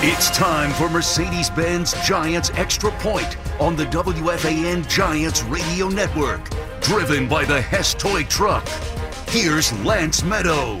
It's 0.00 0.30
time 0.30 0.70
for 0.74 0.88
Mercedes 0.88 1.50
Benz 1.50 1.92
Giants 2.06 2.52
Extra 2.54 2.92
Point 2.92 3.36
on 3.58 3.74
the 3.74 3.84
WFAN 3.86 4.88
Giants 4.88 5.42
Radio 5.42 5.88
Network. 5.88 6.48
Driven 6.80 7.26
by 7.28 7.44
the 7.44 7.60
Hess 7.60 7.94
Toy 7.94 8.22
Truck. 8.22 8.64
Here's 9.26 9.76
Lance 9.80 10.22
Meadow. 10.22 10.78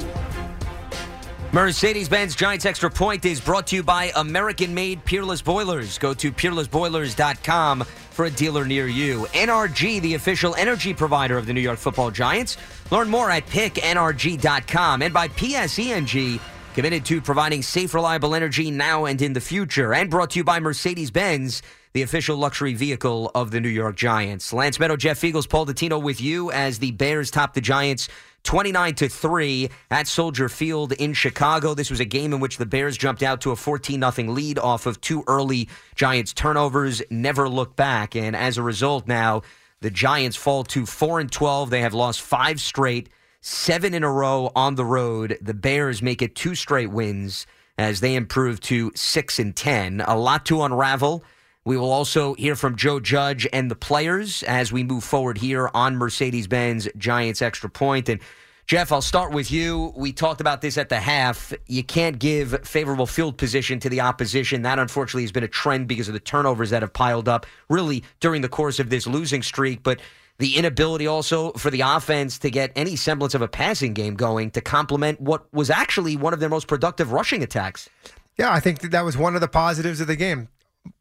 Mercedes 1.50 2.08
Benz 2.08 2.36
Giants 2.36 2.64
Extra 2.64 2.88
Point 2.88 3.24
is 3.24 3.40
brought 3.40 3.66
to 3.66 3.76
you 3.76 3.82
by 3.82 4.12
American 4.14 4.72
made 4.72 5.04
Peerless 5.04 5.42
Boilers. 5.42 5.98
Go 5.98 6.14
to 6.14 6.30
peerlessboilers.com 6.30 7.80
for 7.80 8.26
a 8.26 8.30
dealer 8.30 8.64
near 8.66 8.86
you. 8.86 9.26
NRG, 9.32 10.00
the 10.00 10.14
official 10.14 10.54
energy 10.54 10.94
provider 10.94 11.36
of 11.36 11.46
the 11.46 11.52
New 11.52 11.60
York 11.60 11.80
football 11.80 12.12
Giants. 12.12 12.56
Learn 12.92 13.10
more 13.10 13.32
at 13.32 13.46
picknrg.com 13.46 15.02
and 15.02 15.12
by 15.12 15.26
PSE&G 15.26 16.40
committed 16.74 17.04
to 17.06 17.20
providing 17.20 17.62
safe, 17.62 17.94
reliable 17.94 18.34
energy 18.34 18.70
now 18.70 19.04
and 19.04 19.20
in 19.20 19.32
the 19.32 19.40
future. 19.40 19.94
And 19.94 20.10
brought 20.10 20.30
to 20.30 20.38
you 20.38 20.44
by 20.44 20.60
Mercedes 20.60 21.10
Benz, 21.10 21.62
the 21.92 22.02
official 22.02 22.36
luxury 22.36 22.74
vehicle 22.74 23.30
of 23.34 23.50
the 23.50 23.60
New 23.60 23.68
York 23.68 23.96
Giants. 23.96 24.52
Lance 24.52 24.78
Meadow, 24.78 24.96
Jeff 24.96 25.20
Feagles, 25.20 25.48
Paul 25.48 25.66
Dottino 25.66 26.00
with 26.00 26.20
you 26.20 26.50
as 26.52 26.78
the 26.78 26.92
Bears 26.92 27.30
top 27.30 27.54
the 27.54 27.60
Giants 27.60 28.08
29 28.44 28.94
to 28.94 29.08
3 29.08 29.68
at 29.90 30.06
Soldier 30.06 30.48
Field 30.48 30.92
in 30.92 31.12
Chicago. 31.12 31.74
This 31.74 31.90
was 31.90 32.00
a 32.00 32.04
game 32.04 32.32
in 32.32 32.40
which 32.40 32.56
the 32.56 32.66
Bears 32.66 32.96
jumped 32.96 33.22
out 33.22 33.40
to 33.42 33.50
a 33.50 33.56
14 33.56 34.00
0 34.10 34.28
lead 34.30 34.58
off 34.58 34.86
of 34.86 35.00
two 35.00 35.24
early 35.26 35.68
Giants 35.96 36.32
turnovers, 36.32 37.02
never 37.10 37.48
looked 37.48 37.76
back. 37.76 38.14
And 38.14 38.36
as 38.36 38.56
a 38.58 38.62
result, 38.62 39.06
now 39.06 39.42
the 39.80 39.90
Giants 39.90 40.36
fall 40.36 40.64
to 40.64 40.86
4 40.86 41.20
and 41.20 41.30
12. 41.32 41.70
They 41.70 41.82
have 41.82 41.94
lost 41.94 42.20
five 42.20 42.60
straight 42.60 43.08
seven 43.40 43.94
in 43.94 44.02
a 44.02 44.10
row 44.10 44.50
on 44.54 44.74
the 44.74 44.84
road. 44.84 45.38
The 45.40 45.54
Bears 45.54 46.02
make 46.02 46.22
it 46.22 46.34
two 46.34 46.54
straight 46.54 46.90
wins 46.90 47.46
as 47.76 48.00
they 48.00 48.14
improve 48.14 48.60
to 48.60 48.90
six 48.94 49.38
and 49.38 49.54
ten. 49.54 50.00
A 50.00 50.16
lot 50.16 50.44
to 50.46 50.62
unravel. 50.62 51.24
We 51.64 51.76
will 51.76 51.92
also 51.92 52.34
hear 52.34 52.56
from 52.56 52.76
Joe 52.76 52.98
Judge 52.98 53.46
and 53.52 53.70
the 53.70 53.76
players 53.76 54.42
as 54.44 54.72
we 54.72 54.82
move 54.82 55.04
forward 55.04 55.38
here 55.38 55.70
on 55.74 55.96
Mercedes 55.96 56.46
Benz 56.46 56.88
Giants 56.96 57.42
Extra 57.42 57.68
Point. 57.68 58.08
And 58.08 58.20
Jeff, 58.66 58.90
I'll 58.92 59.00
start 59.00 59.32
with 59.32 59.50
you. 59.50 59.92
We 59.96 60.12
talked 60.12 60.40
about 60.40 60.60
this 60.60 60.76
at 60.76 60.88
the 60.88 61.00
half. 61.00 61.54
You 61.66 61.82
can't 61.82 62.18
give 62.18 62.66
favorable 62.66 63.06
field 63.06 63.38
position 63.38 63.80
to 63.80 63.88
the 63.88 64.00
opposition. 64.00 64.62
That 64.62 64.78
unfortunately 64.78 65.22
has 65.22 65.32
been 65.32 65.44
a 65.44 65.48
trend 65.48 65.88
because 65.88 66.08
of 66.08 66.14
the 66.14 66.20
turnovers 66.20 66.70
that 66.70 66.82
have 66.82 66.92
piled 66.92 67.28
up 67.28 67.46
really 67.70 68.02
during 68.20 68.42
the 68.42 68.48
course 68.48 68.78
of 68.78 68.90
this 68.90 69.06
losing 69.06 69.42
streak. 69.42 69.82
But 69.82 70.00
the 70.38 70.56
inability 70.56 71.06
also 71.06 71.52
for 71.52 71.70
the 71.70 71.80
offense 71.80 72.38
to 72.38 72.50
get 72.50 72.70
any 72.76 72.96
semblance 72.96 73.34
of 73.34 73.42
a 73.42 73.48
passing 73.48 73.92
game 73.92 74.14
going 74.14 74.50
to 74.52 74.60
complement 74.60 75.20
what 75.20 75.52
was 75.52 75.68
actually 75.68 76.16
one 76.16 76.32
of 76.32 76.40
their 76.40 76.48
most 76.48 76.68
productive 76.68 77.12
rushing 77.12 77.42
attacks. 77.42 77.88
Yeah, 78.36 78.52
I 78.52 78.60
think 78.60 78.80
that, 78.80 78.92
that 78.92 79.04
was 79.04 79.16
one 79.16 79.34
of 79.34 79.40
the 79.40 79.48
positives 79.48 80.00
of 80.00 80.06
the 80.06 80.16
game. 80.16 80.48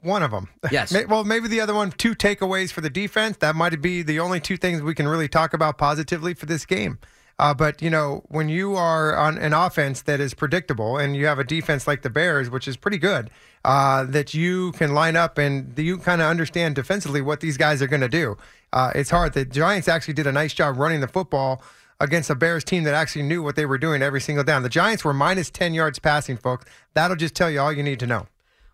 One 0.02 0.24
of 0.24 0.32
them. 0.32 0.50
Yes. 0.72 0.94
well, 1.08 1.24
maybe 1.24 1.48
the 1.48 1.62
other 1.62 1.74
one, 1.74 1.92
two 1.92 2.16
takeaways 2.16 2.72
for 2.72 2.82
the 2.82 2.90
defense. 2.90 3.38
That 3.38 3.56
might 3.56 3.80
be 3.82 4.02
the 4.02 4.20
only 4.20 4.40
two 4.40 4.58
things 4.58 4.82
we 4.82 4.96
can 4.96 5.08
really 5.08 5.30
talk 5.30 5.54
about 5.54 5.78
positively 5.78 6.34
for 6.34 6.46
this 6.48 6.66
game. 6.66 6.98
Uh, 7.40 7.54
but 7.54 7.82
you 7.82 7.90
know, 7.90 8.24
when 8.30 8.50
you 8.50 8.76
are 8.76 9.16
on 9.16 9.38
an 9.38 9.54
offense 9.54 10.02
that 10.02 10.20
is 10.20 10.34
predictable 10.34 10.98
and 10.98 11.16
you 11.16 11.28
have 11.28 11.38
a 11.38 11.44
defense 11.44 11.86
like 11.86 12.02
the 12.02 12.10
Bears, 12.10 12.50
which 12.50 12.68
is 12.68 12.76
pretty 12.76 12.98
good, 12.98 13.30
uh, 13.64 14.04
that 14.06 14.34
you 14.34 14.72
can 14.74 14.94
line 14.94 15.16
up 15.16 15.38
and 15.38 15.78
you 15.78 16.00
kind 16.00 16.22
of 16.22 16.30
understand 16.30 16.74
defensively 16.74 17.22
what 17.22 17.40
these 17.40 17.56
guys 17.56 17.82
are 17.82 17.88
going 17.88 18.02
to 18.02 18.10
do. 18.10 18.38
Uh, 18.78 18.92
it's 18.94 19.10
hard. 19.10 19.34
The 19.34 19.44
Giants 19.44 19.88
actually 19.88 20.14
did 20.14 20.28
a 20.28 20.32
nice 20.32 20.54
job 20.54 20.78
running 20.78 21.00
the 21.00 21.08
football 21.08 21.64
against 22.00 22.30
a 22.30 22.36
Bears 22.36 22.64
team 22.64 22.84
that 22.84 22.94
actually 22.94 23.24
knew 23.24 23.42
what 23.42 23.56
they 23.56 23.66
were 23.66 23.80
doing 23.80 24.04
every 24.04 24.22
single 24.22 24.44
down. 24.44 24.62
The 24.62 24.70
Giants 24.70 25.04
were 25.04 25.16
minus 25.16 25.50
10 25.50 25.74
yards 25.74 25.98
passing, 25.98 26.38
folks. 26.38 26.66
That'll 26.94 27.18
just 27.18 27.34
tell 27.34 27.50
you 27.50 27.60
all 27.60 27.74
you 27.74 27.82
need 27.82 28.00
to 28.02 28.06
know 28.06 28.28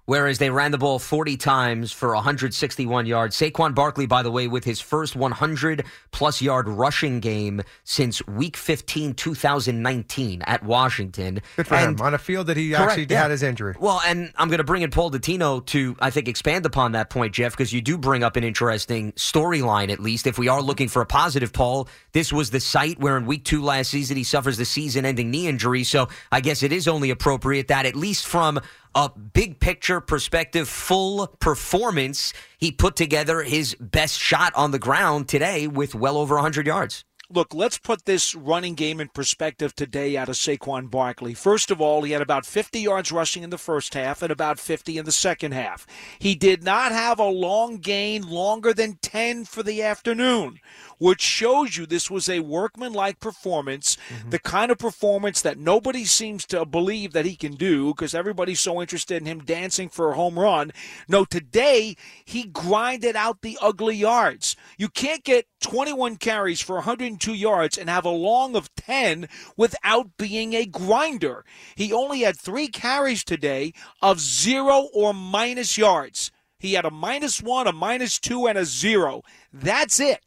whereas 0.06 0.38
they 0.38 0.50
ran 0.50 0.72
the 0.72 0.78
ball 0.78 1.00
40 1.00 1.38
times 1.38 1.92
for 1.92 2.14
161 2.14 3.06
yards. 3.06 3.38
Saquon 3.38 3.74
Barkley, 3.74 4.06
by 4.06 4.24
the 4.24 4.32
way, 4.32 4.48
with 4.48 4.64
his 4.64 4.82
first 4.82 5.16
100 5.16 5.86
plus 6.12 6.42
yard 6.42 6.68
rushing 6.68 7.20
game 7.20 7.62
since 7.84 8.26
week 8.28 8.58
15, 8.58 9.14
2019 9.14 10.42
at 10.44 10.64
Washington. 10.64 11.42
Good 11.56 11.68
for 11.68 11.76
and, 11.76 12.00
him 12.00 12.06
on 12.06 12.14
a 12.14 12.18
field 12.18 12.48
that 12.48 12.58
he 12.58 12.72
correct, 12.72 12.92
actually 12.92 13.08
yeah. 13.10 13.22
had 13.22 13.32
his 13.32 13.44
injury. 13.44 13.76
Well, 13.80 14.02
and 14.06 14.32
I'm 14.38 14.50
going 14.50 14.60
to 14.60 14.64
bring 14.64 14.82
in 14.82 14.92
Paul 14.92 15.12
Dottino 15.12 15.66
to, 15.68 15.96
I 16.00 16.10
think, 16.10 16.28
expand 16.28 16.66
upon 16.66 16.94
that 16.94 17.10
point, 17.10 17.34
Jeff, 17.34 17.54
because 17.54 17.72
you 17.72 17.82
do 17.82 17.98
bring 17.98 18.24
up 18.24 18.36
an 18.36 18.44
interesting 18.44 19.14
storyline, 19.14 19.92
at 19.92 20.00
least. 20.00 20.28
If 20.28 20.38
we 20.38 20.48
are 20.48 20.62
looking 20.62 20.88
for 20.88 21.02
a 21.02 21.06
positive, 21.06 21.54
Paul, 21.54 21.88
this 22.12 22.34
was 22.34 22.50
the 22.50 22.60
site 22.60 23.00
where 23.00 23.18
in 23.18 23.26
week 23.26 23.46
two 23.46 23.62
last 23.62 23.90
season 23.90 24.18
he 24.18 24.24
suffers 24.24 24.58
the 24.58 24.66
season 24.66 25.06
ending 25.06 25.32
knee 25.32 25.48
injury. 25.48 25.84
So 25.84 26.10
I 26.32 26.42
guess 26.42 26.64
it 26.64 26.72
is 26.72 26.88
only 26.88 27.10
appropriate 27.10 27.68
that, 27.70 27.86
at 27.86 27.96
least 27.96 28.28
from 28.28 28.60
a 28.96 29.10
big 29.10 29.60
picture 29.60 30.00
perspective, 30.02 30.68
full 30.68 31.28
performance. 31.40 32.34
He 32.58 32.72
put 32.72 32.96
together 32.96 33.42
his 33.42 33.76
best 33.80 34.20
shot 34.20 34.54
on 34.56 34.72
the 34.72 34.80
ground 34.80 35.28
today 35.28 35.68
with 35.68 35.96
well 35.96 36.18
over 36.18 36.36
100 36.36 36.68
yards 36.68 37.04
look, 37.34 37.54
let's 37.54 37.78
put 37.78 38.06
this 38.06 38.36
running 38.36 38.76
game 38.76 39.00
in 39.00 39.08
perspective 39.10 39.76
today 39.76 40.16
out 40.16 40.30
of 40.30 40.36
Saquon 40.36 40.90
Barkley. 40.90 41.34
First 41.34 41.72
of 41.72 41.82
all, 41.82 42.04
he 42.04 42.12
had 42.12 42.22
about 42.22 42.46
50 42.46 42.80
yards 42.80 43.12
rushing 43.12 43.44
in 43.44 43.50
the 43.50 43.58
first 43.58 43.94
half 43.94 44.22
and 44.22 44.32
about 44.32 44.60
50 44.60 44.98
in 44.98 45.06
the 45.06 45.12
second 45.12 45.54
half. 45.54 45.88
He 46.20 46.36
did 46.36 46.64
not 46.64 46.92
have 46.92 47.20
a 47.20 47.26
long 47.26 47.78
gain 47.78 48.24
longer 48.24 48.74
than 48.74 49.00
10 49.02 49.46
for 49.46 49.64
the 49.64 49.82
afternoon 49.82 50.60
which 50.98 51.22
shows 51.22 51.78
you 51.78 51.86
this 51.86 52.10
was 52.10 52.30
a 52.30 52.40
workmanlike 52.40 53.20
performance, 53.20 53.98
mm-hmm. 54.10 54.30
the 54.30 54.40
kind 54.40 54.72
of 54.72 54.78
performance 54.78 55.42
that 55.42 55.58
nobody 55.58 56.06
seems 56.06 56.46
to 56.48 56.66
believe 56.66 57.14
that 57.14 57.26
he 57.26 57.36
can 57.36 57.56
do 57.56 57.88
because 57.88 58.16
everybody's 58.16 58.60
so 58.60 58.82
interested 58.82 59.22
in 59.22 59.28
him 59.28 59.40
dancing 59.40 59.90
for 59.90 60.12
a 60.12 60.16
home 60.16 60.38
run. 60.38 60.72
No, 61.08 61.26
today 61.26 61.96
he 62.26 62.44
grinded 62.44 63.16
out 63.16 63.42
the 63.42 63.58
ugly 63.62 63.96
yards. 63.96 64.56
You 64.78 64.90
can't 64.90 65.24
get 65.24 65.48
21 65.62 66.18
carries 66.18 66.62
for 66.62 66.76
102 66.76 67.34
yards 67.34 67.78
and 67.78 67.90
have 67.90 68.06
a 68.06 68.10
long 68.10 68.56
of 68.56 68.74
10 68.76 69.28
without 69.58 70.18
being 70.18 70.54
a 70.54 70.66
grinder. 70.66 71.46
He 71.76 71.94
only 71.94 72.22
had 72.22 72.38
three 72.38 72.68
carries 72.68 73.24
today 73.24 73.74
of 74.02 74.20
zero 74.20 74.90
or 74.94 75.14
minus 75.14 75.78
yards. 75.78 76.32
He 76.60 76.74
had 76.74 76.86
a 76.86 76.92
minus 76.92 77.42
one, 77.42 77.68
a 77.68 77.74
minus 77.74 78.20
two, 78.20 78.48
and 78.48 78.58
a 78.58 78.64
zero. 78.64 79.24
That's 79.52 80.00
it. 80.00 80.24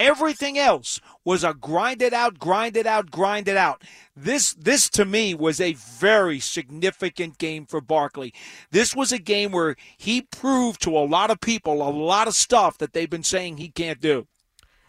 Everything 0.00 0.56
else 0.58 0.98
was 1.26 1.44
a 1.44 1.52
grind 1.52 2.00
it 2.00 2.14
out, 2.14 2.38
grind 2.38 2.74
it 2.74 2.86
out, 2.86 3.10
grind 3.10 3.48
it 3.48 3.56
out. 3.56 3.82
This 4.16 4.54
this 4.54 4.88
to 4.90 5.04
me 5.04 5.34
was 5.34 5.60
a 5.60 5.74
very 5.74 6.40
significant 6.40 7.36
game 7.36 7.66
for 7.66 7.82
Barkley. 7.82 8.32
This 8.70 8.96
was 8.96 9.12
a 9.12 9.18
game 9.18 9.52
where 9.52 9.76
he 9.98 10.22
proved 10.22 10.80
to 10.82 10.96
a 10.96 11.04
lot 11.04 11.30
of 11.30 11.38
people 11.42 11.86
a 11.86 11.90
lot 11.90 12.28
of 12.28 12.34
stuff 12.34 12.78
that 12.78 12.94
they've 12.94 13.10
been 13.10 13.22
saying 13.22 13.58
he 13.58 13.68
can't 13.68 14.00
do. 14.00 14.26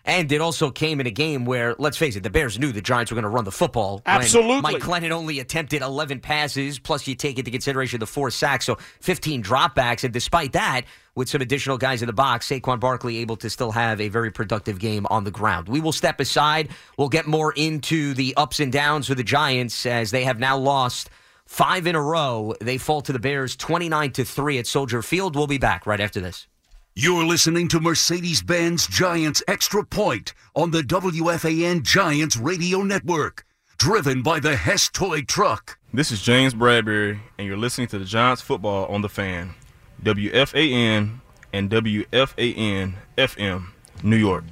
And 0.05 0.31
it 0.31 0.39
also 0.41 0.71
came 0.71 1.00
in 1.00 1.07
a 1.07 1.11
game 1.11 1.45
where, 1.45 1.75
let's 1.77 1.97
face 1.97 2.16
it, 2.16 2.23
the 2.23 2.29
Bears 2.29 2.57
knew 2.57 2.71
the 2.71 2.81
Giants 2.81 3.11
were 3.11 3.16
going 3.16 3.23
to 3.23 3.29
run 3.29 3.44
the 3.44 3.51
football. 3.51 4.01
Absolutely. 4.05 4.61
Mike 4.61 4.81
Glennon 4.81 5.11
only 5.11 5.39
attempted 5.39 5.81
11 5.81 6.21
passes, 6.21 6.79
plus 6.79 7.07
you 7.07 7.16
take 7.16 7.38
into 7.38 7.51
consideration 7.51 8.00
the 8.00 8.07
four 8.07 8.31
sacks, 8.31 8.66
so 8.66 8.77
15 9.01 9.44
dropbacks. 9.44 10.03
And 10.03 10.13
despite 10.13 10.53
that, 10.53 10.85
with 11.16 11.29
some 11.29 11.41
additional 11.41 11.77
guys 11.77 12.01
in 12.01 12.07
the 12.07 12.13
box, 12.13 12.47
Saquon 12.47 12.79
Barkley 12.79 13.17
able 13.17 13.35
to 13.38 13.49
still 13.49 13.72
have 13.72 13.99
a 13.99 14.09
very 14.09 14.31
productive 14.31 14.79
game 14.79 15.05
on 15.09 15.23
the 15.23 15.31
ground. 15.31 15.67
We 15.67 15.81
will 15.81 15.91
step 15.91 16.19
aside. 16.19 16.69
We'll 16.97 17.09
get 17.09 17.27
more 17.27 17.53
into 17.53 18.13
the 18.13 18.33
ups 18.38 18.59
and 18.59 18.72
downs 18.72 19.07
for 19.07 19.16
the 19.16 19.23
Giants 19.23 19.85
as 19.85 20.11
they 20.11 20.23
have 20.23 20.39
now 20.39 20.57
lost 20.57 21.09
five 21.45 21.85
in 21.85 21.95
a 21.95 22.01
row. 22.01 22.53
They 22.61 22.77
fall 22.77 23.01
to 23.01 23.13
the 23.13 23.19
Bears 23.19 23.55
29 23.55 24.11
to 24.13 24.25
3 24.25 24.57
at 24.59 24.67
Soldier 24.67 25.01
Field. 25.01 25.35
We'll 25.35 25.47
be 25.47 25.57
back 25.57 25.85
right 25.85 26.00
after 26.00 26.21
this. 26.21 26.47
You're 26.94 27.25
listening 27.25 27.69
to 27.69 27.79
Mercedes 27.79 28.41
Benz 28.41 28.85
Giants 28.85 29.41
Extra 29.47 29.85
Point 29.85 30.33
on 30.55 30.71
the 30.71 30.81
WFAN 30.81 31.83
Giants 31.83 32.35
Radio 32.35 32.83
Network, 32.83 33.45
driven 33.77 34.21
by 34.21 34.41
the 34.41 34.57
Hess 34.57 34.89
Toy 34.89 35.21
Truck. 35.21 35.77
This 35.94 36.11
is 36.11 36.21
James 36.21 36.53
Bradberry, 36.53 37.19
and 37.38 37.47
you're 37.47 37.55
listening 37.55 37.88
to 37.88 38.00
the 38.00 38.03
Giants 38.03 38.41
Football 38.41 38.88
on 38.88 39.01
the 39.01 39.07
Fan, 39.09 39.56
WFAN 40.03 41.19
and 41.53 41.69
WFAN 41.69 42.94
FM, 43.18 43.68
New 44.03 44.15
York. 44.15 44.44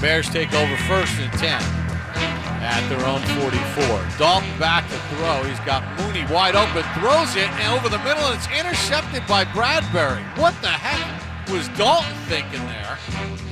Bears 0.00 0.28
take 0.28 0.52
over 0.52 0.76
first 0.84 1.12
and 1.18 1.32
10 1.38 1.62
at 2.62 2.86
their 2.88 3.04
own 3.06 3.20
44. 3.40 4.18
Dalton 4.18 4.58
back 4.58 4.88
to 4.90 4.96
throw. 5.16 5.42
He's 5.44 5.60
got 5.60 5.82
Mooney 5.98 6.24
wide 6.32 6.56
open, 6.56 6.82
throws 7.00 7.36
it 7.36 7.48
and 7.48 7.78
over 7.78 7.88
the 7.88 7.98
middle, 8.04 8.22
and 8.24 8.36
it's 8.36 8.48
intercepted 8.48 9.26
by 9.26 9.44
Bradberry. 9.46 10.22
What 10.36 10.54
the 10.60 10.68
heck 10.68 11.50
was 11.50 11.68
Dalton 11.68 12.14
thinking 12.28 12.60
there? 12.66 13.49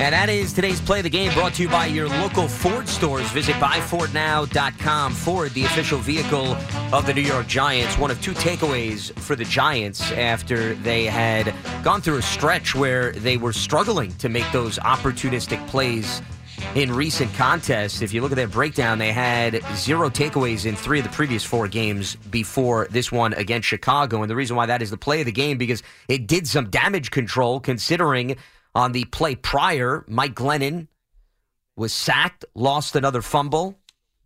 And 0.00 0.14
that 0.14 0.28
is 0.28 0.52
today's 0.52 0.80
play 0.80 1.00
of 1.00 1.02
the 1.02 1.10
game 1.10 1.34
brought 1.34 1.54
to 1.54 1.62
you 1.64 1.68
by 1.68 1.86
your 1.86 2.08
local 2.08 2.46
Ford 2.46 2.88
stores. 2.88 3.28
Visit 3.32 3.56
buyfordnow.com. 3.56 5.12
Ford, 5.12 5.52
the 5.54 5.64
official 5.64 5.98
vehicle 5.98 6.56
of 6.92 7.04
the 7.04 7.12
New 7.12 7.20
York 7.20 7.48
Giants. 7.48 7.98
One 7.98 8.12
of 8.12 8.22
two 8.22 8.32
takeaways 8.32 9.12
for 9.18 9.34
the 9.34 9.44
Giants 9.44 10.12
after 10.12 10.74
they 10.76 11.06
had 11.06 11.52
gone 11.82 12.00
through 12.00 12.18
a 12.18 12.22
stretch 12.22 12.76
where 12.76 13.10
they 13.10 13.38
were 13.38 13.52
struggling 13.52 14.12
to 14.18 14.28
make 14.28 14.50
those 14.52 14.78
opportunistic 14.78 15.66
plays 15.66 16.22
in 16.76 16.92
recent 16.92 17.34
contests. 17.34 18.00
If 18.00 18.12
you 18.12 18.20
look 18.20 18.30
at 18.30 18.36
their 18.36 18.46
breakdown, 18.46 18.98
they 18.98 19.12
had 19.12 19.60
zero 19.74 20.10
takeaways 20.10 20.64
in 20.64 20.76
three 20.76 21.00
of 21.00 21.06
the 21.06 21.12
previous 21.12 21.42
four 21.42 21.66
games 21.66 22.14
before 22.30 22.86
this 22.90 23.10
one 23.10 23.32
against 23.34 23.66
Chicago. 23.66 24.22
And 24.22 24.30
the 24.30 24.36
reason 24.36 24.54
why 24.54 24.66
that 24.66 24.80
is 24.80 24.90
the 24.90 24.96
play 24.96 25.20
of 25.20 25.26
the 25.26 25.32
game 25.32 25.58
because 25.58 25.82
it 26.06 26.28
did 26.28 26.46
some 26.46 26.70
damage 26.70 27.10
control 27.10 27.58
considering 27.58 28.36
on 28.78 28.92
the 28.92 29.04
play 29.06 29.34
prior, 29.34 30.04
Mike 30.06 30.34
Glennon 30.34 30.86
was 31.76 31.92
sacked, 31.92 32.44
lost 32.54 32.94
another 32.94 33.22
fumble. 33.22 33.76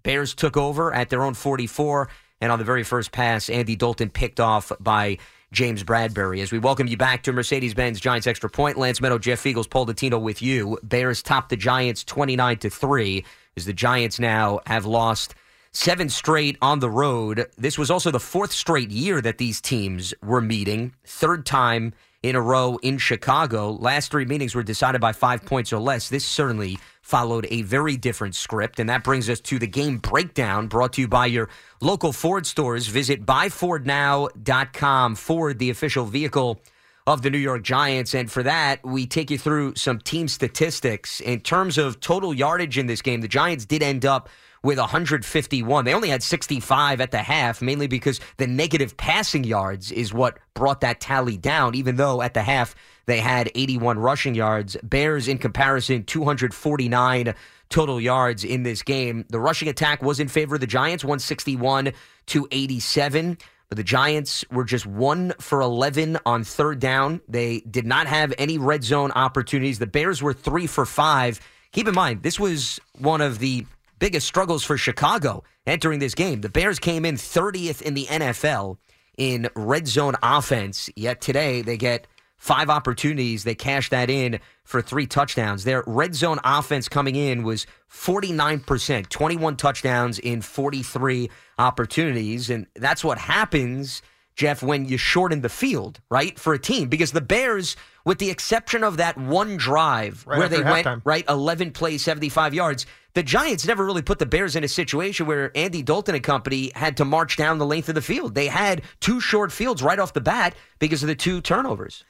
Bears 0.02 0.34
took 0.34 0.58
over 0.58 0.92
at 0.94 1.08
their 1.08 1.22
own 1.22 1.32
44. 1.32 2.10
And 2.42 2.52
on 2.52 2.58
the 2.58 2.64
very 2.64 2.82
first 2.82 3.12
pass, 3.12 3.48
Andy 3.48 3.76
Dalton 3.76 4.10
picked 4.10 4.40
off 4.40 4.70
by 4.78 5.16
James 5.52 5.82
Bradberry. 5.82 6.42
As 6.42 6.52
we 6.52 6.58
welcome 6.58 6.86
you 6.86 6.98
back 6.98 7.22
to 7.22 7.32
Mercedes 7.32 7.72
Benz 7.72 7.98
Giants 7.98 8.26
Extra 8.26 8.50
Point, 8.50 8.76
Lance 8.76 9.00
Meadow, 9.00 9.18
Jeff 9.18 9.42
Feagles, 9.42 9.70
Paul 9.70 9.86
Dottino 9.86 10.20
with 10.20 10.42
you. 10.42 10.78
Bears 10.82 11.22
top 11.22 11.48
the 11.48 11.56
Giants 11.56 12.04
29 12.04 12.58
to 12.58 12.68
3 12.68 13.24
as 13.56 13.64
the 13.64 13.72
Giants 13.72 14.18
now 14.18 14.60
have 14.66 14.84
lost 14.84 15.34
seven 15.72 16.08
straight 16.08 16.56
on 16.60 16.80
the 16.80 16.90
road. 16.90 17.46
This 17.56 17.78
was 17.78 17.90
also 17.90 18.10
the 18.10 18.20
fourth 18.20 18.52
straight 18.52 18.90
year 18.90 19.20
that 19.20 19.38
these 19.38 19.60
teams 19.60 20.14
were 20.22 20.40
meeting, 20.40 20.94
third 21.04 21.46
time 21.46 21.94
in 22.22 22.36
a 22.36 22.40
row 22.40 22.78
in 22.82 22.98
Chicago. 22.98 23.72
Last 23.72 24.10
three 24.10 24.24
meetings 24.24 24.54
were 24.54 24.62
decided 24.62 25.00
by 25.00 25.12
five 25.12 25.44
points 25.44 25.72
or 25.72 25.80
less. 25.80 26.08
This 26.08 26.24
certainly 26.24 26.78
followed 27.00 27.46
a 27.50 27.62
very 27.62 27.96
different 27.96 28.34
script. 28.34 28.78
And 28.78 28.88
that 28.88 29.02
brings 29.02 29.28
us 29.28 29.40
to 29.40 29.58
the 29.58 29.66
game 29.66 29.98
breakdown 29.98 30.68
brought 30.68 30.92
to 30.94 31.00
you 31.00 31.08
by 31.08 31.26
your 31.26 31.48
local 31.80 32.12
Ford 32.12 32.46
stores. 32.46 32.86
Visit 32.86 33.26
buyfordnow.com. 33.26 35.14
Ford, 35.16 35.58
the 35.58 35.70
official 35.70 36.04
vehicle 36.04 36.60
of 37.06 37.22
the 37.22 37.30
New 37.30 37.38
York 37.38 37.64
Giants. 37.64 38.14
And 38.14 38.30
for 38.30 38.44
that, 38.44 38.84
we 38.84 39.06
take 39.06 39.30
you 39.30 39.38
through 39.38 39.74
some 39.74 39.98
team 39.98 40.28
statistics. 40.28 41.20
In 41.20 41.40
terms 41.40 41.76
of 41.76 41.98
total 41.98 42.32
yardage 42.32 42.78
in 42.78 42.86
this 42.86 43.02
game, 43.02 43.20
the 43.20 43.28
Giants 43.28 43.64
did 43.64 43.82
end 43.82 44.06
up 44.06 44.28
with 44.62 44.78
151. 44.78 45.84
They 45.84 45.94
only 45.94 46.08
had 46.08 46.22
65 46.22 47.00
at 47.00 47.10
the 47.10 47.18
half, 47.18 47.60
mainly 47.60 47.86
because 47.86 48.20
the 48.36 48.46
negative 48.46 48.96
passing 48.96 49.44
yards 49.44 49.90
is 49.90 50.14
what 50.14 50.38
brought 50.54 50.80
that 50.82 51.00
tally 51.00 51.36
down, 51.36 51.74
even 51.74 51.96
though 51.96 52.22
at 52.22 52.34
the 52.34 52.42
half 52.42 52.74
they 53.06 53.18
had 53.18 53.50
81 53.54 53.98
rushing 53.98 54.34
yards. 54.34 54.76
Bears, 54.82 55.28
in 55.28 55.38
comparison, 55.38 56.04
249 56.04 57.34
total 57.68 58.00
yards 58.00 58.44
in 58.44 58.62
this 58.62 58.82
game. 58.82 59.24
The 59.28 59.40
rushing 59.40 59.68
attack 59.68 60.02
was 60.02 60.20
in 60.20 60.28
favor 60.28 60.54
of 60.54 60.60
the 60.60 60.66
Giants, 60.66 61.04
161 61.04 61.92
to 62.26 62.48
87. 62.50 63.38
But 63.68 63.76
the 63.76 63.84
Giants 63.84 64.44
were 64.52 64.64
just 64.64 64.84
one 64.84 65.32
for 65.40 65.62
11 65.62 66.18
on 66.26 66.44
third 66.44 66.78
down. 66.78 67.22
They 67.26 67.60
did 67.60 67.86
not 67.86 68.06
have 68.06 68.34
any 68.36 68.58
red 68.58 68.84
zone 68.84 69.10
opportunities. 69.12 69.78
The 69.78 69.86
Bears 69.86 70.22
were 70.22 70.34
three 70.34 70.66
for 70.66 70.84
five. 70.84 71.40
Keep 71.72 71.88
in 71.88 71.94
mind, 71.94 72.22
this 72.22 72.38
was 72.38 72.78
one 72.98 73.22
of 73.22 73.38
the 73.38 73.64
biggest 74.02 74.26
struggles 74.26 74.64
for 74.64 74.76
Chicago 74.76 75.44
entering 75.64 76.00
this 76.00 76.16
game. 76.16 76.40
The 76.40 76.48
Bears 76.48 76.80
came 76.80 77.04
in 77.04 77.14
30th 77.14 77.80
in 77.82 77.94
the 77.94 78.06
NFL 78.06 78.78
in 79.16 79.48
red 79.54 79.86
zone 79.86 80.16
offense, 80.24 80.90
yet 80.96 81.20
today 81.20 81.62
they 81.62 81.76
get 81.76 82.08
five 82.36 82.68
opportunities. 82.68 83.44
They 83.44 83.54
cash 83.54 83.90
that 83.90 84.10
in 84.10 84.40
for 84.64 84.82
three 84.82 85.06
touchdowns. 85.06 85.62
Their 85.62 85.84
red 85.86 86.16
zone 86.16 86.40
offense 86.42 86.88
coming 86.88 87.14
in 87.14 87.44
was 87.44 87.64
49%, 87.92 89.08
21 89.08 89.56
touchdowns 89.56 90.18
in 90.18 90.40
43 90.42 91.30
opportunities. 91.60 92.50
And 92.50 92.66
that's 92.74 93.04
what 93.04 93.18
happens, 93.18 94.02
Jeff, 94.34 94.64
when 94.64 94.84
you 94.84 94.98
shorten 94.98 95.42
the 95.42 95.48
field, 95.48 96.00
right, 96.10 96.36
for 96.36 96.54
a 96.54 96.58
team. 96.58 96.88
Because 96.88 97.12
the 97.12 97.20
Bears, 97.20 97.76
with 98.04 98.18
the 98.18 98.30
exception 98.30 98.82
of 98.82 98.96
that 98.96 99.16
one 99.16 99.56
drive 99.56 100.26
Right 100.26 100.40
where 100.40 100.48
they 100.48 100.64
went, 100.64 100.88
halftime. 100.88 101.02
right, 101.04 101.24
11 101.28 101.70
plays, 101.70 102.02
75 102.02 102.52
yards, 102.52 102.84
the 103.14 103.22
Giants 103.22 103.66
never 103.66 103.84
really 103.84 104.02
put 104.02 104.18
the 104.18 104.26
Bears 104.26 104.56
in 104.56 104.64
a 104.64 104.68
situation 104.68 105.26
where 105.26 105.56
Andy 105.56 105.82
Dalton 105.82 106.14
and 106.14 106.24
company 106.24 106.72
had 106.74 106.96
to 106.96 107.04
march 107.04 107.36
down 107.36 107.58
the 107.58 107.66
length 107.66 107.88
of 107.88 107.94
the 107.94 108.02
field. 108.02 108.34
They 108.34 108.46
had 108.46 108.82
two 109.00 109.20
short 109.20 109.52
fields 109.52 109.82
right 109.82 109.98
off 109.98 110.12
the 110.12 110.20
bat 110.20 110.54
because 110.78 111.02
of 111.02 111.08
the 111.08 111.14
two 111.14 111.40
turnovers. 111.40 112.04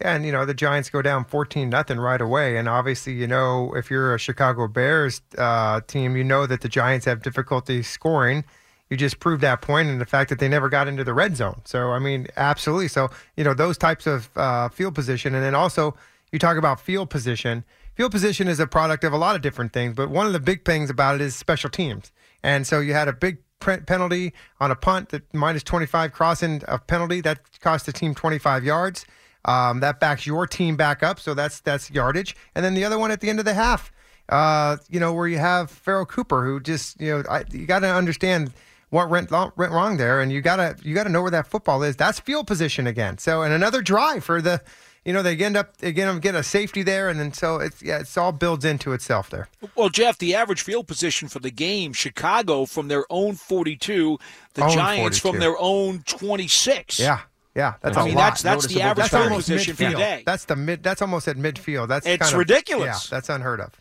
Yeah, 0.00 0.14
and 0.16 0.24
you 0.24 0.32
know 0.32 0.44
the 0.44 0.54
Giants 0.54 0.90
go 0.90 1.02
down 1.02 1.24
fourteen 1.24 1.68
nothing 1.68 1.98
right 1.98 2.20
away, 2.20 2.56
and 2.56 2.68
obviously 2.68 3.12
you 3.12 3.26
know 3.26 3.74
if 3.76 3.90
you're 3.90 4.14
a 4.14 4.18
Chicago 4.18 4.66
Bears 4.66 5.20
uh, 5.38 5.80
team, 5.86 6.16
you 6.16 6.24
know 6.24 6.46
that 6.46 6.60
the 6.60 6.68
Giants 6.68 7.06
have 7.06 7.22
difficulty 7.22 7.82
scoring. 7.82 8.44
You 8.90 8.96
just 8.96 9.20
proved 9.20 9.42
that 9.42 9.62
point, 9.62 9.88
and 9.88 10.00
the 10.00 10.06
fact 10.06 10.28
that 10.30 10.38
they 10.38 10.48
never 10.48 10.68
got 10.68 10.88
into 10.88 11.04
the 11.04 11.14
red 11.14 11.36
zone. 11.36 11.60
So 11.64 11.92
I 11.92 11.98
mean, 11.98 12.26
absolutely. 12.36 12.88
So 12.88 13.10
you 13.36 13.44
know 13.44 13.54
those 13.54 13.78
types 13.78 14.06
of 14.06 14.30
uh, 14.36 14.70
field 14.70 14.94
position, 14.94 15.34
and 15.34 15.44
then 15.44 15.54
also 15.54 15.94
you 16.32 16.38
talk 16.38 16.56
about 16.56 16.80
field 16.80 17.10
position. 17.10 17.64
Field 17.94 18.10
position 18.10 18.48
is 18.48 18.58
a 18.58 18.66
product 18.66 19.04
of 19.04 19.12
a 19.12 19.18
lot 19.18 19.36
of 19.36 19.42
different 19.42 19.72
things, 19.72 19.94
but 19.94 20.08
one 20.08 20.26
of 20.26 20.32
the 20.32 20.40
big 20.40 20.64
things 20.64 20.88
about 20.88 21.14
it 21.14 21.20
is 21.20 21.36
special 21.36 21.68
teams. 21.68 22.10
And 22.42 22.66
so 22.66 22.80
you 22.80 22.94
had 22.94 23.08
a 23.08 23.12
big 23.12 23.38
penalty 23.60 24.32
on 24.60 24.70
a 24.70 24.76
punt 24.76 25.10
that 25.10 25.22
minus 25.34 25.62
25 25.62 26.12
crossing 26.12 26.62
a 26.66 26.78
penalty 26.78 27.20
that 27.20 27.60
cost 27.60 27.86
the 27.86 27.92
team 27.92 28.14
25 28.14 28.64
yards. 28.64 29.04
Um, 29.44 29.80
that 29.80 29.98
backs 29.98 30.26
your 30.26 30.46
team 30.46 30.76
back 30.76 31.02
up, 31.02 31.18
so 31.18 31.34
that's 31.34 31.60
that's 31.60 31.90
yardage. 31.90 32.36
And 32.54 32.64
then 32.64 32.74
the 32.74 32.84
other 32.84 32.96
one 32.96 33.10
at 33.10 33.20
the 33.20 33.28
end 33.28 33.40
of 33.40 33.44
the 33.44 33.54
half, 33.54 33.90
uh, 34.28 34.76
you 34.88 35.00
know, 35.00 35.12
where 35.12 35.26
you 35.26 35.38
have 35.38 35.68
Pharoh 35.68 36.06
Cooper, 36.06 36.44
who 36.44 36.60
just 36.60 37.00
you 37.00 37.10
know, 37.10 37.24
I, 37.28 37.42
you 37.50 37.66
got 37.66 37.80
to 37.80 37.92
understand 37.92 38.52
what 38.90 39.08
went, 39.08 39.30
went 39.30 39.72
wrong 39.72 39.96
there, 39.96 40.20
and 40.20 40.30
you 40.30 40.42
gotta 40.42 40.76
you 40.82 40.94
gotta 40.94 41.08
know 41.08 41.22
where 41.22 41.30
that 41.30 41.46
football 41.46 41.82
is. 41.82 41.96
That's 41.96 42.20
field 42.20 42.46
position 42.46 42.86
again. 42.86 43.18
So 43.18 43.42
and 43.42 43.52
another 43.52 43.82
drive 43.82 44.22
for 44.22 44.40
the, 44.40 44.60
you 45.04 45.12
know, 45.12 45.22
they 45.22 45.36
end 45.36 45.56
up 45.56 45.74
again 45.82 46.18
get 46.20 46.34
a 46.34 46.42
safety 46.42 46.82
there, 46.82 47.08
and 47.08 47.18
then 47.18 47.32
so 47.32 47.56
it's 47.56 47.82
yeah, 47.82 47.98
it's 47.98 48.16
all 48.16 48.32
builds 48.32 48.64
into 48.64 48.92
itself 48.92 49.30
there. 49.30 49.48
Well, 49.74 49.88
Jeff, 49.88 50.18
the 50.18 50.34
average 50.34 50.62
field 50.62 50.86
position 50.86 51.28
for 51.28 51.40
the 51.40 51.50
game, 51.50 51.92
Chicago 51.92 52.66
from 52.66 52.88
their 52.88 53.04
own 53.10 53.34
42, 53.34 54.18
the 54.54 54.64
Own 54.64 54.70
Giants 54.70 55.18
42. 55.18 55.32
from 55.32 55.40
their 55.40 55.58
own 55.58 56.02
26. 56.06 57.00
Yeah, 57.00 57.20
yeah, 57.56 57.74
that's 57.82 57.96
I 57.96 58.02
a 58.02 58.04
mean, 58.04 58.14
lot. 58.14 58.20
that's 58.30 58.42
that's 58.42 58.66
the 58.68 58.80
average 58.82 59.10
That's 59.10 59.10
field 59.10 59.24
almost 59.24 59.48
position 59.48 59.74
for 59.76 59.84
the 59.90 59.96
day. 59.96 60.22
That's 60.24 60.44
the 60.44 60.56
mid. 60.56 60.82
That's 60.82 61.02
almost 61.02 61.26
at 61.28 61.36
midfield. 61.36 61.88
That's 61.88 62.06
It's 62.06 62.22
kind 62.22 62.32
of- 62.32 62.38
ridiculous. 62.38 62.86
Yeah, 63.10 63.16
that's 63.16 63.28
unheard 63.28 63.60
of. 63.60 63.72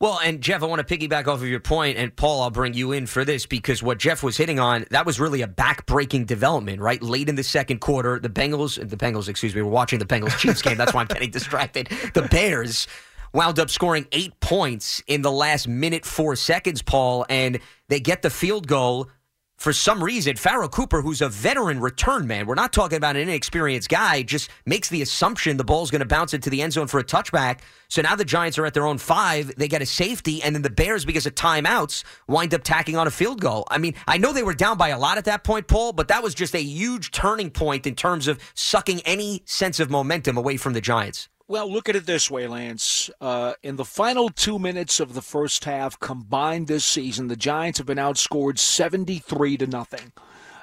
Well, 0.00 0.20
and 0.22 0.40
Jeff, 0.40 0.62
I 0.62 0.66
want 0.66 0.86
to 0.86 0.98
piggyback 0.98 1.26
off 1.26 1.42
of 1.42 1.48
your 1.48 1.58
point, 1.58 1.98
and 1.98 2.14
Paul, 2.14 2.42
I'll 2.42 2.50
bring 2.50 2.72
you 2.72 2.92
in 2.92 3.06
for 3.06 3.24
this 3.24 3.46
because 3.46 3.82
what 3.82 3.98
Jeff 3.98 4.22
was 4.22 4.36
hitting 4.36 4.60
on, 4.60 4.86
that 4.90 5.04
was 5.04 5.18
really 5.18 5.42
a 5.42 5.48
back-breaking 5.48 6.26
development, 6.26 6.80
right? 6.80 7.02
Late 7.02 7.28
in 7.28 7.34
the 7.34 7.42
second 7.42 7.80
quarter, 7.80 8.20
the 8.20 8.28
Bengals, 8.28 8.76
the 8.88 8.96
Bengals, 8.96 9.28
excuse 9.28 9.56
me, 9.56 9.62
we're 9.62 9.68
watching 9.68 9.98
the 9.98 10.04
Bengals 10.04 10.38
Chiefs 10.38 10.62
game. 10.62 10.76
That's 10.76 10.94
why 10.94 11.00
I'm 11.00 11.08
getting 11.08 11.30
distracted. 11.32 11.88
The 12.14 12.22
Bears 12.22 12.86
wound 13.32 13.58
up 13.58 13.70
scoring 13.70 14.06
eight 14.12 14.38
points 14.38 15.02
in 15.08 15.22
the 15.22 15.32
last 15.32 15.66
minute 15.66 16.04
four 16.04 16.36
seconds, 16.36 16.80
Paul, 16.80 17.26
and 17.28 17.58
they 17.88 17.98
get 17.98 18.22
the 18.22 18.30
field 18.30 18.68
goal. 18.68 19.10
For 19.58 19.72
some 19.72 20.04
reason, 20.04 20.36
Pharoh 20.36 20.68
Cooper, 20.68 21.02
who's 21.02 21.20
a 21.20 21.28
veteran 21.28 21.80
return 21.80 22.28
man, 22.28 22.46
we're 22.46 22.54
not 22.54 22.72
talking 22.72 22.96
about 22.96 23.16
an 23.16 23.22
inexperienced 23.22 23.88
guy, 23.88 24.22
just 24.22 24.50
makes 24.64 24.88
the 24.88 25.02
assumption 25.02 25.56
the 25.56 25.64
ball's 25.64 25.90
going 25.90 25.98
to 25.98 26.06
bounce 26.06 26.32
into 26.32 26.48
the 26.48 26.62
end 26.62 26.74
zone 26.74 26.86
for 26.86 27.00
a 27.00 27.04
touchback. 27.04 27.58
So 27.88 28.00
now 28.00 28.14
the 28.14 28.24
Giants 28.24 28.56
are 28.58 28.66
at 28.66 28.74
their 28.74 28.86
own 28.86 28.98
five. 28.98 29.52
They 29.56 29.66
get 29.66 29.82
a 29.82 29.86
safety, 29.86 30.40
and 30.44 30.54
then 30.54 30.62
the 30.62 30.70
Bears, 30.70 31.04
because 31.04 31.26
of 31.26 31.34
timeouts, 31.34 32.04
wind 32.28 32.54
up 32.54 32.62
tacking 32.62 32.96
on 32.96 33.08
a 33.08 33.10
field 33.10 33.40
goal. 33.40 33.66
I 33.68 33.78
mean, 33.78 33.96
I 34.06 34.16
know 34.16 34.32
they 34.32 34.44
were 34.44 34.54
down 34.54 34.78
by 34.78 34.90
a 34.90 34.98
lot 34.98 35.18
at 35.18 35.24
that 35.24 35.42
point, 35.42 35.66
Paul, 35.66 35.92
but 35.92 36.06
that 36.06 36.22
was 36.22 36.36
just 36.36 36.54
a 36.54 36.62
huge 36.62 37.10
turning 37.10 37.50
point 37.50 37.84
in 37.84 37.96
terms 37.96 38.28
of 38.28 38.38
sucking 38.54 39.00
any 39.00 39.42
sense 39.44 39.80
of 39.80 39.90
momentum 39.90 40.36
away 40.36 40.56
from 40.56 40.72
the 40.72 40.80
Giants. 40.80 41.28
Well, 41.50 41.72
look 41.72 41.88
at 41.88 41.96
it 41.96 42.04
this 42.04 42.30
way, 42.30 42.46
Lance. 42.46 43.08
Uh, 43.22 43.54
in 43.62 43.76
the 43.76 43.84
final 43.86 44.28
two 44.28 44.58
minutes 44.58 45.00
of 45.00 45.14
the 45.14 45.22
first 45.22 45.64
half 45.64 45.98
combined 45.98 46.66
this 46.66 46.84
season, 46.84 47.28
the 47.28 47.36
Giants 47.36 47.78
have 47.78 47.86
been 47.86 47.96
outscored 47.96 48.58
73 48.58 49.56
to 49.56 49.66
nothing. 49.66 50.12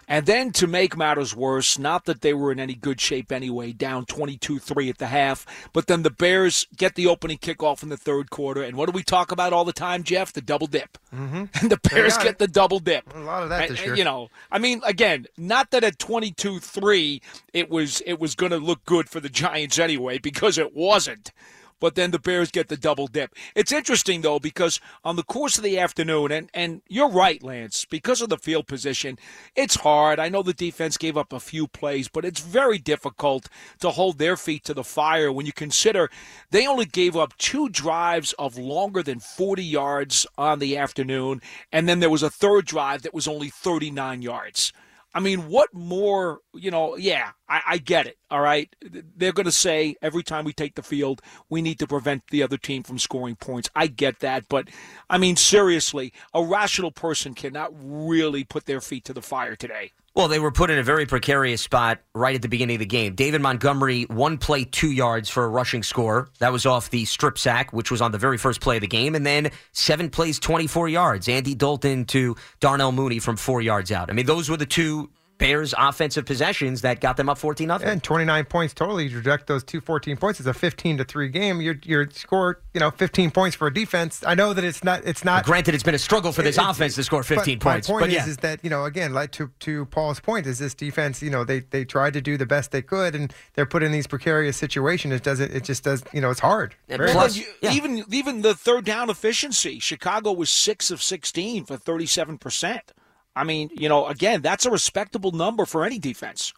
And 0.07 0.25
then 0.25 0.51
to 0.53 0.67
make 0.67 0.95
matters 0.95 1.35
worse, 1.35 1.79
not 1.79 2.05
that 2.05 2.21
they 2.21 2.33
were 2.33 2.51
in 2.51 2.59
any 2.59 2.75
good 2.75 3.01
shape 3.01 3.31
anyway, 3.31 3.71
down 3.71 4.05
22 4.05 4.59
3 4.59 4.89
at 4.89 4.97
the 4.99 5.07
half, 5.07 5.45
but 5.73 5.87
then 5.87 6.03
the 6.03 6.11
Bears 6.11 6.67
get 6.77 6.95
the 6.95 7.07
opening 7.07 7.37
kickoff 7.37 7.81
in 7.83 7.89
the 7.89 7.97
third 7.97 8.29
quarter. 8.29 8.61
And 8.63 8.77
what 8.77 8.85
do 8.87 8.91
we 8.91 9.03
talk 9.03 9.31
about 9.31 9.51
all 9.53 9.65
the 9.65 9.73
time, 9.73 10.03
Jeff? 10.03 10.31
The 10.33 10.41
double 10.41 10.67
dip. 10.67 10.97
Mm-hmm. 11.13 11.45
And 11.61 11.71
the 11.71 11.79
Bears 11.89 12.17
get 12.17 12.27
it. 12.27 12.37
the 12.39 12.47
double 12.47 12.79
dip. 12.79 13.03
A 13.15 13.19
lot 13.19 13.43
of 13.43 13.49
that 13.49 13.63
And- 13.63 13.71
this 13.71 13.79
and, 13.79 13.87
year. 13.87 13.95
You 13.95 14.03
know, 14.03 14.29
I 14.51 14.59
mean, 14.59 14.81
again, 14.85 15.25
not 15.37 15.71
that 15.71 15.83
at 15.83 15.97
22-3 15.97 17.21
it 17.53 17.69
was 17.69 18.01
it 18.05 18.19
was 18.19 18.35
going 18.35 18.51
to 18.51 18.57
look 18.57 18.83
good 18.85 19.09
for 19.09 19.19
the 19.19 19.29
Giants 19.29 19.79
anyway 19.79 20.17
because 20.17 20.57
it 20.57 20.75
wasn't. 20.75 21.31
But 21.79 21.95
then 21.95 22.11
the 22.11 22.19
Bears 22.19 22.51
get 22.51 22.69
the 22.69 22.77
double 22.77 23.07
dip. 23.07 23.35
It's 23.55 23.71
interesting 23.71 24.21
though 24.21 24.39
because 24.39 24.79
on 25.03 25.15
the 25.15 25.23
course 25.23 25.57
of 25.57 25.63
the 25.63 25.77
afternoon, 25.77 26.31
and 26.31 26.49
and 26.53 26.81
you're 26.87 27.09
right, 27.09 27.41
Lance, 27.43 27.85
because 27.85 28.21
of 28.21 28.29
the 28.29 28.37
field 28.37 28.67
position, 28.67 29.19
it's 29.55 29.75
hard. 29.75 30.19
I 30.19 30.29
know 30.29 30.41
the 30.41 30.53
defense 30.53 30.97
gave 30.97 31.17
up 31.17 31.33
a 31.33 31.39
few 31.39 31.67
plays, 31.67 32.07
but 32.07 32.25
it's 32.25 32.39
very 32.39 32.77
difficult 32.77 33.49
to 33.79 33.91
hold 33.91 34.17
their 34.17 34.37
feet 34.37 34.63
to 34.65 34.73
the 34.73 34.83
fire 34.83 35.31
when 35.31 35.45
you 35.45 35.53
consider 35.53 36.09
they 36.51 36.67
only 36.67 36.85
gave 36.85 37.15
up 37.15 37.37
two 37.37 37.69
drives 37.69 38.33
of 38.33 38.57
longer 38.57 39.03
than 39.03 39.19
40 39.19 39.63
yards 39.63 40.25
on 40.37 40.59
the 40.59 40.77
afternoon, 40.77 41.41
and 41.71 41.87
then 41.89 41.99
there 41.99 42.09
was 42.09 42.23
a 42.23 42.29
third 42.29 42.65
drive 42.65 43.01
that 43.01 43.13
was 43.13 43.27
only 43.27 43.49
39 43.49 44.21
yards. 44.21 44.71
I 45.15 45.21
mean, 45.21 45.47
what 45.47 45.73
more, 45.73 46.41
you 46.53 46.71
know, 46.71 46.97
yeah, 46.97 47.31
I, 47.47 47.61
I 47.65 47.77
get 47.77 48.05
it. 48.05 48.17
All 48.29 48.41
right. 48.41 48.69
They're 48.81 49.31
going 49.31 49.45
to 49.45 49.51
say 49.51 49.95
every 50.01 50.23
time 50.23 50.43
we 50.43 50.51
take 50.51 50.75
the 50.75 50.83
field, 50.83 51.21
we 51.49 51.61
need 51.61 51.79
to 51.79 51.87
prevent 51.87 52.23
the 52.31 52.43
other 52.43 52.57
team 52.57 52.83
from 52.83 52.99
scoring 52.99 53.37
points. 53.37 53.69
I 53.73 53.87
get 53.87 54.19
that. 54.19 54.49
But, 54.49 54.67
I 55.09 55.17
mean, 55.17 55.37
seriously, 55.37 56.11
a 56.33 56.43
rational 56.43 56.91
person 56.91 57.33
cannot 57.33 57.71
really 57.73 58.43
put 58.43 58.65
their 58.65 58.81
feet 58.81 59.05
to 59.05 59.13
the 59.13 59.21
fire 59.21 59.55
today. 59.55 59.93
Well, 60.15 60.29
they 60.29 60.39
were 60.39 60.51
put 60.51 60.69
in 60.69 60.79
a 60.79 60.83
very 60.83 61.05
precarious 61.05 61.61
spot 61.61 61.99
right 62.13 62.33
at 62.33 62.41
the 62.41 62.47
beginning 62.47 62.75
of 62.75 62.79
the 62.79 62.85
game. 62.85 63.15
David 63.15 63.41
Montgomery, 63.41 64.03
one 64.03 64.37
play, 64.37 64.63
two 64.63 64.89
yards 64.89 65.29
for 65.29 65.43
a 65.43 65.49
rushing 65.49 65.83
score. 65.83 66.29
That 66.39 66.53
was 66.53 66.65
off 66.65 66.89
the 66.89 67.03
strip 67.03 67.37
sack, 67.37 67.73
which 67.73 67.91
was 67.91 68.01
on 68.01 68.13
the 68.13 68.17
very 68.17 68.37
first 68.37 68.61
play 68.61 68.77
of 68.77 68.81
the 68.81 68.87
game. 68.87 69.13
And 69.15 69.25
then 69.25 69.51
seven 69.73 70.09
plays, 70.09 70.39
24 70.39 70.87
yards. 70.87 71.27
Andy 71.27 71.53
Dalton 71.53 72.05
to 72.05 72.37
Darnell 72.61 72.93
Mooney 72.93 73.19
from 73.19 73.35
four 73.35 73.61
yards 73.61 73.91
out. 73.91 74.09
I 74.09 74.13
mean, 74.13 74.25
those 74.25 74.49
were 74.49 74.55
the 74.55 74.65
two 74.65 75.09
Bears 75.37 75.73
offensive 75.77 76.25
possessions 76.25 76.81
that 76.81 77.01
got 77.01 77.17
them 77.17 77.27
up 77.27 77.37
14 77.37 77.67
nothing. 77.67 77.89
And 77.89 78.01
29 78.01 78.45
points 78.45 78.73
total. 78.73 79.01
You 79.01 79.15
reject 79.17 79.47
those 79.47 79.63
two 79.65 79.81
14 79.81 80.15
points. 80.15 80.39
It's 80.39 80.47
a 80.47 80.53
15 80.53 80.97
to 80.99 81.03
3 81.03 81.27
game. 81.27 81.59
You're 81.59 81.75
you're 81.83 82.09
score, 82.11 82.61
you 82.73 82.79
know, 82.79 82.89
15 82.91 83.31
points 83.31 83.55
for 83.55 83.67
a 83.67 83.73
defense. 83.73 84.23
I 84.25 84.33
know 84.35 84.53
that 84.53 84.63
it's 84.63 84.83
not 84.83 85.03
it's 85.05 85.25
not 85.25 85.43
Granted 85.45 85.73
it's 85.75 85.83
been 85.83 85.93
a 85.95 85.99
struggle 85.99 86.31
for 86.31 86.41
this 86.41 86.57
it- 86.57 86.63
offense 86.65 86.95
to 86.95 87.03
score 87.03 87.21
15 87.21 87.59
but 87.59 87.63
points. 87.63 87.89
My 87.89 87.93
point 87.93 88.01
but 88.03 88.09
is, 88.09 88.15
yeah. 88.15 88.27
is 88.27 88.37
that 88.37 88.59
you 88.63 88.69
know 88.69 88.85
again, 88.85 89.13
like 89.13 89.31
to 89.33 89.51
to 89.61 89.85
Paul's 89.87 90.21
point, 90.21 90.47
is 90.47 90.59
this 90.59 90.73
defense? 90.73 91.21
You 91.21 91.29
know, 91.31 91.43
they 91.43 91.59
they 91.59 91.83
tried 91.83 92.13
to 92.13 92.21
do 92.21 92.37
the 92.37 92.45
best 92.45 92.71
they 92.71 92.81
could, 92.81 93.13
and 93.13 93.33
they're 93.55 93.65
put 93.65 93.83
in 93.83 93.91
these 93.91 94.07
precarious 94.07 94.55
situations. 94.55 95.13
It 95.13 95.23
doesn't. 95.23 95.51
It 95.51 95.63
just 95.65 95.83
does. 95.83 96.03
You 96.13 96.21
know, 96.21 96.29
it's 96.31 96.39
hard. 96.39 96.75
Plus- 96.87 97.13
hard. 97.13 97.35
You- 97.35 97.45
yeah. 97.61 97.73
Even 97.73 98.05
even 98.09 98.41
the 98.41 98.55
third 98.55 98.85
down 98.85 99.09
efficiency, 99.09 99.79
Chicago 99.79 100.31
was 100.31 100.49
six 100.49 100.91
of 100.91 101.03
sixteen 101.03 101.65
for 101.65 101.75
thirty 101.75 102.05
seven 102.05 102.37
percent. 102.37 102.93
I 103.35 103.43
mean, 103.43 103.69
you 103.73 103.89
know, 103.89 104.07
again, 104.07 104.41
that's 104.41 104.65
a 104.65 104.71
respectable 104.71 105.31
number 105.31 105.65
for 105.65 105.83
any 105.85 105.99
defense. 105.99 106.53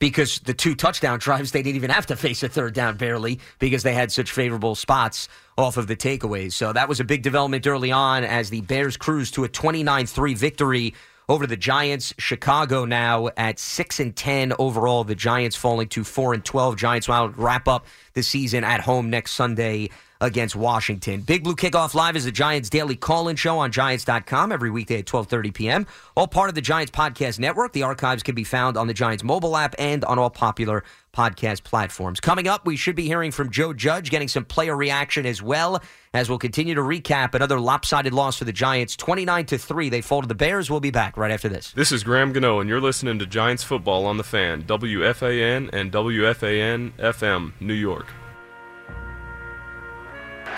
because 0.00 0.38
the 0.40 0.54
two 0.54 0.74
touchdown 0.74 1.18
drives, 1.18 1.50
they 1.50 1.62
didn't 1.62 1.76
even 1.76 1.90
have 1.90 2.06
to 2.06 2.16
face 2.16 2.42
a 2.42 2.48
third 2.48 2.72
down 2.74 2.96
barely 2.96 3.40
because 3.58 3.82
they 3.82 3.94
had 3.94 4.12
such 4.12 4.30
favorable 4.30 4.74
spots 4.74 5.28
off 5.56 5.76
of 5.76 5.86
the 5.88 5.96
takeaways. 5.96 6.52
So 6.52 6.72
that 6.72 6.88
was 6.88 7.00
a 7.00 7.04
big 7.04 7.22
development 7.22 7.66
early 7.66 7.90
on 7.90 8.22
as 8.24 8.50
the 8.50 8.60
Bears 8.60 8.96
cruised 8.96 9.34
to 9.34 9.44
a 9.44 9.48
29 9.48 10.06
3 10.06 10.34
victory 10.34 10.94
over 11.28 11.46
the 11.46 11.56
Giants. 11.56 12.14
Chicago 12.18 12.84
now 12.84 13.28
at 13.36 13.58
6 13.58 14.00
and 14.00 14.14
10 14.14 14.52
overall. 14.58 15.02
The 15.04 15.16
Giants 15.16 15.56
falling 15.56 15.88
to 15.88 16.04
4 16.04 16.34
and 16.34 16.44
12. 16.44 16.76
Giants 16.76 17.08
will 17.08 17.30
wrap 17.30 17.66
up 17.66 17.86
the 18.14 18.22
season 18.22 18.62
at 18.64 18.80
home 18.80 19.10
next 19.10 19.32
Sunday 19.32 19.90
against 20.20 20.56
Washington. 20.56 21.20
Big 21.20 21.44
Blue 21.44 21.54
Kickoff 21.54 21.94
Live 21.94 22.16
is 22.16 22.24
the 22.24 22.32
Giants 22.32 22.70
daily 22.70 22.96
call-in 22.96 23.36
show 23.36 23.58
on 23.58 23.70
Giants.com 23.70 24.52
every 24.52 24.70
weekday 24.70 24.98
at 24.98 25.06
12:30 25.06 25.54
p.m. 25.54 25.86
All 26.16 26.26
part 26.26 26.48
of 26.48 26.54
the 26.54 26.60
Giants 26.60 26.90
podcast 26.90 27.38
network. 27.38 27.72
The 27.72 27.84
archives 27.84 28.22
can 28.22 28.34
be 28.34 28.44
found 28.44 28.76
on 28.76 28.86
the 28.86 28.94
Giants 28.94 29.22
mobile 29.22 29.56
app 29.56 29.74
and 29.78 30.04
on 30.04 30.18
all 30.18 30.30
popular 30.30 30.84
podcast 31.12 31.64
platforms. 31.64 32.20
Coming 32.20 32.48
up, 32.48 32.66
we 32.66 32.76
should 32.76 32.94
be 32.94 33.04
hearing 33.04 33.30
from 33.30 33.50
Joe 33.50 33.72
Judge, 33.72 34.10
getting 34.10 34.28
some 34.28 34.44
player 34.44 34.76
reaction 34.76 35.26
as 35.26 35.42
well, 35.42 35.82
as 36.12 36.28
we'll 36.28 36.38
continue 36.38 36.74
to 36.74 36.80
recap 36.80 37.34
another 37.34 37.58
lopsided 37.58 38.12
loss 38.12 38.38
for 38.38 38.44
the 38.44 38.52
Giants, 38.52 38.96
29 38.96 39.46
to 39.46 39.58
three. 39.58 39.88
They 39.88 40.00
fall 40.00 40.22
to 40.22 40.28
the 40.28 40.34
Bears. 40.34 40.70
We'll 40.70 40.80
be 40.80 40.90
back 40.90 41.16
right 41.16 41.30
after 41.30 41.48
this. 41.48 41.72
This 41.72 41.92
is 41.92 42.04
Graham 42.04 42.32
Gano, 42.32 42.60
and 42.60 42.68
you're 42.68 42.80
listening 42.80 43.18
to 43.18 43.26
Giants 43.26 43.64
Football 43.64 44.06
on 44.06 44.16
the 44.16 44.24
Fan, 44.24 44.62
WFAN 44.64 45.70
and 45.72 45.92
WFAN 45.92 46.92
FM, 46.98 47.52
New 47.60 47.74
York. 47.74 48.06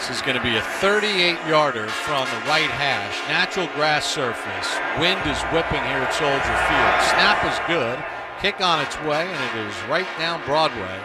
This 0.00 0.16
is 0.16 0.22
going 0.22 0.36
to 0.36 0.42
be 0.42 0.56
a 0.56 0.62
38 0.80 1.36
yarder 1.46 1.86
from 1.86 2.24
the 2.24 2.48
right 2.48 2.70
hash. 2.70 3.20
Natural 3.28 3.66
grass 3.74 4.06
surface. 4.06 4.68
Wind 4.98 5.20
is 5.28 5.36
whipping 5.52 5.84
here 5.84 6.00
at 6.00 6.14
Soldier 6.16 6.40
Field. 6.40 6.96
Snap 7.12 7.44
is 7.44 7.60
good. 7.68 8.02
Kick 8.40 8.64
on 8.64 8.80
its 8.80 8.96
way, 9.02 9.28
and 9.28 9.58
it 9.58 9.66
is 9.68 9.74
right 9.90 10.06
down 10.16 10.42
Broadway 10.46 10.98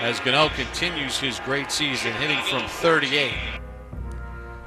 as 0.00 0.18
Gano 0.18 0.48
continues 0.48 1.20
his 1.20 1.38
great 1.38 1.70
season, 1.70 2.12
hitting 2.14 2.42
from 2.50 2.66
38. 2.66 3.32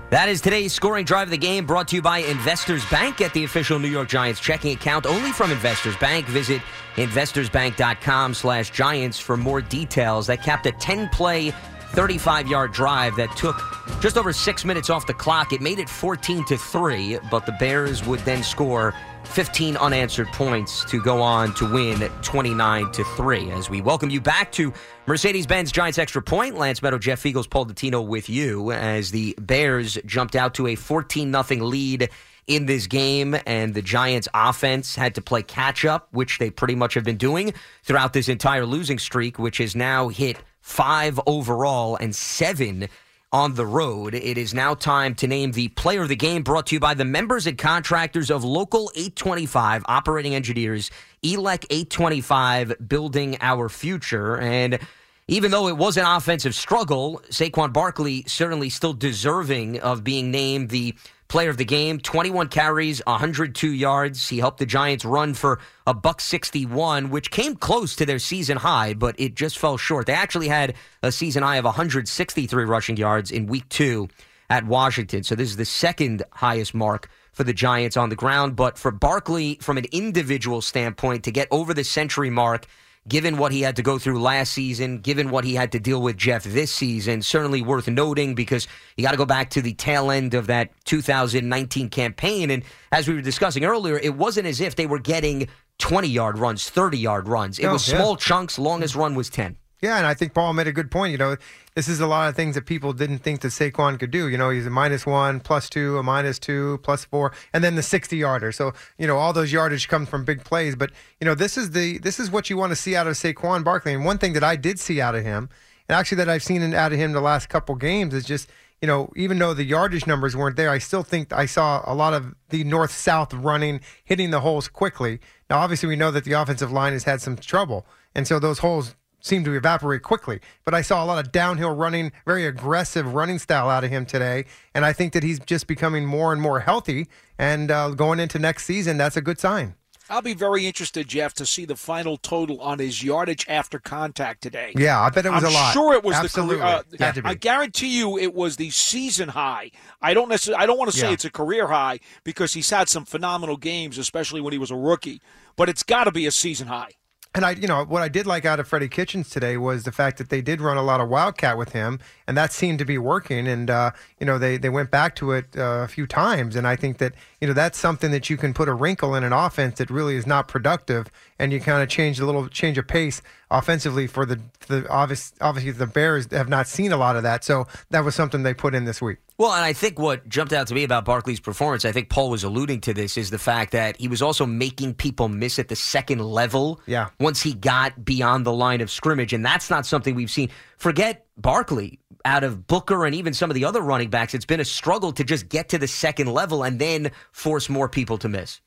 That 0.10 0.29
is 0.29 0.39
today's 0.39 0.72
scoring 0.72 1.03
drive 1.03 1.27
of 1.27 1.32
the 1.32 1.38
game 1.38 1.65
brought 1.65 1.89
to 1.89 1.98
you 1.98 2.01
by 2.01 2.20
Investors 2.20 2.86
Bank. 2.89 3.17
Get 3.17 3.34
the 3.34 3.44
official 3.44 3.77
New 3.77 3.89
York 3.89 4.08
Giants 4.08 4.39
checking 4.39 4.74
account 4.74 5.05
only 5.05 5.34
from 5.34 5.51
Investors 5.51 5.98
Bank. 5.98 6.27
Visit 6.27 6.62
investorsbank.com 6.96 8.36
slash 8.36 8.70
giants 8.70 9.20
for 9.20 9.36
more 9.36 9.60
details. 9.60 10.27
That 10.27 10.41
capped 10.41 10.65
a 10.65 10.72
10-play, 10.72 11.53
35-yard 11.96 12.74
drive 12.74 13.16
that 13.16 13.34
took 13.38 13.56
just 14.02 14.18
over 14.18 14.34
six 14.34 14.66
minutes 14.66 14.90
off 14.90 15.08
the 15.08 15.14
clock. 15.14 15.54
It 15.54 15.62
made 15.62 15.80
it 15.80 15.90
14 15.90 16.44
to 16.46 16.58
3, 16.58 17.20
but 17.32 17.46
the 17.46 17.54
Bears 17.54 18.06
would 18.06 18.20
then 18.22 18.44
score 18.44 18.94
15 19.24 19.78
unanswered 19.78 20.28
points 20.28 20.84
to 20.86 21.02
go 21.02 21.22
on 21.22 21.54
to 21.56 21.72
win 21.72 22.00
29 22.22 22.92
to 22.92 23.04
3. 23.04 23.52
As 23.52 23.70
we 23.70 23.80
welcome 23.80 24.10
you 24.10 24.20
back 24.20 24.52
to 24.54 24.74
Mercedes 25.06 25.48
Benz 25.48 25.72
Giants 25.72 25.98
Extra 25.98 26.22
Point, 26.22 26.58
Lance 26.58 26.82
Meadow, 26.82 26.98
Jeff 26.98 27.24
Feagles, 27.24 27.50
Paul 27.50 27.66
Dottino 27.66 28.06
with 28.06 28.30
you 28.30 28.74
as 28.74 29.12
the 29.12 29.34
Bears 29.40 29.98
jumped 30.06 30.36
out 30.36 30.54
to 30.56 30.68
a 30.68 30.75
14 30.75 31.32
0 31.32 31.64
lead 31.64 32.10
in 32.48 32.66
this 32.66 32.88
game, 32.88 33.36
and 33.46 33.74
the 33.74 33.82
Giants 33.82 34.28
offense 34.34 34.96
had 34.96 35.16
to 35.16 35.22
play 35.22 35.44
catch 35.44 35.86
up, 35.86 36.10
which 36.12 36.40
they 36.40 36.50
pretty 36.50 36.75
much 36.75 36.94
have 36.94 37.06
been 37.06 37.18
doing 37.18 37.54
throughout 37.84 38.12
this 38.12 38.28
entire 38.28 38.66
losing 38.66 39.00
streak, 39.00 39.40
which 39.40 39.60
has 39.60 39.78
now 39.78 40.10
hit 40.10 40.38
five 40.65 41.19
overall 41.27 41.95
and 41.95 42.13
seven 42.13 42.89
on 43.31 43.53
the 43.53 43.65
road. 43.65 44.15
It 44.15 44.36
is 44.36 44.51
now 44.51 44.74
time 44.74 45.13
to 45.15 45.27
name 45.27 45.51
the 45.51 45.67
player 45.69 46.01
of 46.01 46.10
the 46.10 46.15
game 46.15 46.41
brought 46.41 46.65
to 46.67 46.75
you 46.75 46.79
by 46.79 46.95
the 46.95 47.05
members 47.05 47.45
and 47.45 47.55
contractors 47.55 48.31
of 48.31 48.43
Local 48.43 48.91
825 48.95 49.84
Operating 49.86 50.34
Engineers, 50.34 50.89
ELEC 51.24 51.65
825 51.69 52.74
Building 52.88 53.38
Our 53.41 53.69
Future. 53.69 54.39
And 54.39 54.79
even 55.27 55.51
though 55.51 55.67
it 55.67 55.77
was 55.77 55.98
an 55.98 56.05
offensive 56.05 56.55
struggle, 56.55 57.22
Saquon 57.29 57.72
Barkley 57.72 58.24
certainly 58.25 58.72
still 58.72 58.93
deserving 58.93 59.79
of 59.81 60.03
being 60.03 60.31
named 60.31 60.69
the 60.69 60.95
player 61.27 61.50
of 61.50 61.58
the 61.58 61.65
game 61.65 62.00
21 62.00 62.50
carries 62.50 63.01
102 63.05 63.72
yards. 63.72 64.29
He 64.29 64.39
helped 64.39 64.60
the 64.60 64.65
giants 64.65 65.05
run 65.05 65.34
for 65.34 65.60
a 65.88 65.94
buck 65.94 66.22
61 66.22 67.10
which 67.10 67.32
came 67.32 67.55
close 67.55 67.96
to 67.98 68.05
their 68.05 68.20
season 68.20 68.58
high 68.58 68.94
but 68.94 69.15
it 69.20 69.36
just 69.36 69.58
fell 69.58 69.77
short. 69.77 70.05
They 70.05 70.13
actually 70.13 70.48
had 70.48 70.75
a 71.01 71.12
season 71.12 71.44
high 71.44 71.58
of 71.58 71.65
163 71.65 72.65
rushing 72.65 72.98
yards 72.98 73.32
in 73.32 73.48
week 73.48 73.67
two 73.70 74.10
at 74.50 74.65
washington. 74.65 75.24
So 75.24 75.36
this 75.36 75.50
is 75.50 75.58
the 75.58 75.65
second 75.65 76.24
highest 76.32 76.74
mark 76.74 77.10
for 77.32 77.44
the 77.44 77.53
giants 77.53 77.98
on 77.98 78.10
the 78.10 78.15
ground. 78.15 78.55
But 78.55 78.77
for 78.77 78.91
barkley 78.91 79.58
from 79.62 79.77
an 79.77 79.86
individual 79.91 80.62
standpoint 80.62 81.24
to 81.25 81.32
get 81.32 81.48
over 81.51 81.74
the 81.74 81.84
century 81.84 82.29
mark 82.29 82.65
given 83.08 83.38
what 83.38 83.52
he 83.52 83.62
had 83.62 83.76
to 83.76 83.84
go 83.84 84.00
through 84.00 84.20
last 84.22 84.52
season, 84.54 85.00
given 85.00 85.30
what 85.30 85.44
he 85.44 85.54
had 85.56 85.72
to 85.74 85.80
deal 85.80 86.02
with 86.02 86.18
Jeff 86.18 86.44
this 86.44 86.72
season, 86.72 87.22
certainly 87.22 87.62
worth 87.62 87.88
noting 87.88 88.34
because 88.36 88.68
you 88.98 89.04
got 89.04 89.12
to 89.12 89.18
go 89.18 89.26
back 89.26 89.50
to 89.52 89.62
the 89.62 89.74
tail 89.74 90.10
end 90.10 90.34
of 90.34 90.48
that 90.48 90.72
2019 90.86 91.90
campaign. 91.90 92.50
And 92.50 92.64
as 92.92 93.08
we 93.08 93.14
were 93.14 93.22
discussing 93.22 93.64
earlier, 93.64 93.98
it 94.00 94.16
wasn't 94.16 94.48
as 94.48 94.60
if 94.60 94.76
they 94.76 94.88
were 94.88 95.00
getting 95.00 95.48
20 95.78 96.08
yard 96.08 96.38
runs, 96.38 96.70
30 96.70 96.98
yard 96.98 97.28
runs. 97.28 97.60
It 97.60 97.64
No, 97.66 97.74
was 97.74 97.88
yeah. 97.88 97.98
small 97.98 98.16
chunks, 98.16 98.58
longest 98.58 98.96
run 98.96 99.14
was 99.14 99.30
10. 99.30 99.58
Yeah, 99.82 99.98
and 99.98 100.08
I 100.08 100.13
think 100.13 100.34
Paul 100.34 100.53
made 100.53 100.67
a 100.67 100.72
good 100.72 100.89
point. 100.89 101.12
You 101.12 101.17
know, 101.17 101.38
this 101.75 101.88
is 101.88 102.00
a 102.00 102.08
lot 102.08 102.29
of 102.29 102.36
things 102.36 102.55
that 102.55 102.65
people 102.65 102.94
didn't 102.94 103.20
think 103.20 103.41
that 103.41 103.50
Saquon 103.50 104.00
could 104.00 104.12
do. 104.12 104.29
You 104.29 104.38
know, 104.38 104.50
he's 104.50 104.65
a 104.65 104.70
minus 104.70 105.05
one, 105.05 105.41
plus 105.41 105.70
two, 105.70 105.98
a 105.98 106.03
minus 106.03 106.39
two, 106.39 106.79
plus 106.82 107.03
four, 107.05 107.34
and 107.53 107.63
then 107.63 107.75
the 107.75 107.84
sixty 107.84 108.17
yarder. 108.17 108.51
So 108.51 108.74
you 108.98 109.05
know, 109.05 109.17
all 109.17 109.34
those 109.34 109.51
yardage 109.51 109.88
come 109.88 110.05
from 110.05 110.24
big 110.24 110.44
plays. 110.44 110.75
But 110.75 110.91
you 111.20 111.25
know, 111.25 111.36
this 111.36 111.58
is 111.58 111.72
the 111.72 111.98
this 112.00 112.20
is 112.20 112.32
what 112.32 112.50
you 112.50 112.58
want 112.58 112.72
to 112.72 112.75
see 112.75 112.96
out 112.96 113.08
of 113.08 113.13
Saquon 113.13 113.63
Barkley. 113.63 113.94
And 113.94 114.05
one 114.05 114.17
thing 114.17 114.34
that 114.34 114.44
I 114.44 114.55
did 114.55 114.79
see 114.79 115.01
out 115.01 115.15
of 115.15 115.24
him, 115.24 115.50
and 115.89 115.96
actually 115.96 116.17
that 116.17 116.29
I've 116.29 116.44
seen 116.44 116.74
out 116.74 116.94
of 116.94 116.98
him 116.98 117.12
the 117.12 117.22
last 117.22 117.50
couple 117.50 117.75
games, 117.75 118.13
is 118.13 118.25
just 118.25 118.50
you 118.82 118.88
know, 118.88 119.12
even 119.15 119.39
though 119.39 119.53
the 119.53 119.63
yardage 119.63 120.05
numbers 120.05 120.36
weren't 120.36 120.58
there, 120.58 120.70
I 120.70 120.77
still 120.77 121.03
think 121.03 121.32
I 121.34 121.46
saw 121.46 121.82
a 121.86 121.96
lot 121.96 122.13
of 122.13 122.36
the 122.50 122.63
north 122.63 122.91
south 122.91 123.34
running, 123.34 123.82
hitting 124.03 124.32
the 124.32 124.41
holes 124.41 124.67
quickly. 124.67 125.20
Now, 125.50 125.60
obviously, 125.60 125.88
we 125.88 125.96
know 125.96 126.12
that 126.12 126.24
the 126.24 126.34
offensive 126.34 126.72
line 126.72 126.94
has 126.94 127.03
had 127.03 127.22
some 127.22 127.36
trouble, 127.36 127.86
and 128.13 128.27
so 128.27 128.39
those 128.39 128.60
holes 128.60 128.96
seem 129.25 129.44
to 129.44 129.53
evaporate 129.53 130.03
quickly. 130.03 130.39
But 130.63 130.74
I 130.74 130.82
saw 130.82 131.03
a 131.03 131.05
lot 131.05 131.24
of 131.24 131.32
downhill 131.32 131.74
running, 131.75 132.12
very 132.25 132.46
aggressive 132.46 133.13
running 133.13 133.39
style 133.39 133.70
out 133.70 133.84
of 133.84 133.89
him 133.89 134.05
today, 134.05 134.46
and 134.74 134.86
I 134.86 134.94
think 134.94 135.13
that 135.13 135.24
he's 135.24 135.39
just 135.39 135.67
becoming 135.67 136.05
more 136.05 136.32
and 136.32 136.41
more 136.41 136.60
healthy. 136.60 137.08
And 137.39 137.72
uh, 137.72 137.89
going 137.89 138.20
into 138.20 138.39
next 138.39 138.65
season, 138.65 138.98
that's 138.98 139.17
a 139.17 139.22
good 139.22 139.39
sign. 139.39 139.75
I'll 140.08 140.22
be 140.22 140.36
very 140.36 140.67
interested, 140.67 141.08
Jeff, 141.08 141.34
to 141.34 141.48
see 141.48 141.65
the 141.65 141.75
final 141.75 142.17
total 142.17 142.62
on 142.62 142.77
his 142.77 143.03
yardage 143.03 143.44
after 143.50 143.79
contact 143.79 144.44
today. 144.44 144.72
Yeah, 144.77 145.01
I 145.01 145.10
bet 145.10 145.25
it 145.25 145.32
was 145.32 145.44
I'm 145.44 145.50
a 145.50 145.53
lot. 145.53 145.74
sure 145.74 145.94
it 145.96 146.03
was 146.03 146.15
Absolutely. 146.15 146.58
the 146.58 146.62
career. 146.62 146.74
Uh, 146.75 147.03
Had 147.03 147.15
to 147.15 147.24
be. 147.24 147.29
I 147.29 147.34
guarantee 147.34 147.98
you, 147.98 148.15
it 148.20 148.36
was 148.36 148.58
the 148.58 148.70
season 148.70 149.29
high. 149.29 149.72
I 150.03 150.13
don't 150.13 150.29
necessarily. 150.29 150.62
I 150.62 150.67
don't 150.67 150.77
want 150.77 150.91
to 150.91 150.98
say 150.98 151.08
Yeah. 151.08 151.13
it's 151.13 151.25
a 151.25 151.32
career 151.32 151.65
high 151.70 152.00
because 152.24 152.53
he's 152.53 152.70
had 152.70 152.88
some 152.88 153.03
phenomenal 153.05 153.58
games, 153.58 153.98
especially 153.98 154.41
when 154.41 154.53
he 154.53 154.60
was 154.60 154.70
a 154.70 154.75
rookie. 154.75 155.22
But 155.55 155.70
it's 155.70 155.82
got 155.82 156.03
to 156.03 156.12
be 156.12 156.27
a 156.27 156.32
season 156.32 156.67
high. 156.67 156.91
And 157.36 157.46
I, 157.46 157.51
you 157.51 157.68
know, 157.68 157.84
what 157.84 158.01
I 158.01 158.08
did 158.08 158.25
like 158.25 158.46
out 158.46 158.62
of 158.62 158.68
Freddie 158.68 158.88
Kitchens 158.88 159.30
today 159.30 159.58
was 159.58 159.84
the 159.84 159.92
fact 159.92 160.18
that 160.20 160.30
they 160.30 160.42
did 160.42 160.62
run 160.62 160.77
a 160.77 160.82
lot 160.82 161.01
of 161.01 161.10
wildcat 161.10 161.58
with 161.58 161.74
him, 161.74 162.00
and 162.27 162.38
that 162.38 162.54
seemed 162.54 162.80
to 162.80 162.86
be 162.86 162.98
working. 162.98 163.46
And 163.46 163.70
uh, 163.70 163.92
you 164.22 164.25
know, 164.25 164.38
they 164.38 164.56
they 164.56 164.70
went 164.70 164.89
back 164.89 165.18
to 165.18 165.34
it 165.34 165.48
uh, 165.58 165.84
a 165.84 165.88
few 165.89 166.08
times, 166.08 166.56
and 166.56 166.65
I 166.65 166.77
think 166.77 166.98
that 167.00 167.13
you 167.46 167.50
know 167.50 167.54
that's 167.54 167.78
something 167.78 168.10
that 168.10 168.28
you 168.28 168.38
can 168.38 168.56
put 168.56 168.68
a 168.68 168.74
wrinkle 168.74 169.14
in 169.14 169.24
an 169.24 169.32
offense 169.32 169.78
that 169.78 169.92
really 169.92 170.16
is 170.16 170.25
not 170.25 170.48
productive, 170.48 171.12
and 171.38 171.54
you 171.54 171.60
kind 171.60 171.84
of 171.84 171.90
change 171.90 172.20
a 172.20 172.25
little 172.25 172.48
change 172.48 172.80
of 172.80 172.88
pace 172.88 173.22
offensively 173.52 174.08
for 174.08 174.25
the 174.25 174.42
the 174.68 174.90
obvious 174.90 175.32
obviously 175.42 175.70
the 175.70 175.86
Bears 175.86 176.28
have 176.32 176.50
not 176.50 176.66
seen 176.66 176.92
a 176.92 176.98
lot 176.98 177.16
of 177.16 177.22
that, 177.22 177.44
so 177.44 177.68
that 177.92 178.04
was 178.04 178.16
something 178.16 178.42
they 178.42 178.56
put 178.56 178.74
in 178.74 178.86
this 178.86 179.00
week. 179.00 179.20
Well, 179.38 179.54
and 179.54 179.64
I 179.64 179.74
think 179.74 180.00
what 180.00 180.28
jumped 180.28 180.54
out 180.54 180.66
to 180.70 180.74
me 180.74 180.84
about 180.84 181.06
Barkley's 181.06 181.40
performance, 181.40 181.86
I 181.86 181.92
think 181.92 182.10
Paul 182.10 182.32
was 182.32 182.44
alluding 182.44 182.82
to 182.82 182.96
this, 182.96 183.16
is 183.16 183.30
the 183.30 183.38
fact 183.38 183.74
that 183.74 183.96
he 183.98 184.08
was 184.08 184.24
also 184.24 184.48
making 184.48 184.96
people 184.96 185.30
miss 185.30 185.60
at 185.60 185.68
the 185.68 185.75
second 185.75 186.22
level. 186.22 186.82
Yeah. 186.88 187.10
Once 187.20 187.44
he 187.44 187.54
got 187.54 188.04
beyond 188.04 188.48
the 188.48 188.54
line 188.54 188.82
of 188.82 188.90
scrimmage, 188.90 189.34
and 189.34 189.46
that's 189.46 189.70
not 189.70 189.86
something 189.86 190.16
we've 190.16 190.32
seen. 190.32 190.50
Forget 190.78 191.25
Barkley 191.38 192.00
out 192.24 192.44
of 192.44 192.68
Booker 192.68 193.06
and 193.06 193.13
even 193.13 193.34
some 193.34 193.50
of 193.50 193.56
the 193.56 193.65
other 193.65 193.82
running 193.82 194.10
backs. 194.10 194.34
It's 194.34 194.46
been 194.46 194.60
a 194.60 194.65
struggle 194.65 195.12
to 195.13 195.24
just 195.24 195.50
get 195.50 195.70
to 195.70 195.77
the 195.77 195.88
second 195.88 196.27
level 196.27 196.63
and 196.63 196.80
then 196.80 197.12
force 197.32 197.70
more 197.70 197.89
people 197.89 198.18
to 198.20 198.30
miss. 198.30 198.62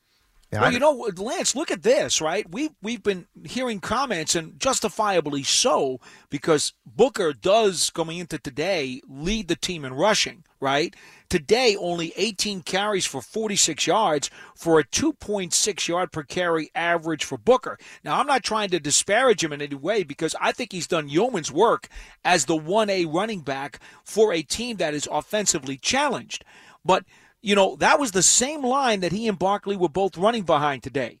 Yeah, 0.51 0.61
well, 0.61 0.73
you 0.73 0.79
know, 0.79 1.05
uh, 1.05 1.11
Lance, 1.21 1.55
look 1.55 1.69
at 1.69 1.83
this, 1.83 2.21
right? 2.21 2.49
We've 2.49 2.71
we've 2.81 3.03
been 3.03 3.27
hearing 3.45 3.79
comments, 3.79 4.33
and 4.33 4.59
justifiably 4.59 5.43
so, 5.43 5.99
because 6.31 6.73
Booker 6.87 7.33
does 7.33 7.91
going 7.91 8.17
into 8.17 8.39
today 8.39 8.99
lead 9.07 9.47
the 9.47 9.55
team 9.55 9.85
in 9.85 9.93
rushing, 9.93 10.43
right? 10.59 10.95
Today, 11.29 11.75
only 11.75 12.13
18 12.15 12.63
carries 12.63 13.05
for 13.05 13.21
46 13.21 13.85
yards 13.85 14.31
for 14.55 14.79
a 14.79 14.83
2.6 14.83 15.87
yard 15.87 16.11
per 16.11 16.23
carry 16.23 16.71
average 16.73 17.23
for 17.25 17.37
Booker. 17.37 17.77
Now, 18.03 18.19
I'm 18.19 18.25
not 18.25 18.43
trying 18.43 18.69
to 18.69 18.79
disparage 18.79 19.43
him 19.43 19.53
in 19.53 19.61
any 19.61 19.75
way 19.75 20.01
because 20.01 20.33
I 20.41 20.51
think 20.51 20.71
he's 20.71 20.87
done 20.87 21.09
yeoman's 21.09 21.51
work 21.51 21.87
as 22.25 22.45
the 22.45 22.57
1A 22.57 23.13
running 23.13 23.41
back 23.41 23.79
for 24.03 24.33
a 24.33 24.41
team 24.41 24.77
that 24.77 24.95
is 24.95 25.07
offensively 25.11 25.77
challenged. 25.77 26.43
But 26.83 27.05
you 27.41 27.55
know, 27.55 27.75
that 27.77 27.99
was 27.99 28.11
the 28.11 28.23
same 28.23 28.63
line 28.63 28.99
that 29.01 29.11
he 29.11 29.27
and 29.27 29.39
Barkley 29.39 29.75
were 29.75 29.89
both 29.89 30.17
running 30.17 30.43
behind 30.43 30.83
today. 30.83 31.19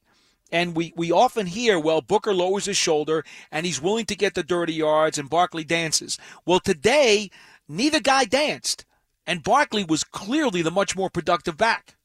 And 0.51 0.75
we, 0.75 0.93
we 0.95 1.11
often 1.11 1.45
hear, 1.45 1.79
well, 1.79 2.01
Booker 2.01 2.33
lowers 2.33 2.65
his 2.65 2.77
shoulder 2.77 3.23
and 3.51 3.65
he's 3.65 3.81
willing 3.81 4.05
to 4.05 4.15
get 4.15 4.33
the 4.33 4.43
dirty 4.43 4.73
yards 4.73 5.17
and 5.17 5.29
Barkley 5.29 5.63
dances. 5.63 6.17
Well, 6.45 6.59
today, 6.59 7.29
neither 7.67 7.99
guy 7.99 8.25
danced. 8.25 8.85
And 9.27 9.43
Barkley 9.43 9.83
was 9.83 10.03
clearly 10.03 10.63
the 10.63 10.71
much 10.71 10.95
more 10.95 11.09
productive 11.09 11.55
back. 11.55 11.95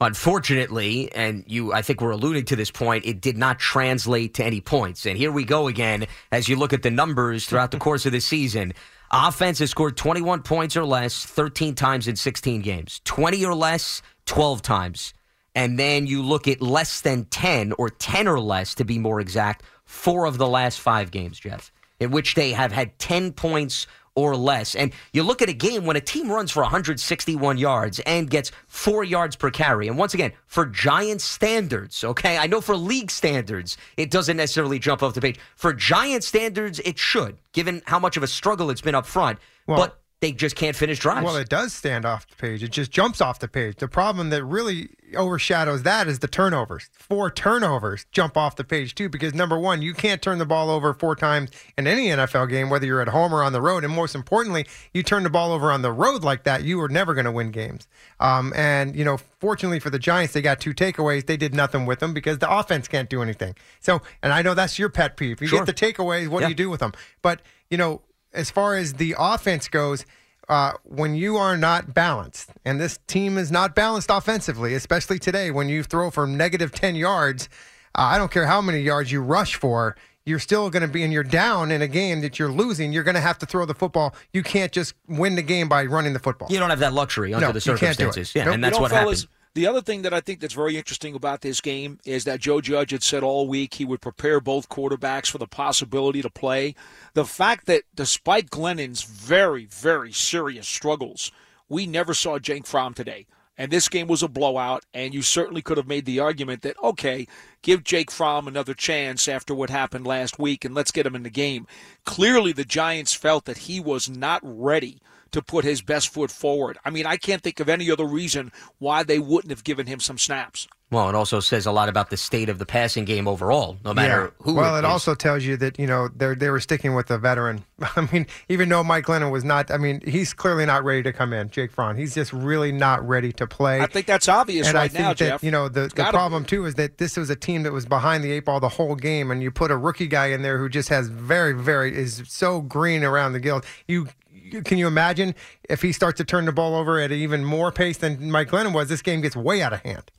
Unfortunately, 0.00 1.10
and 1.12 1.44
you, 1.46 1.72
I 1.72 1.82
think 1.82 2.00
we're 2.00 2.10
alluding 2.10 2.44
to 2.46 2.56
this 2.56 2.70
point, 2.70 3.06
it 3.06 3.20
did 3.20 3.36
not 3.36 3.58
translate 3.58 4.34
to 4.34 4.44
any 4.44 4.60
points. 4.60 5.06
And 5.06 5.16
here 5.16 5.32
we 5.32 5.44
go 5.44 5.68
again 5.68 6.06
as 6.32 6.48
you 6.48 6.56
look 6.56 6.72
at 6.72 6.82
the 6.82 6.90
numbers 6.90 7.46
throughout 7.46 7.70
the 7.70 7.78
course 7.78 8.04
of 8.04 8.12
the 8.12 8.20
season. 8.20 8.74
Offense 9.10 9.60
has 9.60 9.70
scored 9.70 9.96
21 9.96 10.42
points 10.42 10.76
or 10.76 10.84
less 10.84 11.24
13 11.24 11.74
times 11.74 12.08
in 12.08 12.16
16 12.16 12.60
games, 12.62 13.00
20 13.04 13.44
or 13.44 13.54
less 13.54 14.02
12 14.26 14.62
times. 14.62 15.14
And 15.54 15.78
then 15.78 16.06
you 16.06 16.22
look 16.22 16.48
at 16.48 16.60
less 16.60 17.00
than 17.00 17.24
10 17.26 17.72
or 17.78 17.88
10 17.88 18.28
or 18.28 18.40
less 18.40 18.74
to 18.74 18.84
be 18.84 18.98
more 18.98 19.20
exact, 19.20 19.64
four 19.84 20.26
of 20.26 20.38
the 20.38 20.48
last 20.48 20.80
five 20.80 21.10
games, 21.10 21.38
Jeff, 21.38 21.72
in 21.98 22.10
which 22.10 22.34
they 22.34 22.52
have 22.52 22.72
had 22.72 22.98
10 22.98 23.32
points 23.32 23.86
or 24.16 24.34
less. 24.34 24.74
And 24.74 24.92
you 25.12 25.22
look 25.22 25.42
at 25.42 25.48
a 25.48 25.52
game 25.52 25.84
when 25.84 25.96
a 25.96 26.00
team 26.00 26.32
runs 26.32 26.50
for 26.50 26.62
161 26.62 27.58
yards 27.58 28.00
and 28.00 28.28
gets 28.28 28.50
four 28.66 29.04
yards 29.04 29.36
per 29.36 29.50
carry. 29.50 29.86
And 29.86 29.96
once 29.96 30.14
again, 30.14 30.32
for 30.46 30.66
Giant 30.66 31.20
standards, 31.20 32.02
okay, 32.02 32.38
I 32.38 32.46
know 32.46 32.60
for 32.60 32.76
league 32.76 33.10
standards, 33.10 33.76
it 33.96 34.10
doesn't 34.10 34.38
necessarily 34.38 34.78
jump 34.78 35.02
off 35.02 35.14
the 35.14 35.20
page. 35.20 35.38
For 35.54 35.72
Giant 35.72 36.24
standards, 36.24 36.80
it 36.80 36.98
should, 36.98 37.36
given 37.52 37.82
how 37.86 37.98
much 37.98 38.16
of 38.16 38.22
a 38.22 38.26
struggle 38.26 38.70
it's 38.70 38.80
been 38.80 38.94
up 38.94 39.06
front. 39.06 39.38
Well- 39.66 39.78
but 39.78 40.00
they 40.26 40.32
just 40.32 40.56
can't 40.56 40.74
finish 40.74 40.98
drives. 40.98 41.24
Well, 41.24 41.36
it 41.36 41.48
does 41.48 41.72
stand 41.72 42.04
off 42.04 42.26
the 42.26 42.34
page. 42.34 42.62
It 42.62 42.72
just 42.72 42.90
jumps 42.90 43.20
off 43.20 43.38
the 43.38 43.46
page. 43.46 43.76
The 43.76 43.86
problem 43.86 44.30
that 44.30 44.42
really 44.44 44.88
overshadows 45.16 45.84
that 45.84 46.08
is 46.08 46.18
the 46.18 46.26
turnovers. 46.26 46.90
Four 46.92 47.30
turnovers 47.30 48.06
jump 48.10 48.36
off 48.36 48.56
the 48.56 48.64
page 48.64 48.96
too, 48.96 49.08
because 49.08 49.34
number 49.34 49.56
one, 49.56 49.82
you 49.82 49.94
can't 49.94 50.20
turn 50.20 50.38
the 50.38 50.44
ball 50.46 50.68
over 50.68 50.92
four 50.92 51.14
times 51.14 51.50
in 51.78 51.86
any 51.86 52.08
NFL 52.08 52.48
game, 52.50 52.70
whether 52.70 52.84
you're 52.86 53.00
at 53.00 53.08
home 53.08 53.32
or 53.32 53.44
on 53.44 53.52
the 53.52 53.60
road. 53.62 53.84
And 53.84 53.94
most 53.94 54.16
importantly, 54.16 54.66
you 54.92 55.04
turn 55.04 55.22
the 55.22 55.30
ball 55.30 55.52
over 55.52 55.70
on 55.70 55.82
the 55.82 55.92
road 55.92 56.24
like 56.24 56.42
that, 56.42 56.64
you 56.64 56.80
are 56.80 56.88
never 56.88 57.14
going 57.14 57.26
to 57.26 57.32
win 57.32 57.52
games. 57.52 57.86
Um, 58.18 58.52
and 58.56 58.96
you 58.96 59.04
know, 59.04 59.18
fortunately 59.38 59.78
for 59.78 59.90
the 59.90 59.98
Giants, 60.00 60.32
they 60.34 60.42
got 60.42 60.58
two 60.60 60.74
takeaways. 60.74 61.26
They 61.26 61.36
did 61.36 61.54
nothing 61.54 61.86
with 61.86 62.00
them 62.00 62.12
because 62.12 62.38
the 62.38 62.50
offense 62.50 62.88
can't 62.88 63.08
do 63.08 63.22
anything. 63.22 63.54
So, 63.78 64.02
and 64.24 64.32
I 64.32 64.42
know 64.42 64.54
that's 64.54 64.76
your 64.76 64.88
pet 64.88 65.16
peeve. 65.16 65.40
You 65.40 65.46
Sure. 65.46 65.64
get 65.64 65.66
the 65.66 65.86
takeaways. 65.86 66.26
What 66.26 66.40
Yeah. 66.40 66.46
do 66.46 66.50
you 66.50 66.56
do 66.56 66.70
with 66.70 66.80
them? 66.80 66.92
But 67.22 67.42
you 67.70 67.76
know, 67.76 68.00
as 68.36 68.50
far 68.50 68.76
as 68.76 68.94
the 68.94 69.14
offense 69.18 69.68
goes, 69.68 70.04
uh, 70.48 70.72
when 70.84 71.14
you 71.16 71.36
are 71.36 71.56
not 71.56 71.92
balanced, 71.94 72.50
and 72.64 72.80
this 72.80 72.98
team 73.08 73.36
is 73.36 73.50
not 73.50 73.74
balanced 73.74 74.10
offensively, 74.10 74.74
especially 74.74 75.18
today, 75.18 75.50
when 75.50 75.68
you 75.68 75.82
throw 75.82 76.10
for 76.10 76.26
negative 76.26 76.70
10 76.72 76.94
yards, 76.94 77.48
uh, 77.96 78.02
I 78.02 78.18
don't 78.18 78.30
care 78.30 78.46
how 78.46 78.60
many 78.60 78.80
yards 78.80 79.10
you 79.10 79.20
rush 79.22 79.56
for, 79.56 79.96
you're 80.24 80.38
still 80.38 80.70
going 80.70 80.82
to 80.82 80.88
be, 80.88 81.02
and 81.02 81.12
you're 81.12 81.22
down 81.24 81.70
in 81.72 81.82
a 81.82 81.88
game 81.88 82.20
that 82.20 82.38
you're 82.38 82.50
losing, 82.52 82.92
you're 82.92 83.02
going 83.04 83.14
to 83.16 83.20
have 83.20 83.38
to 83.38 83.46
throw 83.46 83.64
the 83.64 83.74
football. 83.74 84.14
You 84.32 84.42
can't 84.42 84.70
just 84.72 84.94
win 85.08 85.34
the 85.36 85.42
game 85.42 85.68
by 85.68 85.84
running 85.86 86.12
the 86.12 86.18
football. 86.20 86.48
you 86.50 86.58
don't 86.58 86.70
have 86.70 86.80
that 86.80 86.92
luxury 86.92 87.32
under 87.34 87.46
No, 87.48 87.52
the 87.52 87.58
you 87.60 87.76
can't 87.76 87.96
do 87.96 88.04
it. 88.08 88.12
circumstances. 88.14 88.34
Yeah, 88.34 88.44
Nope. 88.44 88.54
and 88.54 88.64
that's 88.64 88.74
you 88.74 88.78
know, 88.78 88.82
what 88.82 88.90
fellas, 88.92 89.20
happened. 89.22 89.35
The 89.56 89.66
other 89.66 89.80
thing 89.80 90.02
that 90.02 90.12
I 90.12 90.20
think 90.20 90.40
that's 90.40 90.52
very 90.52 90.76
interesting 90.76 91.14
about 91.14 91.40
this 91.40 91.62
game 91.62 91.98
is 92.04 92.24
that 92.24 92.40
Joe 92.40 92.60
Judge 92.60 92.90
had 92.90 93.02
said 93.02 93.22
all 93.22 93.48
week 93.48 93.72
he 93.72 93.86
would 93.86 94.02
prepare 94.02 94.38
both 94.38 94.68
quarterbacks 94.68 95.30
for 95.30 95.38
the 95.38 95.46
possibility 95.46 96.20
to 96.20 96.28
play. 96.28 96.74
The 97.14 97.24
fact 97.24 97.64
that 97.64 97.84
despite 97.94 98.50
Glennon's 98.50 99.02
very, 99.04 99.64
very 99.64 100.12
serious 100.12 100.68
struggles, 100.68 101.32
we 101.70 101.86
never 101.86 102.12
saw 102.12 102.38
Jake 102.38 102.66
Fromm 102.66 102.92
today. 102.92 103.24
And 103.56 103.72
this 103.72 103.88
game 103.88 104.08
was 104.08 104.22
a 104.22 104.28
blowout, 104.28 104.84
and 104.92 105.14
you 105.14 105.22
certainly 105.22 105.62
could 105.62 105.78
have 105.78 105.88
made 105.88 106.04
the 106.04 106.20
argument 106.20 106.60
that, 106.60 106.76
okay, 106.82 107.26
give 107.62 107.82
Jake 107.82 108.10
Fromm 108.10 108.46
another 108.46 108.74
chance 108.74 109.26
after 109.26 109.54
what 109.54 109.70
happened 109.70 110.06
last 110.06 110.38
week 110.38 110.66
and 110.66 110.74
let's 110.74 110.92
get 110.92 111.06
him 111.06 111.16
in 111.16 111.22
the 111.22 111.30
game. 111.30 111.66
Clearly, 112.04 112.52
the 112.52 112.66
Giants 112.66 113.14
felt 113.14 113.46
that 113.46 113.56
he 113.56 113.80
was 113.80 114.06
not 114.06 114.42
ready 114.44 115.00
to 115.36 115.42
put 115.42 115.66
his 115.66 115.82
best 115.82 116.08
foot 116.08 116.30
forward. 116.30 116.78
I 116.82 116.88
mean, 116.88 117.04
I 117.04 117.18
can't 117.18 117.42
think 117.42 117.60
of 117.60 117.68
any 117.68 117.90
other 117.90 118.06
reason 118.06 118.52
why 118.78 119.02
they 119.02 119.18
wouldn't 119.18 119.50
have 119.50 119.64
given 119.64 119.86
him 119.86 120.00
some 120.00 120.16
snaps. 120.16 120.66
Well, 120.88 121.08
it 121.08 121.16
also 121.16 121.40
says 121.40 121.66
a 121.66 121.72
lot 121.72 121.88
about 121.88 122.10
the 122.10 122.16
state 122.16 122.48
of 122.48 122.60
the 122.60 122.66
passing 122.66 123.04
game 123.04 123.26
overall, 123.26 123.76
no 123.84 123.92
matter 123.92 124.32
who. 124.38 124.54
Well, 124.54 124.76
it 124.76 124.84
also 124.84 125.16
tells 125.16 125.42
you 125.42 125.56
that 125.56 125.80
you 125.80 125.86
know 125.86 126.06
they 126.06 126.36
they 126.36 126.48
were 126.48 126.60
sticking 126.60 126.94
with 126.94 127.08
the 127.08 127.18
veteran. 127.18 127.64
I 127.96 128.08
mean, 128.12 128.28
even 128.48 128.68
though 128.68 128.84
Mike 128.84 129.06
Glennon 129.06 129.32
was 129.32 129.42
not, 129.42 129.72
I 129.72 129.78
mean, 129.78 130.00
he's 130.06 130.32
clearly 130.32 130.64
not 130.64 130.84
ready 130.84 131.02
to 131.02 131.12
come 131.12 131.32
in. 131.32 131.50
Jake 131.50 131.72
Fromm, 131.72 131.96
he's 131.96 132.14
just 132.14 132.32
really 132.32 132.70
not 132.70 133.06
ready 133.06 133.32
to 133.32 133.48
play. 133.48 133.80
I 133.80 133.86
think 133.86 134.06
that's 134.06 134.28
obvious 134.28 134.68
and 134.68 134.76
right 134.76 134.84
I 134.84 134.88
think 134.88 135.00
now, 135.00 135.08
that 135.08 135.16
Jeff. 135.16 135.42
you 135.42 135.50
know 135.50 135.68
the, 135.68 135.88
the 135.88 136.04
problem 136.04 136.44
be. 136.44 136.50
too 136.50 136.66
is 136.66 136.76
that 136.76 136.98
this 136.98 137.16
was 137.16 137.30
a 137.30 137.36
team 137.36 137.64
that 137.64 137.72
was 137.72 137.84
behind 137.84 138.22
the 138.22 138.30
eight 138.30 138.44
ball 138.44 138.60
the 138.60 138.68
whole 138.68 138.94
game, 138.94 139.32
and 139.32 139.42
you 139.42 139.50
put 139.50 139.72
a 139.72 139.76
rookie 139.76 140.06
guy 140.06 140.26
in 140.26 140.42
there 140.42 140.56
who 140.56 140.68
just 140.68 140.88
has 140.90 141.08
very 141.08 141.52
very 141.52 141.96
is 141.96 142.22
so 142.28 142.60
green 142.60 143.02
around 143.02 143.32
the 143.32 143.40
gills. 143.40 143.64
You. 143.88 144.06
You- 144.52 144.62
Can 144.62 144.78
you 144.78 144.86
imagine 144.86 145.34
if 145.68 145.82
he 145.82 145.92
starts 145.92 146.18
to 146.18 146.24
turn 146.24 146.44
the 146.44 146.52
ball 146.52 146.74
over 146.74 146.98
at 147.00 147.10
even 147.12 147.44
more 147.44 147.72
pace 147.72 147.98
than 147.98 148.30
Mike 148.30 148.48
Glennon 148.50 148.72
was? 148.72 148.88
This 148.88 149.02
game 149.02 149.20
gets 149.20 149.36
way 149.36 149.62
out 149.62 149.72
of 149.72 149.80
hand. 149.80 150.10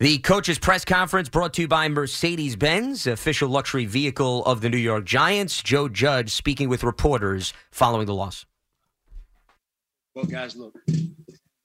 The 0.00 0.18
coaches' 0.18 0.60
press 0.60 0.84
conference 0.84 1.28
brought 1.28 1.52
to 1.54 1.62
you 1.62 1.68
by 1.68 1.88
Mercedes 1.88 2.54
Benz, 2.54 3.06
official 3.06 3.48
luxury 3.48 3.84
vehicle 3.84 4.44
of 4.44 4.60
the 4.60 4.68
New 4.68 4.76
York 4.76 5.04
Giants. 5.04 5.60
Joe 5.60 5.88
Judge 5.88 6.30
speaking 6.32 6.68
with 6.68 6.84
reporters 6.84 7.52
following 7.72 8.06
the 8.06 8.14
loss. 8.14 8.46
Well, 10.14 10.24
guys, 10.24 10.54
look, 10.56 10.74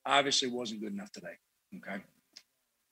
obviously 0.05 0.47
wasn't 0.49 0.81
good 0.81 0.93
enough 0.93 1.11
today. 1.11 1.35
Okay. 1.77 1.95
You 1.95 2.01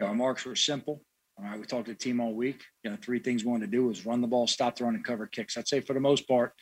know, 0.01 0.07
our 0.07 0.15
marks 0.15 0.45
were 0.45 0.55
simple. 0.55 1.01
All 1.39 1.45
right. 1.45 1.59
We 1.59 1.65
talked 1.65 1.85
to 1.85 1.93
the 1.93 1.97
team 1.97 2.19
all 2.19 2.33
week. 2.33 2.61
You 2.83 2.91
know, 2.91 2.97
three 3.01 3.19
things 3.19 3.43
we 3.43 3.51
wanted 3.51 3.65
to 3.71 3.71
do 3.71 3.85
was 3.87 4.05
run 4.05 4.21
the 4.21 4.27
ball, 4.27 4.45
stop 4.47 4.75
the 4.75 4.83
run, 4.85 4.95
and 4.95 5.03
cover 5.03 5.25
kicks. 5.25 5.57
I'd 5.57 5.67
say 5.67 5.79
for 5.81 5.93
the 5.93 5.99
most 5.99 6.27
part, 6.27 6.53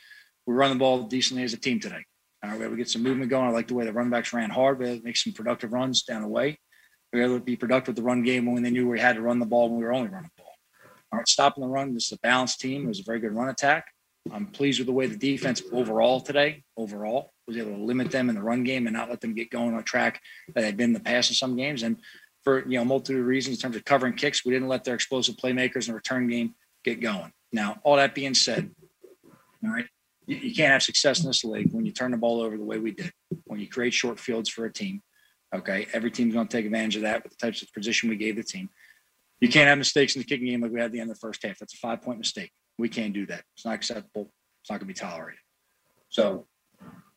we 0.45 0.54
run 0.54 0.69
the 0.71 0.78
ball 0.80 1.04
decently 1.04 1.43
as 1.43 1.54
a 1.54 1.58
team 1.58 1.80
today. 1.80 2.06
Right. 2.43 2.54
We 2.54 2.60
were 2.60 2.65
able 2.65 2.73
to 2.73 2.78
get 2.78 2.89
some 2.89 3.04
movement 3.04 3.30
going. 3.30 3.47
I 3.47 3.52
like 3.52 3.67
the 3.67 3.73
way 3.73 3.86
the 3.86 3.93
run 3.93 4.10
backs 4.10 4.34
ran 4.34 4.49
hard. 4.49 4.80
We 4.80 5.02
make 5.04 5.17
some 5.17 5.34
productive 5.34 5.73
runs 5.73 6.04
down 6.04 6.21
the 6.21 6.28
way. 6.28 6.58
We 7.12 7.19
were 7.19 7.25
able 7.25 7.39
to 7.39 7.43
be 7.43 7.56
productive 7.56 7.89
with 7.89 7.97
the 7.97 8.04
run 8.04 8.23
game 8.23 8.52
when 8.52 8.63
they 8.63 8.69
knew 8.69 8.88
we 8.88 8.99
had 8.99 9.15
to 9.15 9.21
run 9.21 9.39
the 9.39 9.45
ball 9.45 9.69
when 9.69 9.80
we 9.80 9.86
were 9.86 9.93
only 9.93 10.10
running 10.10 10.30
the 10.36 10.43
ball. 10.43 10.54
All 11.12 11.19
right. 11.19 11.28
Stopping 11.28 11.62
the 11.62 11.67
run. 11.67 11.93
This 11.93 12.06
is 12.06 12.13
a 12.13 12.19
balanced 12.19 12.62
team. 12.62 12.86
It 12.86 12.89
was 12.89 12.99
a 12.99 13.04
very 13.04 13.19
good 13.19 13.34
run 13.34 13.49
attack. 13.49 13.88
I'm 14.32 14.47
pleased 14.47 14.80
with 14.80 14.88
the 14.88 14.93
way 14.93 15.08
the 15.08 15.17
defense 15.17 15.62
overall 15.71 16.21
today, 16.21 16.63
overall, 16.78 17.32
was 17.47 17.58
able 17.58 17.71
to 17.71 17.84
limit 17.84 18.12
them 18.12 18.30
in 18.30 18.36
the 18.36 18.41
run 18.41 18.63
game 18.63 18.86
and 18.86 18.95
not 18.95 19.10
let 19.10 19.21
them 19.21 19.34
get 19.34 19.49
going 19.49 19.73
on 19.73 19.84
track 19.84 20.21
that 20.54 20.63
had 20.63 20.78
been 20.78 20.89
in 20.89 20.93
the 20.93 20.99
past 20.99 21.32
in 21.32 21.36
some 21.36 21.56
games. 21.56 21.84
And 21.84 21.97
for 22.43 22.67
you 22.67 22.78
know, 22.78 22.86
multitude 22.86 23.21
of 23.21 23.25
reasons 23.25 23.58
in 23.58 23.62
terms 23.62 23.75
of 23.75 23.86
covering 23.86 24.13
kicks, 24.13 24.45
we 24.45 24.54
didn't 24.54 24.67
let 24.67 24.84
their 24.84 24.95
explosive 24.95 25.36
playmakers 25.36 25.88
in 25.88 25.93
the 25.93 25.95
return 25.95 26.28
game 26.28 26.56
get 26.84 27.02
going. 27.02 27.32
Now, 27.52 27.80
all 27.84 27.95
that 27.95 28.13
being 28.13 28.36
said, 28.36 28.69
all 29.63 29.71
right, 29.71 29.86
you, 30.29 30.37
you 30.37 30.55
can't 30.55 30.71
have 30.71 30.83
success 30.83 31.21
in 31.21 31.27
this 31.27 31.43
league 31.43 31.73
when 31.73 31.85
you 31.85 31.91
turn 31.91 32.11
the 32.11 32.17
ball 32.17 32.41
over 32.41 32.55
the 32.55 32.63
way 32.63 32.77
we 32.77 32.91
did, 32.91 33.11
when 33.45 33.59
you 33.59 33.67
create 33.67 33.93
short 33.93 34.19
fields 34.19 34.47
for 34.47 34.65
a 34.65 34.71
team. 34.71 35.01
Okay. 35.53 35.87
Every 35.91 36.11
team's 36.11 36.35
going 36.35 36.47
to 36.47 36.57
take 36.57 36.65
advantage 36.65 36.95
of 36.97 37.01
that 37.01 37.23
with 37.23 37.31
the 37.35 37.45
types 37.45 37.63
of 37.63 37.73
position 37.73 38.09
we 38.09 38.15
gave 38.15 38.35
the 38.35 38.43
team. 38.43 38.69
You 39.41 39.49
can't 39.49 39.67
have 39.67 39.77
mistakes 39.77 40.15
in 40.15 40.21
the 40.21 40.27
kicking 40.27 40.47
game 40.47 40.61
like 40.61 40.71
we 40.71 40.79
had 40.79 40.87
at 40.87 40.91
the 40.91 40.99
end 40.99 41.09
of 41.09 41.17
the 41.17 41.19
first 41.19 41.43
half. 41.43 41.57
That's 41.57 41.73
a 41.73 41.77
five 41.77 42.01
point 42.01 42.19
mistake. 42.19 42.51
We 42.77 42.89
can't 42.89 43.13
do 43.13 43.25
that. 43.25 43.43
It's 43.55 43.65
not 43.65 43.73
acceptable. 43.73 44.31
It's 44.61 44.69
not 44.69 44.79
going 44.79 44.93
to 44.93 44.93
be 44.93 44.93
tolerated. 44.93 45.39
So, 46.09 46.45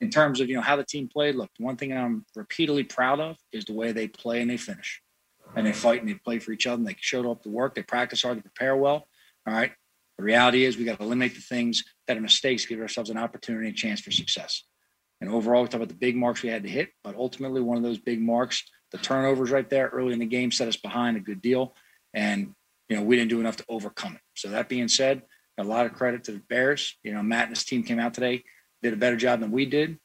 in 0.00 0.10
terms 0.10 0.40
of 0.40 0.48
you 0.48 0.56
know 0.56 0.62
how 0.62 0.76
the 0.76 0.84
team 0.84 1.08
played, 1.08 1.34
look, 1.34 1.50
one 1.58 1.76
thing 1.76 1.92
I'm 1.92 2.24
repeatedly 2.34 2.84
proud 2.84 3.20
of 3.20 3.36
is 3.52 3.64
the 3.64 3.74
way 3.74 3.92
they 3.92 4.08
play 4.08 4.40
and 4.40 4.50
they 4.50 4.56
finish, 4.56 5.02
and 5.54 5.66
they 5.66 5.72
fight 5.72 6.00
and 6.00 6.08
they 6.08 6.14
play 6.14 6.38
for 6.38 6.52
each 6.52 6.66
other. 6.66 6.78
and 6.78 6.86
They 6.86 6.96
showed 6.98 7.26
up 7.26 7.42
to 7.42 7.50
work. 7.50 7.74
They 7.74 7.82
practice 7.82 8.22
hard. 8.22 8.38
They 8.38 8.42
prepare 8.42 8.76
well. 8.76 9.06
All 9.46 9.54
right. 9.54 9.72
The 10.18 10.24
reality 10.24 10.64
is 10.64 10.76
we 10.76 10.84
got 10.84 10.98
to 10.98 11.04
eliminate 11.04 11.34
the 11.34 11.40
things 11.40 11.82
that 12.12 12.18
are 12.18 12.22
mistakes, 12.22 12.66
give 12.66 12.80
ourselves 12.80 13.08
an 13.08 13.16
opportunity 13.16 13.68
and 13.68 13.76
chance 13.76 14.00
for 14.00 14.10
success. 14.10 14.64
And 15.20 15.30
overall, 15.30 15.62
we 15.62 15.68
talk 15.68 15.76
about 15.76 15.88
the 15.88 15.94
big 15.94 16.14
marks 16.14 16.42
we 16.42 16.50
had 16.50 16.64
to 16.64 16.68
hit, 16.68 16.90
but 17.02 17.16
ultimately 17.16 17.62
one 17.62 17.76
of 17.76 17.82
those 17.82 17.98
big 17.98 18.20
marks, 18.20 18.62
the 18.90 18.98
turnovers 18.98 19.50
right 19.50 19.68
there 19.70 19.88
early 19.88 20.12
in 20.12 20.18
the 20.18 20.26
game 20.26 20.50
set 20.50 20.68
us 20.68 20.76
behind 20.76 21.16
a 21.16 21.20
good 21.20 21.40
deal. 21.40 21.74
And, 22.12 22.54
you 22.88 22.96
know, 22.96 23.02
we 23.02 23.16
didn't 23.16 23.30
do 23.30 23.40
enough 23.40 23.56
to 23.56 23.64
overcome 23.68 24.14
it. 24.14 24.20
So 24.34 24.48
that 24.50 24.68
being 24.68 24.88
said, 24.88 25.22
a 25.58 25.64
lot 25.64 25.86
of 25.86 25.94
credit 25.94 26.24
to 26.24 26.32
the 26.32 26.42
Bears. 26.48 26.96
You 27.02 27.14
know, 27.14 27.22
Matt 27.22 27.46
and 27.46 27.56
his 27.56 27.64
team 27.64 27.82
came 27.82 28.00
out 28.00 28.14
today, 28.14 28.42
did 28.82 28.92
a 28.92 28.96
better 28.96 29.16
job 29.16 29.40
than 29.40 29.52
we 29.52 29.64
did, 29.64 29.98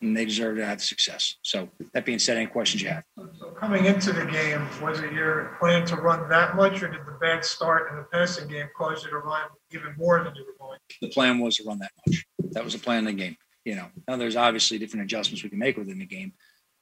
and 0.00 0.16
they 0.16 0.24
deserve 0.24 0.56
to 0.56 0.64
have 0.64 0.80
success. 0.80 1.36
So 1.42 1.68
that 1.92 2.06
being 2.06 2.18
said, 2.18 2.36
any 2.36 2.46
questions 2.46 2.82
you 2.82 2.88
have? 2.88 3.02
So 3.38 3.50
coming 3.58 3.86
into 3.86 4.12
the 4.12 4.24
game, 4.24 4.66
was 4.80 5.00
it 5.00 5.12
your 5.12 5.56
plan 5.58 5.84
to 5.86 5.96
run 5.96 6.28
that 6.30 6.54
much, 6.54 6.82
or 6.82 6.88
did 6.88 7.04
the 7.06 7.18
bad 7.20 7.44
start 7.44 7.90
in 7.90 7.96
the 7.96 8.04
passing 8.04 8.48
game 8.48 8.68
cause 8.76 9.04
you 9.04 9.10
to 9.10 9.18
run 9.18 9.48
even 9.72 9.94
more 9.96 10.22
than 10.22 10.34
you 10.34 10.44
were 10.46 10.66
going? 10.66 10.78
The 11.00 11.08
plan 11.08 11.38
was 11.38 11.56
to 11.56 11.64
run 11.64 11.78
that 11.78 11.92
much. 12.06 12.24
That 12.52 12.64
was 12.64 12.74
the 12.74 12.78
plan 12.78 13.06
of 13.06 13.16
the 13.16 13.22
game. 13.22 13.36
You 13.64 13.76
know, 13.76 13.88
now 14.08 14.16
there's 14.16 14.36
obviously 14.36 14.78
different 14.78 15.04
adjustments 15.04 15.42
we 15.42 15.50
can 15.50 15.58
make 15.58 15.76
within 15.76 15.98
the 15.98 16.06
game, 16.06 16.32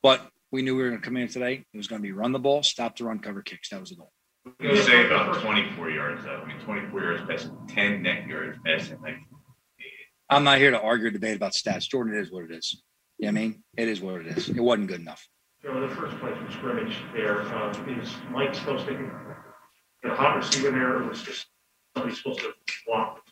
but 0.03 0.29
we 0.53 0.63
knew 0.63 0.77
we 0.77 0.83
were 0.83 0.89
going 0.91 1.01
to 1.01 1.05
come 1.05 1.17
in 1.17 1.29
today. 1.29 1.65
It 1.73 1.77
was 1.77 1.89
going 1.89 2.01
to 2.01 2.07
be 2.07 2.13
run 2.13 2.33
the 2.33 2.39
ball, 2.39 2.63
stop 2.63 2.97
the 2.97 3.05
run, 3.05 3.19
cover 3.19 3.43
kicks. 3.43 3.71
That 3.71 3.81
was 3.81 3.91
the 3.91 3.97
goal. 3.97 4.13
I'm 4.61 4.69
gonna 4.69 4.83
say 4.83 5.07
about 5.07 5.43
24 5.43 5.91
yards 5.91 6.25
though. 6.25 6.41
I 6.43 6.47
mean, 6.47 6.59
24 6.61 7.03
yards 7.03 7.23
passing, 7.29 7.57
10 7.69 8.03
net 8.03 8.27
yards 8.27 8.59
passing. 8.65 9.01
Like, 9.03 9.17
I'm 10.31 10.45
not 10.45 10.59
here 10.59 10.71
to 10.71 10.81
argue 10.81 11.09
or 11.09 11.11
debate 11.11 11.37
about 11.37 11.53
stats. 11.53 11.89
Jordan, 11.89 12.15
it 12.15 12.21
is 12.21 12.33
what 12.33 12.45
it 12.45 12.53
is. 12.53 12.83
You 13.19 13.27
know 13.27 13.33
what 13.33 13.39
I 13.39 13.43
mean? 13.43 13.65
It 13.77 13.89
is 13.89 14.01
what 14.01 14.21
it 14.21 14.27
is. 14.29 14.49
It 14.49 14.61
wasn't 14.61 14.89
good 14.89 15.01
enough. 15.01 15.27
Joe, 15.63 15.87
the 15.87 15.95
first 15.95 16.17
play 16.19 16.33
from 16.35 16.51
scrimmage 16.53 16.97
there, 17.13 17.43
uh, 17.43 17.71
is 17.89 18.15
Mike 18.31 18.55
supposed 18.55 18.87
to 18.87 18.93
get 20.03 20.13
a 20.13 20.15
hot 20.15 20.37
receiver 20.37 20.71
there, 20.71 20.99
or 20.99 21.09
was 21.09 21.23
just 21.23 21.47
somebody 21.99 22.17
supposed 22.17 22.41
to 22.41 22.53
block? 22.87 23.23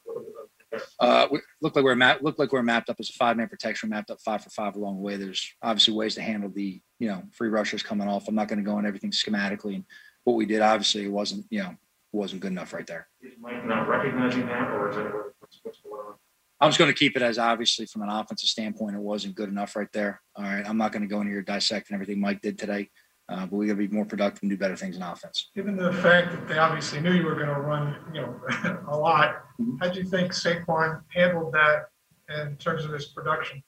Uh, 1.01 1.27
we 1.31 1.41
look 1.63 1.75
like 1.77 1.85
we're 1.85 1.95
map, 1.95 2.19
look 2.23 2.39
like 2.39 2.53
we're 2.53 2.63
mapped 2.63 2.91
up 2.91 2.97
as 2.99 3.09
a 3.09 3.13
five 3.13 3.37
man 3.37 3.49
protection, 3.49 3.89
mapped 3.89 4.11
up 4.11 4.21
five 4.21 4.43
for 4.43 4.51
five 4.51 4.75
along 4.77 4.97
the 4.97 5.03
way. 5.03 5.17
There's 5.17 5.55
obviously 5.63 5.95
ways 5.95 6.15
to 6.17 6.23
handle 6.23 6.51
the 6.51 6.81
you 6.99 7.09
know 7.09 7.23
free 7.33 7.49
rushers 7.49 7.83
coming 7.83 8.09
off. 8.09 8.29
I'm 8.29 8.35
not 8.35 8.49
going 8.49 8.59
to 8.59 8.65
go 8.65 8.77
on 8.77 8.87
everything 8.87 9.11
schematically 9.11 9.77
and 9.77 9.85
what 10.25 10.37
we 10.37 10.45
did. 10.45 10.61
Obviously, 10.61 11.05
it 11.05 11.13
wasn't 11.13 11.47
you 11.51 11.63
know 11.63 11.77
wasn't 12.13 12.43
good 12.43 12.53
enough 12.53 12.73
right 12.73 12.87
there. 12.87 13.09
Is 13.23 13.35
Mike 13.41 13.65
not 13.65 13.89
recognizing 13.89 14.47
that, 14.47 14.71
or 14.71 14.91
is 14.91 14.97
what- 14.97 15.33
what's, 15.39 15.61
what's 15.63 15.81
going 15.81 15.95
on? 16.09 16.15
I'm 16.61 16.71
just 16.71 16.79
going 16.79 16.91
to 16.91 16.99
keep 16.99 17.17
it 17.17 17.23
as 17.23 17.39
obviously 17.39 17.85
from 17.85 18.01
an 18.03 18.09
offensive 18.09 18.49
standpoint, 18.49 18.97
it 18.97 19.01
wasn't 19.03 19.35
good 19.35 19.51
enough 19.51 19.77
right 19.77 19.93
there. 19.93 20.23
All 20.35 20.45
right, 20.45 20.67
I'm 20.67 20.79
not 20.79 20.91
going 20.91 21.03
to 21.03 21.09
go 21.09 21.21
in 21.21 21.27
here 21.27 21.43
dissecting 21.43 21.95
everything 21.95 22.19
Mike 22.19 22.41
did 22.41 22.59
today, 22.59 22.89
uh, 23.29 23.47
but 23.47 23.57
we 23.57 23.67
got 23.67 23.73
to 23.73 23.89
be 23.89 23.89
more 23.89 24.05
productive 24.05 24.43
and 24.43 24.51
do 24.51 24.57
better 24.57 24.77
things 24.77 24.97
in 24.97 25.03
offense. 25.03 25.51
Given 25.55 25.77
the 25.77 25.93
fact 25.95 26.31
that 26.33 26.47
they 26.49 26.59
obviously 26.59 27.01
knew 27.01 27.13
you 27.13 27.25
were 27.25 27.35
going 27.35 27.49
to 27.49 27.61
run, 27.61 27.97
you 28.15 28.21
know, 28.21 28.41
a 28.89 28.97
lot, 28.97 29.43
how 29.81 29.89
do 29.89 29.99
you 29.99 30.07
think 30.07 30.33
Saquon 30.33 31.03
handled 31.09 31.53
that 31.53 31.87
in 32.29 32.57
terms 32.57 32.85
of 32.85 32.93
his 32.93 33.07
production? 33.07 33.63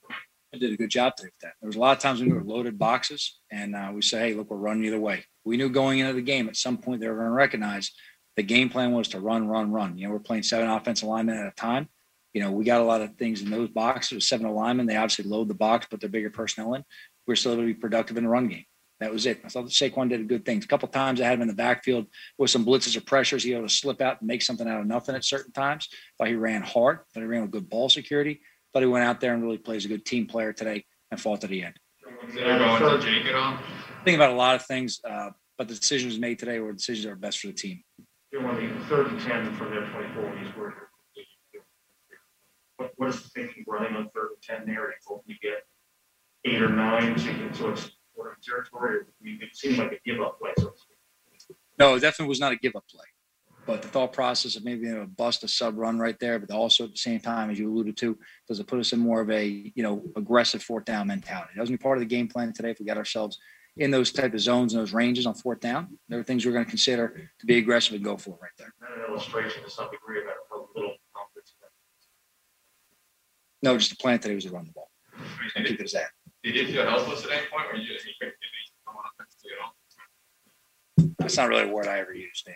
I 0.53 0.57
did 0.57 0.73
a 0.73 0.77
good 0.77 0.89
job 0.89 1.15
today 1.15 1.27
with 1.27 1.41
that. 1.41 1.53
There 1.61 1.67
was 1.67 1.75
a 1.75 1.79
lot 1.79 1.95
of 1.95 2.01
times 2.01 2.19
when 2.19 2.29
we 2.29 2.35
were 2.35 2.43
loaded 2.43 2.79
boxes, 2.79 3.39
and 3.51 3.75
uh, 3.75 3.91
we 3.93 4.01
say, 4.01 4.29
"Hey, 4.29 4.33
look, 4.33 4.49
we're 4.49 4.57
running 4.57 4.85
either 4.85 4.99
way." 4.99 5.23
We 5.43 5.57
knew 5.57 5.69
going 5.69 5.99
into 5.99 6.13
the 6.13 6.21
game 6.21 6.49
at 6.49 6.55
some 6.55 6.77
point 6.77 7.01
they 7.01 7.07
were 7.07 7.15
going 7.15 7.27
to 7.27 7.31
recognize 7.31 7.91
the 8.35 8.43
game 8.43 8.69
plan 8.69 8.93
was 8.93 9.09
to 9.09 9.19
run, 9.19 9.47
run, 9.47 9.71
run. 9.71 9.97
You 9.97 10.07
know, 10.07 10.13
we're 10.13 10.19
playing 10.19 10.43
seven 10.43 10.69
offensive 10.69 11.07
linemen 11.07 11.37
at 11.37 11.47
a 11.47 11.51
time. 11.51 11.89
You 12.33 12.41
know, 12.41 12.51
we 12.51 12.63
got 12.63 12.81
a 12.81 12.85
lot 12.85 13.01
of 13.01 13.15
things 13.17 13.41
in 13.41 13.49
those 13.49 13.69
boxes. 13.69 14.11
With 14.13 14.23
seven 14.23 14.47
linemen, 14.49 14.85
they 14.85 14.95
obviously 14.95 15.25
load 15.25 15.49
the 15.49 15.55
box, 15.55 15.87
put 15.87 15.99
their 15.99 16.09
bigger 16.09 16.29
personnel 16.29 16.73
in. 16.75 16.83
We're 17.27 17.35
still 17.35 17.53
able 17.53 17.63
to 17.63 17.67
be 17.67 17.73
productive 17.73 18.17
in 18.17 18.23
the 18.23 18.29
run 18.29 18.47
game. 18.47 18.65
That 18.99 19.13
was 19.13 19.25
it. 19.25 19.39
I 19.45 19.47
thought 19.47 19.65
Saquon 19.67 20.09
did 20.09 20.19
a 20.19 20.25
good 20.25 20.43
things. 20.43 20.65
A 20.65 20.67
couple 20.67 20.89
times 20.89 21.21
I 21.21 21.25
had 21.25 21.35
him 21.35 21.43
in 21.43 21.47
the 21.47 21.53
backfield 21.53 22.07
with 22.37 22.49
some 22.49 22.65
blitzes 22.65 22.97
or 22.97 23.01
pressures. 23.01 23.43
He 23.43 23.53
able 23.53 23.67
to 23.67 23.73
slip 23.73 24.01
out 24.01 24.19
and 24.19 24.27
make 24.27 24.41
something 24.41 24.67
out 24.67 24.81
of 24.81 24.87
nothing 24.87 25.15
at 25.15 25.23
certain 25.23 25.53
times. 25.53 25.87
Thought 26.17 26.27
he 26.27 26.35
ran 26.35 26.61
hard. 26.61 26.99
Thought 27.13 27.21
he 27.21 27.25
ran 27.25 27.43
with 27.43 27.51
good 27.51 27.69
ball 27.69 27.87
security. 27.87 28.41
Thought 28.73 28.81
he 28.81 28.87
went 28.87 29.05
out 29.05 29.21
there 29.21 29.33
and 29.33 29.41
really 29.41 29.57
plays 29.57 29.85
a 29.85 29.87
good 29.87 30.05
team 30.05 30.27
player 30.27 30.51
today 30.51 30.85
and 31.11 31.19
fought 31.19 31.41
to 31.41 31.47
the 31.47 31.63
end. 31.63 31.79
They're 32.33 32.59
going 32.59 32.99
to 32.99 33.05
Jake 33.05 33.25
at 33.25 33.35
all? 33.35 33.57
Think 34.03 34.15
about 34.15 34.31
a 34.31 34.35
lot 34.35 34.55
of 34.55 34.65
things, 34.65 34.99
uh, 35.09 35.29
but 35.57 35.67
the 35.67 35.75
decisions 35.75 36.19
made 36.19 36.37
today 36.37 36.59
were 36.59 36.73
decisions 36.73 37.05
that 37.05 37.11
are 37.11 37.15
best 37.15 37.39
for 37.39 37.47
the 37.47 37.53
team. 37.53 37.83
You 38.31 38.43
want 38.43 38.59
the 38.59 38.85
third 38.85 39.07
and 39.07 39.21
ten 39.21 39.53
from 39.55 39.71
their 39.71 39.89
twenty-four, 39.89 40.37
he's 40.37 40.55
worth. 40.55 40.73
What, 42.77 42.91
what 42.97 43.09
is 43.09 43.23
the 43.23 43.29
thinking 43.29 43.63
running 43.65 43.95
on 43.95 44.09
third 44.13 44.29
and 44.31 44.41
ten 44.41 44.65
there? 44.65 44.89
You 44.89 44.95
hope 45.07 45.23
you 45.25 45.35
get 45.41 45.63
eight 46.45 46.61
or 46.61 46.69
nine, 46.69 47.17
so 47.17 47.29
you 47.29 47.49
can- 48.23 48.35
so 48.41 48.51
territory, 48.51 48.97
or 48.97 49.07
it 49.23 49.55
seemed 49.55 49.77
like 49.77 49.91
a 49.91 49.99
give 50.09 50.21
up 50.21 50.39
play, 50.39 50.51
so. 50.57 50.69
to 50.69 50.77
speak. 51.37 51.57
No, 51.77 51.95
it 51.95 52.01
definitely 52.01 52.29
was 52.29 52.39
not 52.39 52.51
a 52.51 52.55
give 52.55 52.75
up 52.75 52.85
play. 52.89 53.05
But 53.65 53.81
the 53.83 53.87
thought 53.87 54.13
process 54.13 54.55
of 54.55 54.63
maybe 54.63 54.89
a 54.89 55.05
bust 55.05 55.43
a 55.43 55.47
sub 55.47 55.77
run 55.77 55.99
right 55.99 56.17
there, 56.19 56.39
but 56.39 56.49
also 56.49 56.85
at 56.85 56.91
the 56.91 56.97
same 56.97 57.19
time, 57.19 57.51
as 57.51 57.59
you 57.59 57.71
alluded 57.71 57.97
to, 57.97 58.17
does 58.47 58.59
it 58.59 58.67
put 58.67 58.79
us 58.79 58.93
in 58.93 58.99
more 58.99 59.21
of 59.21 59.29
a 59.29 59.45
you 59.45 59.83
know 59.83 60.03
aggressive 60.15 60.63
fourth 60.63 60.85
down 60.85 61.07
mentality? 61.07 61.51
It 61.55 61.59
doesn't 61.59 61.77
part 61.79 61.97
of 61.97 62.01
the 62.01 62.07
game 62.07 62.27
plan 62.27 62.51
today. 62.53 62.71
If 62.71 62.79
we 62.79 62.85
got 62.85 62.97
ourselves 62.97 63.37
in 63.77 63.91
those 63.91 64.11
type 64.11 64.33
of 64.33 64.39
zones 64.39 64.73
and 64.73 64.81
those 64.81 64.93
ranges 64.93 65.25
on 65.25 65.35
fourth 65.35 65.59
down, 65.59 65.99
there 66.07 66.19
are 66.19 66.23
things 66.23 66.45
we're 66.45 66.51
going 66.51 66.65
to 66.65 66.69
consider 66.69 67.29
to 67.39 67.45
be 67.45 67.57
aggressive 67.57 67.93
and 67.93 68.03
go 68.03 68.17
for 68.17 68.37
right 68.41 68.51
there. 68.57 68.73
Not 68.81 68.97
an 68.97 69.11
illustration 69.11 69.63
to 69.63 69.69
some 69.69 69.89
degree 69.91 70.21
about 70.21 70.33
how 70.49 70.67
little 70.75 70.95
confidence. 71.15 71.53
No, 73.61 73.77
just 73.77 73.91
the 73.91 73.97
plan 73.97 74.19
today 74.19 74.35
was 74.35 74.45
to 74.45 74.51
run 74.51 74.65
the 74.65 74.71
ball. 74.71 74.89
And 75.55 75.65
keep 75.65 75.79
it 75.79 75.83
as 75.83 75.91
that. 75.93 76.09
Did 76.43 76.55
you 76.55 76.67
feel 76.67 76.85
helpless 76.85 77.25
at 77.25 77.31
any 77.31 77.47
point, 77.47 77.65
or 77.71 77.75
you 77.77 77.93
just 77.93 78.05
you 78.05 78.13
couldn't 78.19 78.35
do 78.39 78.47
anything 78.55 78.79
on 78.87 78.95
at 79.19 79.63
all? 79.63 81.15
That's 81.19 81.37
not 81.37 81.49
really 81.49 81.69
a 81.69 81.73
word 81.73 81.87
I 81.87 81.99
ever 81.99 82.13
used, 82.13 82.45
Dan. 82.45 82.55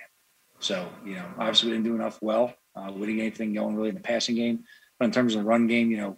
So, 0.60 0.88
you 1.06 1.16
know, 1.16 1.26
obviously 1.38 1.70
we 1.70 1.76
didn't 1.76 1.88
do 1.88 1.96
enough 1.96 2.20
well. 2.22 2.54
Uh, 2.76 2.92
we 2.94 3.02
didn't 3.02 3.18
get 3.18 3.22
anything 3.24 3.54
going 3.54 3.76
really 3.76 3.90
in 3.90 3.96
the 3.96 4.02
passing 4.02 4.36
game. 4.36 4.64
But 4.98 5.06
in 5.06 5.12
terms 5.12 5.36
of 5.36 5.42
the 5.42 5.48
run 5.48 5.68
game, 5.68 5.92
you 5.92 5.98
know, 5.98 6.18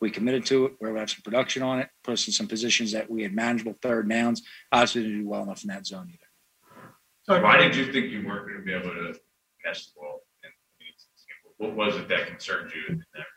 we 0.00 0.10
committed 0.10 0.46
to 0.46 0.66
it. 0.66 0.72
We 0.80 0.88
were 0.88 0.88
able 0.88 0.96
to 0.96 1.00
have 1.00 1.10
some 1.10 1.22
production 1.22 1.62
on 1.62 1.80
it, 1.80 1.90
put 2.02 2.14
us 2.14 2.26
in 2.26 2.32
some 2.32 2.48
positions 2.48 2.92
that 2.92 3.10
we 3.10 3.22
had 3.22 3.34
manageable 3.34 3.76
third 3.82 4.08
downs. 4.08 4.42
Obviously, 4.72 5.02
we 5.02 5.08
didn't 5.08 5.22
do 5.22 5.28
well 5.28 5.42
enough 5.42 5.62
in 5.62 5.68
that 5.68 5.86
zone 5.86 6.08
either. 6.08 6.18
So 7.24 7.40
Why 7.42 7.58
did 7.58 7.76
you 7.76 7.92
think 7.92 8.10
you 8.10 8.26
weren't 8.26 8.48
going 8.48 8.58
to 8.58 8.64
be 8.64 8.72
able 8.72 8.90
to 8.90 9.18
pass 9.64 9.86
the 9.86 10.00
ball? 10.00 10.20
What 11.58 11.76
was 11.76 11.96
it 11.96 12.08
that 12.08 12.26
concerned 12.26 12.72
you 12.74 12.82
in 12.88 12.98
that 12.98 13.18
regard? 13.18 13.31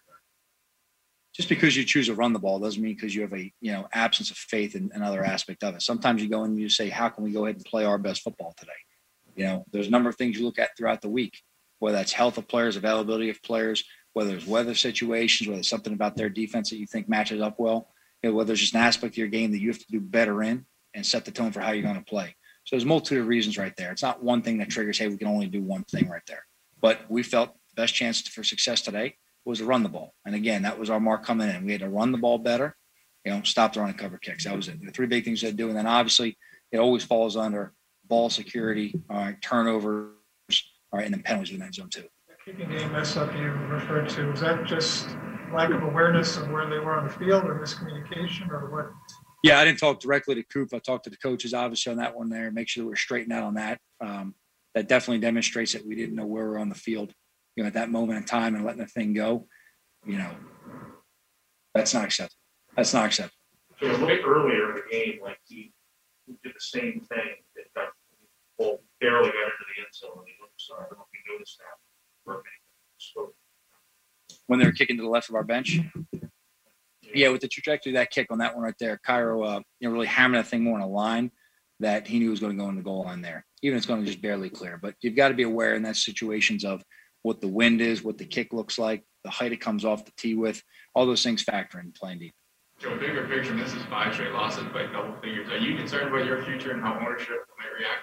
Just 1.35 1.49
because 1.49 1.75
you 1.75 1.83
choose 1.83 2.07
to 2.07 2.13
run 2.13 2.31
the 2.31 2.39
ball 2.39 2.59
doesn't 2.59 2.81
mean 2.81 2.95
because 2.95 3.13
you 3.13 3.21
have 3.21 3.33
a 3.33 3.51
you 3.59 3.73
know 3.73 3.87
absence 3.91 4.31
of 4.31 4.37
faith 4.37 4.73
in 4.73 4.89
another 4.93 5.23
aspect 5.23 5.65
of 5.65 5.75
it. 5.75 5.81
Sometimes 5.81 6.23
you 6.23 6.29
go 6.29 6.43
and 6.43 6.57
you 6.57 6.69
say, 6.69 6.87
"How 6.87 7.09
can 7.09 7.25
we 7.25 7.31
go 7.31 7.45
ahead 7.45 7.57
and 7.57 7.65
play 7.65 7.83
our 7.83 7.97
best 7.97 8.21
football 8.21 8.53
today?" 8.57 8.71
You 9.35 9.45
know, 9.45 9.65
there's 9.71 9.87
a 9.87 9.91
number 9.91 10.09
of 10.09 10.15
things 10.15 10.39
you 10.39 10.45
look 10.45 10.59
at 10.59 10.77
throughout 10.77 11.01
the 11.01 11.09
week, 11.09 11.41
whether 11.79 11.97
that's 11.97 12.13
health 12.13 12.37
of 12.37 12.47
players, 12.47 12.77
availability 12.77 13.29
of 13.29 13.43
players, 13.43 13.83
whether 14.13 14.33
it's 14.33 14.47
weather 14.47 14.75
situations, 14.75 15.49
whether 15.49 15.59
it's 15.59 15.67
something 15.67 15.91
about 15.91 16.15
their 16.15 16.29
defense 16.29 16.69
that 16.69 16.77
you 16.77 16.87
think 16.87 17.09
matches 17.09 17.41
up 17.41 17.59
well, 17.59 17.89
you 18.23 18.29
know, 18.29 18.35
whether 18.35 18.47
there's 18.47 18.61
just 18.61 18.73
an 18.73 18.79
aspect 18.79 19.15
of 19.15 19.17
your 19.17 19.27
game 19.27 19.51
that 19.51 19.59
you 19.59 19.67
have 19.67 19.79
to 19.79 19.91
do 19.91 19.99
better 19.99 20.41
in 20.41 20.65
and 20.93 21.05
set 21.05 21.25
the 21.25 21.31
tone 21.31 21.51
for 21.51 21.59
how 21.59 21.71
you're 21.71 21.83
going 21.83 21.95
to 21.95 22.01
play. 22.01 22.33
So 22.63 22.77
there's 22.77 22.85
a 22.85 22.87
multitude 22.87 23.19
of 23.19 23.27
reasons 23.27 23.57
right 23.57 23.75
there. 23.75 23.91
It's 23.91 24.01
not 24.01 24.23
one 24.23 24.41
thing 24.41 24.59
that 24.59 24.69
triggers, 24.69 24.97
hey, 24.97 25.09
we 25.09 25.17
can 25.17 25.27
only 25.27 25.47
do 25.47 25.61
one 25.61 25.83
thing 25.83 26.07
right 26.07 26.25
there. 26.27 26.45
But 26.79 27.01
we 27.09 27.23
felt 27.23 27.53
the 27.75 27.81
best 27.81 27.93
chance 27.93 28.21
for 28.21 28.41
success 28.41 28.81
today 28.81 29.17
was 29.45 29.59
to 29.59 29.65
run 29.65 29.83
the 29.83 29.89
ball. 29.89 30.13
And 30.25 30.35
again, 30.35 30.63
that 30.63 30.79
was 30.79 30.89
our 30.89 30.99
mark 30.99 31.23
coming 31.23 31.49
in. 31.49 31.65
We 31.65 31.71
had 31.71 31.81
to 31.81 31.89
run 31.89 32.11
the 32.11 32.17
ball 32.17 32.37
better, 32.37 32.75
you 33.23 33.31
know, 33.31 33.41
stop 33.43 33.73
the 33.73 33.79
run 33.79 33.89
and 33.89 33.97
cover 33.97 34.17
kicks. 34.17 34.45
That 34.45 34.55
was 34.55 34.67
it. 34.67 34.83
The 34.83 34.91
three 34.91 35.07
big 35.07 35.23
things 35.23 35.41
to 35.41 35.51
do. 35.51 35.69
And 35.69 35.77
then 35.77 35.87
obviously 35.87 36.37
it 36.71 36.79
always 36.79 37.03
falls 37.03 37.37
under 37.37 37.73
ball 38.07 38.29
security, 38.29 38.99
all 39.09 39.17
right, 39.17 39.41
turnovers, 39.41 40.11
all 40.91 40.99
right, 40.99 41.05
and 41.05 41.13
then 41.13 41.21
penalties 41.21 41.53
in 41.53 41.59
that 41.59 41.75
zone 41.75 41.89
too. 41.89 42.05
kicking 42.43 42.69
game 42.69 42.91
mess 42.91 43.17
up 43.17 43.33
you 43.35 43.51
referred 43.51 44.09
to, 44.09 44.31
was 44.31 44.41
that 44.41 44.65
just 44.65 45.09
lack 45.53 45.71
of 45.71 45.83
awareness 45.83 46.37
of 46.37 46.49
where 46.49 46.69
they 46.69 46.79
were 46.79 46.97
on 46.97 47.07
the 47.07 47.13
field 47.13 47.45
or 47.45 47.55
miscommunication 47.55 48.49
or 48.51 48.69
what? 48.71 48.91
Yeah, 49.43 49.59
I 49.59 49.65
didn't 49.65 49.79
talk 49.79 49.99
directly 49.99 50.35
to 50.35 50.43
Coop. 50.43 50.73
I 50.73 50.79
talked 50.79 51.03
to 51.03 51.11
the 51.11 51.17
coaches, 51.17 51.53
obviously, 51.53 51.91
on 51.91 51.99
that 51.99 52.15
one 52.15 52.29
there. 52.29 52.51
Make 52.51 52.67
sure 52.67 52.83
that 52.83 52.87
we're 52.87 52.95
straightened 52.95 53.31
out 53.31 53.43
on 53.43 53.53
that. 53.55 53.79
Um, 54.01 54.33
that 54.73 54.87
definitely 54.87 55.19
demonstrates 55.19 55.73
that 55.73 55.85
we 55.85 55.95
didn't 55.95 56.15
know 56.15 56.25
where 56.25 56.45
we 56.45 56.51
we're 56.51 56.57
on 56.57 56.69
the 56.69 56.75
field, 56.75 57.13
you 57.55 57.63
know, 57.63 57.67
at 57.67 57.73
that 57.73 57.89
moment 57.89 58.17
in 58.17 58.23
time 58.25 58.55
and 58.55 58.65
letting 58.65 58.81
the 58.81 58.87
thing 58.87 59.13
go. 59.13 59.47
You 60.05 60.17
know, 60.17 60.31
that's 61.73 61.93
not 61.93 62.05
acceptable. 62.05 62.39
That's 62.75 62.93
not 62.93 63.05
acceptable. 63.05 63.35
So 63.79 63.87
a 63.87 63.91
little 63.91 64.25
earlier 64.25 64.69
in 64.69 64.75
the 64.75 64.83
game, 64.91 65.19
like 65.21 65.39
he 65.47 65.73
he 66.25 66.33
did 66.43 66.53
the 66.53 66.59
same 66.59 67.01
thing, 67.01 67.35
that 67.55 67.65
got, 67.75 67.89
well, 68.57 68.79
barely 68.99 69.27
got 69.27 69.35
into 69.35 69.65
the 69.75 69.81
end 69.81 69.93
zone, 69.93 70.17
and 70.17 70.27
he 70.27 70.33
looked, 70.41 70.53
sorry, 70.57 70.85
I 70.85 70.89
don't 70.89 70.99
know 70.99 71.05
if 71.11 71.19
you 71.19 71.33
noticed 71.33 71.59
that. 71.59 71.77
for 72.23 72.33
a 72.33 72.37
minute. 72.37 72.45
So, 72.97 73.33
when 74.47 74.59
they 74.59 74.65
were 74.65 74.71
kicking 74.71 74.97
to 74.97 75.03
the 75.03 75.09
left 75.09 75.29
of 75.29 75.35
our 75.35 75.43
bench. 75.43 75.79
Yeah, 77.13 77.29
with 77.29 77.41
the 77.41 77.47
trajectory 77.47 77.91
of 77.91 77.95
that 77.95 78.09
kick 78.09 78.27
on 78.31 78.39
that 78.39 78.55
one 78.55 78.63
right 78.63 78.75
there, 78.79 78.99
Cairo, 79.05 79.43
uh, 79.43 79.61
you 79.79 79.87
know, 79.87 79.93
really 79.93 80.07
hammering 80.07 80.41
that 80.41 80.49
thing 80.49 80.63
more 80.63 80.77
in 80.77 80.83
a 80.83 80.87
line 80.87 81.31
that 81.79 82.07
he 82.07 82.19
knew 82.19 82.31
was 82.31 82.39
going 82.39 82.57
to 82.57 82.61
go 82.61 82.69
in 82.69 82.75
the 82.75 82.81
goal 82.81 83.03
line 83.03 83.21
there. 83.21 83.45
Even 83.61 83.77
if 83.77 83.81
it's 83.81 83.85
going 83.85 84.01
to 84.01 84.07
just 84.07 84.21
barely 84.21 84.49
clear, 84.49 84.79
but 84.81 84.95
you've 85.01 85.15
got 85.15 85.29
to 85.29 85.33
be 85.33 85.43
aware 85.43 85.75
in 85.75 85.83
that 85.83 85.95
situations 85.95 86.65
of 86.65 86.83
what 87.25 87.41
the 87.41 87.47
wind 87.47 87.81
is, 87.81 88.03
what 88.03 88.19
the 88.19 88.25
kick 88.25 88.53
looks 88.53 88.77
like, 88.77 89.03
the 89.23 89.31
height 89.31 89.51
it 89.51 89.59
comes 89.59 89.83
off 89.83 90.05
the 90.05 90.11
tee 90.15 90.35
with. 90.35 90.61
All 90.93 91.07
those 91.07 91.23
things 91.23 91.41
factor 91.41 91.79
in 91.79 91.91
playing 91.91 92.19
deep. 92.19 92.35
Joe, 92.79 92.95
bigger 92.99 93.27
picture, 93.27 93.51
and 93.51 93.59
this 93.59 93.73
is 93.73 93.81
five 93.85 94.13
straight 94.13 94.31
losses 94.31 94.65
by 94.71 94.85
double 94.93 95.15
figures. 95.23 95.49
Are 95.49 95.57
you 95.57 95.75
concerned 95.75 96.09
about 96.09 96.23
your 96.25 96.43
future 96.43 96.71
and 96.71 96.83
how 96.83 96.93
ownership 96.93 97.37
might 97.57 97.79
react? 97.79 98.01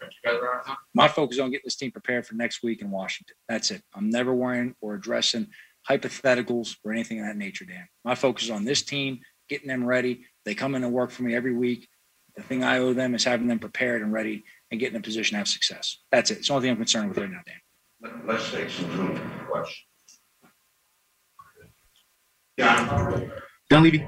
If 0.00 0.08
you 0.08 0.30
guys 0.30 0.40
are 0.40 0.54
out 0.54 0.60
of 0.60 0.66
town? 0.66 0.76
My 0.94 1.06
focus 1.06 1.36
is 1.36 1.40
on 1.40 1.50
getting 1.50 1.66
this 1.66 1.76
team 1.76 1.90
prepared 1.90 2.26
for 2.26 2.34
next 2.34 2.62
week 2.62 2.80
in 2.80 2.90
Washington. 2.90 3.36
That's 3.46 3.70
it. 3.70 3.82
I'm 3.94 4.08
never 4.08 4.34
worrying 4.34 4.74
or 4.80 4.94
addressing 4.94 5.48
hypotheticals 5.88 6.76
or 6.82 6.92
anything 6.92 7.20
of 7.20 7.26
that 7.26 7.36
nature, 7.36 7.66
Dan. 7.66 7.86
My 8.06 8.14
focus 8.14 8.44
is 8.44 8.50
on 8.50 8.64
this 8.64 8.82
team, 8.82 9.20
getting 9.50 9.68
them 9.68 9.84
ready. 9.84 10.24
They 10.46 10.54
come 10.54 10.74
in 10.74 10.82
and 10.82 10.94
work 10.94 11.10
for 11.10 11.24
me 11.24 11.34
every 11.34 11.54
week. 11.54 11.88
The 12.36 12.42
thing 12.42 12.64
I 12.64 12.78
owe 12.78 12.94
them 12.94 13.14
is 13.14 13.24
having 13.24 13.48
them 13.48 13.58
prepared 13.58 14.00
and 14.00 14.14
ready 14.14 14.44
and 14.70 14.80
getting 14.80 14.94
in 14.94 15.02
a 15.02 15.04
position 15.04 15.34
to 15.34 15.38
have 15.40 15.48
success. 15.48 15.98
That's 16.10 16.30
it. 16.30 16.38
It's 16.38 16.48
the 16.48 16.54
only 16.54 16.64
thing 16.64 16.70
I'm 16.70 16.78
concerned 16.78 17.10
with 17.10 17.18
right 17.18 17.30
now, 17.30 17.42
Dan. 17.44 17.56
Let- 18.02 18.26
Let's 18.26 18.50
take 18.50 18.68
some 18.70 18.90
food 18.90 19.20
questions. 19.48 19.86
Yeah. 22.56 23.28
Dunleavy. 23.70 24.06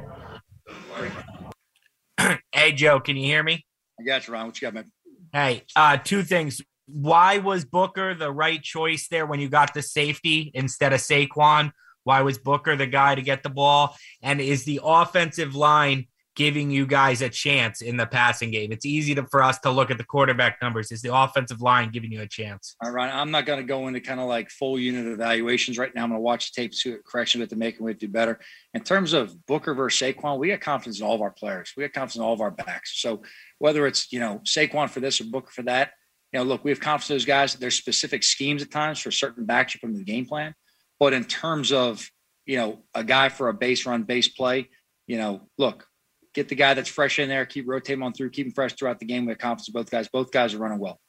hey, 2.53 2.73
Joe, 2.73 3.01
can 3.01 3.17
you 3.17 3.25
hear 3.25 3.43
me? 3.43 3.65
I 3.99 4.03
got 4.03 4.27
you, 4.27 4.35
Ron. 4.35 4.47
What 4.47 4.61
you 4.61 4.67
got, 4.67 4.75
man? 4.75 4.93
Hey, 5.33 5.63
uh, 5.77 5.97
two 5.97 6.23
things. 6.23 6.61
Why 6.87 7.39
was 7.39 7.65
Booker 7.65 8.15
the 8.15 8.31
right 8.31 8.63
choice 8.63 9.09
there 9.09 9.27
when 9.27 9.41
you 9.41 9.49
got 9.49 9.73
the 9.73 9.83
safety 9.83 10.51
instead 10.55 10.93
of 10.93 11.01
Saquon? 11.01 11.73
Why 12.03 12.21
was 12.21 12.37
Booker 12.39 12.77
the 12.77 12.87
guy 12.87 13.15
to 13.15 13.23
get 13.23 13.43
the 13.43 13.49
ball? 13.49 13.97
And 14.23 14.41
is 14.41 14.65
the 14.65 14.81
offensive 14.85 15.55
line 15.55 16.09
giving 16.37 16.71
you 16.71 16.87
guys 16.87 17.23
a 17.23 17.29
chance 17.29 17.81
in 17.81 17.97
the 17.97 18.07
passing 18.07 18.51
game? 18.51 18.73
It's 18.73 18.85
easy 18.85 19.15
to, 19.15 19.27
for 19.27 19.43
us 19.43 19.59
to 19.61 19.71
look 19.71 19.91
at 19.91 19.99
the 19.99 20.05
quarterback 20.05 20.59
numbers. 20.61 20.91
Is 20.91 21.03
the 21.03 21.15
offensive 21.15 21.61
line 21.61 21.91
giving 21.91 22.11
you 22.11 22.21
a 22.23 22.27
chance? 22.27 22.77
All 22.83 22.91
right, 22.91 23.13
I'm 23.13 23.31
not 23.31 23.47
going 23.47 23.61
to 23.61 23.65
go 23.65 23.87
into 23.87 24.01
kind 24.01 24.21
of 24.21 24.27
like 24.27 24.51
full 24.51 24.79
unit 24.79 25.07
evaluations 25.07 25.79
right 25.79 25.95
now. 25.95 26.03
I'm 26.03 26.11
going 26.11 26.19
to 26.19 26.23
watch 26.23 26.53
the 26.53 26.63
tape, 26.63 26.75
see 26.75 26.97
corrections 27.07 27.49
to 27.49 27.57
make, 27.57 27.77
and 27.77 27.87
we 27.87 27.95
do 27.95 28.09
better. 28.09 28.41
In 28.75 28.83
terms 28.83 29.13
of 29.13 29.47
Booker 29.47 29.75
versus 29.75 30.15
Saquon, 30.15 30.39
we 30.39 30.49
got 30.49 30.61
confidence 30.61 31.01
in 31.01 31.07
all 31.07 31.15
of 31.15 31.23
our 31.23 31.31
players. 31.31 31.73
We 31.77 31.85
got 31.85 31.93
confidence 31.93 32.17
in 32.17 32.23
all 32.23 32.33
of 32.33 32.41
our 32.41 32.51
backs. 32.51 33.01
So 33.01 33.23
whether 33.59 33.87
it's 33.87 34.13
you 34.13 34.21
know 34.21 34.41
Saquon 34.45 34.91
for 34.91 35.01
this 35.01 35.21
or 35.21 35.25
Booker 35.25 35.51
for 35.51 35.63
that, 35.63 35.93
you 36.33 36.41
know, 36.41 36.45
look, 36.45 36.65
we 36.65 36.71
have 36.71 36.81
confidence 36.81 37.11
in 37.11 37.15
those 37.15 37.25
guys. 37.25 37.55
There's 37.55 37.77
specific 37.77 38.25
schemes 38.25 38.63
at 38.63 38.71
times 38.71 38.99
for 38.99 39.11
certain 39.11 39.47
backs 39.47 39.75
you 39.75 39.81
put 39.81 39.91
in 39.91 39.97
the 39.97 40.05
game 40.05 40.27
plan, 40.27 40.55
but 40.99 41.13
in 41.13 41.25
terms 41.25 41.73
of 41.73 42.09
you 42.47 42.57
know 42.57 42.83
a 42.95 43.05
guy 43.05 43.29
for 43.29 43.49
a 43.49 43.55
base 43.55 43.87
run, 43.87 44.03
base 44.03 44.29
play, 44.29 44.69
you 45.07 45.19
know, 45.19 45.43
look, 45.59 45.87
get 46.35 46.49
the 46.49 46.55
guy 46.55 46.75
that's 46.75 46.89
fresh 46.89 47.19
in 47.19 47.29
there, 47.29 47.47
keep 47.47 47.67
rotating 47.69 48.03
on 48.03 48.13
through, 48.13 48.31
keep 48.31 48.47
him 48.47 48.53
fresh 48.53 48.75
throughout 48.75 48.99
the 48.99 49.07
game. 49.07 49.25
We 49.25 49.31
have 49.31 49.39
confidence 49.39 49.69
in 49.69 49.73
both 49.73 49.91
guys. 49.91 50.09
Both 50.09 50.31
guys 50.31 50.55
are 50.55 50.59
running 50.59 50.79
well. 50.79 51.01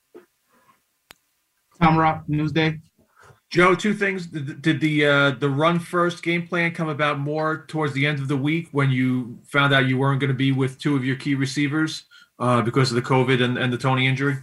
Tom 1.81 1.97
Rock, 1.97 2.23
Newsday. 2.29 2.79
Joe, 3.49 3.75
two 3.75 3.93
things. 3.93 4.27
Did 4.27 4.61
did 4.61 4.81
the 4.81 5.05
uh, 5.05 5.31
the 5.31 5.49
run 5.49 5.79
first 5.79 6.23
game 6.23 6.47
plan 6.47 6.71
come 6.71 6.89
about 6.89 7.19
more 7.19 7.65
towards 7.67 7.93
the 7.93 8.05
end 8.05 8.19
of 8.19 8.27
the 8.27 8.37
week 8.37 8.69
when 8.71 8.91
you 8.91 9.39
found 9.45 9.73
out 9.73 9.87
you 9.87 9.97
weren't 9.97 10.19
going 10.19 10.29
to 10.29 10.35
be 10.35 10.51
with 10.51 10.79
two 10.79 10.95
of 10.95 11.05
your 11.05 11.15
key 11.15 11.35
receivers 11.35 12.05
uh, 12.39 12.61
because 12.61 12.91
of 12.91 12.95
the 12.95 13.01
COVID 13.01 13.43
and, 13.43 13.57
and 13.57 13.71
the 13.71 13.77
Toney 13.77 14.07
injury? 14.07 14.37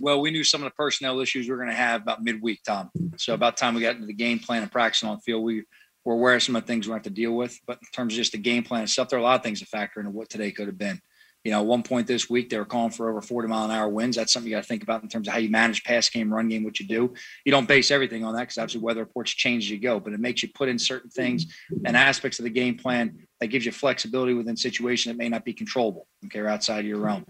Well, 0.00 0.20
we 0.20 0.30
knew 0.30 0.44
some 0.44 0.62
of 0.62 0.66
the 0.66 0.74
personnel 0.74 1.20
issues 1.20 1.46
we 1.46 1.54
are 1.54 1.56
going 1.56 1.68
to 1.68 1.74
have 1.74 2.02
about 2.02 2.22
midweek, 2.22 2.60
Tom. 2.66 2.90
So 3.16 3.32
about 3.32 3.56
the 3.56 3.60
time 3.60 3.74
we 3.74 3.80
got 3.80 3.94
into 3.94 4.06
the 4.06 4.14
game 4.14 4.40
plan 4.40 4.62
and 4.62 4.70
practicing 4.70 5.08
on 5.08 5.16
the 5.16 5.22
field, 5.22 5.44
we 5.44 5.64
were 6.04 6.14
aware 6.14 6.34
of 6.34 6.42
some 6.42 6.56
of 6.56 6.62
the 6.62 6.66
things 6.66 6.86
we 6.86 6.92
have 6.92 7.02
to 7.02 7.10
deal 7.10 7.32
with. 7.32 7.58
But 7.66 7.78
in 7.80 7.88
terms 7.92 8.14
of 8.14 8.18
just 8.18 8.32
the 8.32 8.38
game 8.38 8.62
plan 8.62 8.82
itself, 8.82 9.08
there 9.08 9.18
are 9.18 9.22
a 9.22 9.24
lot 9.24 9.36
of 9.36 9.42
things 9.42 9.60
to 9.60 9.66
factor 9.66 10.00
into 10.00 10.12
what 10.12 10.28
today 10.28 10.50
could 10.52 10.66
have 10.66 10.78
been. 10.78 11.00
You 11.44 11.50
know, 11.50 11.60
at 11.60 11.66
one 11.66 11.82
point 11.82 12.06
this 12.06 12.30
week, 12.30 12.48
they 12.48 12.56
were 12.56 12.64
calling 12.64 12.90
for 12.90 13.10
over 13.10 13.20
40 13.20 13.48
mile 13.48 13.66
an 13.66 13.70
hour 13.70 13.86
winds. 13.86 14.16
That's 14.16 14.32
something 14.32 14.50
you 14.50 14.56
got 14.56 14.62
to 14.62 14.68
think 14.68 14.82
about 14.82 15.02
in 15.02 15.10
terms 15.10 15.28
of 15.28 15.34
how 15.34 15.40
you 15.40 15.50
manage 15.50 15.84
pass 15.84 16.08
game, 16.08 16.32
run 16.32 16.48
game, 16.48 16.64
what 16.64 16.80
you 16.80 16.86
do. 16.86 17.12
You 17.44 17.52
don't 17.52 17.68
base 17.68 17.90
everything 17.90 18.24
on 18.24 18.32
that 18.34 18.40
because 18.40 18.56
obviously 18.56 18.80
weather 18.80 19.00
reports 19.00 19.32
change 19.32 19.64
as 19.64 19.70
you 19.70 19.78
go, 19.78 20.00
but 20.00 20.14
it 20.14 20.20
makes 20.20 20.42
you 20.42 20.48
put 20.54 20.70
in 20.70 20.78
certain 20.78 21.10
things 21.10 21.54
and 21.84 21.98
aspects 21.98 22.38
of 22.38 22.44
the 22.44 22.50
game 22.50 22.78
plan 22.78 23.26
that 23.40 23.48
gives 23.48 23.66
you 23.66 23.72
flexibility 23.72 24.32
within 24.32 24.56
situation 24.56 25.12
that 25.12 25.18
may 25.18 25.28
not 25.28 25.44
be 25.44 25.52
controllable, 25.52 26.06
okay, 26.24 26.38
or 26.38 26.48
outside 26.48 26.80
of 26.80 26.86
your 26.86 26.98
realm. 26.98 27.26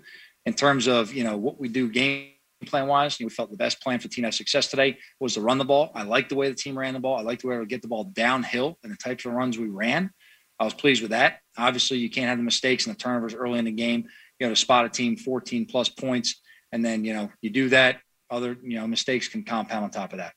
In 0.47 0.55
terms 0.55 0.87
of, 0.87 1.13
you 1.13 1.25
know, 1.25 1.37
what 1.37 1.59
we 1.59 1.69
do 1.69 1.91
game 1.91 2.34
plan 2.65 2.87
wise, 2.87 3.19
we 3.19 3.29
felt 3.29 3.51
the 3.51 3.57
best 3.57 3.81
plan 3.81 3.99
for 3.99 4.09
team 4.09 4.31
success 4.33 4.69
today 4.69 4.99
was 5.21 5.35
to 5.35 5.41
run 5.41 5.59
the 5.59 5.65
ball. 5.65 5.91
I 5.95 6.03
like 6.03 6.29
the 6.29 6.35
way 6.35 6.49
the 6.49 6.55
team 6.55 6.79
ran 6.79 6.95
the 6.95 7.01
ball. 7.01 7.19
I 7.19 7.23
like 7.23 7.41
the 7.41 7.49
way 7.49 7.59
we 7.59 7.67
get 7.67 7.83
the 7.83 7.89
ball 7.89 8.05
downhill 8.05 8.79
and 8.83 8.93
the 8.93 8.97
types 8.97 9.25
of 9.25 9.33
runs 9.33 9.59
we 9.59 9.69
ran. 9.69 10.11
I 10.59 10.65
was 10.65 10.75
pleased 10.75 11.03
with 11.03 11.11
that. 11.11 11.41
Obviously, 11.57 11.99
you 11.99 12.11
can't 12.11 12.29
have 12.29 12.39
the 12.39 12.45
mistakes 12.45 12.87
and 12.87 12.95
the 12.95 12.99
turnovers 12.99 13.35
early 13.35 13.59
in 13.59 13.65
the 13.65 13.73
game. 13.73 14.07
You 14.39 14.47
know, 14.47 14.51
to 14.53 14.57
spot 14.57 14.85
a 14.85 14.89
team 14.89 15.17
14 15.17 15.67
plus 15.67 15.89
points, 15.89 16.41
and 16.73 16.85
then 16.85 17.05
you 17.05 17.15
know 17.15 17.31
you 17.41 17.51
do 17.51 17.69
that. 17.71 18.01
Other 18.31 18.57
you 18.63 18.79
know 18.79 18.87
mistakes 18.87 19.29
can 19.29 19.45
compound 19.45 19.85
on 19.85 19.91
top 19.91 20.13
of 20.13 20.19
that. 20.19 20.33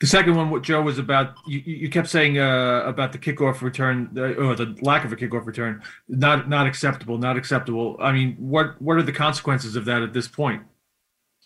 The 0.00 0.06
second 0.06 0.34
one, 0.34 0.50
what 0.50 0.62
Joe 0.62 0.80
was 0.80 0.98
about, 0.98 1.34
you, 1.46 1.58
you 1.58 1.90
kept 1.90 2.08
saying 2.08 2.38
uh, 2.38 2.82
about 2.86 3.12
the 3.12 3.18
kickoff 3.18 3.60
return, 3.60 4.10
uh, 4.16 4.34
or 4.34 4.54
the 4.54 4.76
lack 4.80 5.04
of 5.04 5.12
a 5.12 5.16
kickoff 5.16 5.46
return, 5.46 5.82
not 6.08 6.48
not 6.48 6.66
acceptable, 6.66 7.18
not 7.18 7.36
acceptable. 7.36 7.96
I 8.00 8.12
mean, 8.12 8.36
what 8.38 8.80
what 8.80 8.96
are 8.96 9.02
the 9.02 9.12
consequences 9.12 9.76
of 9.76 9.84
that 9.86 10.02
at 10.02 10.12
this 10.12 10.28
point? 10.28 10.62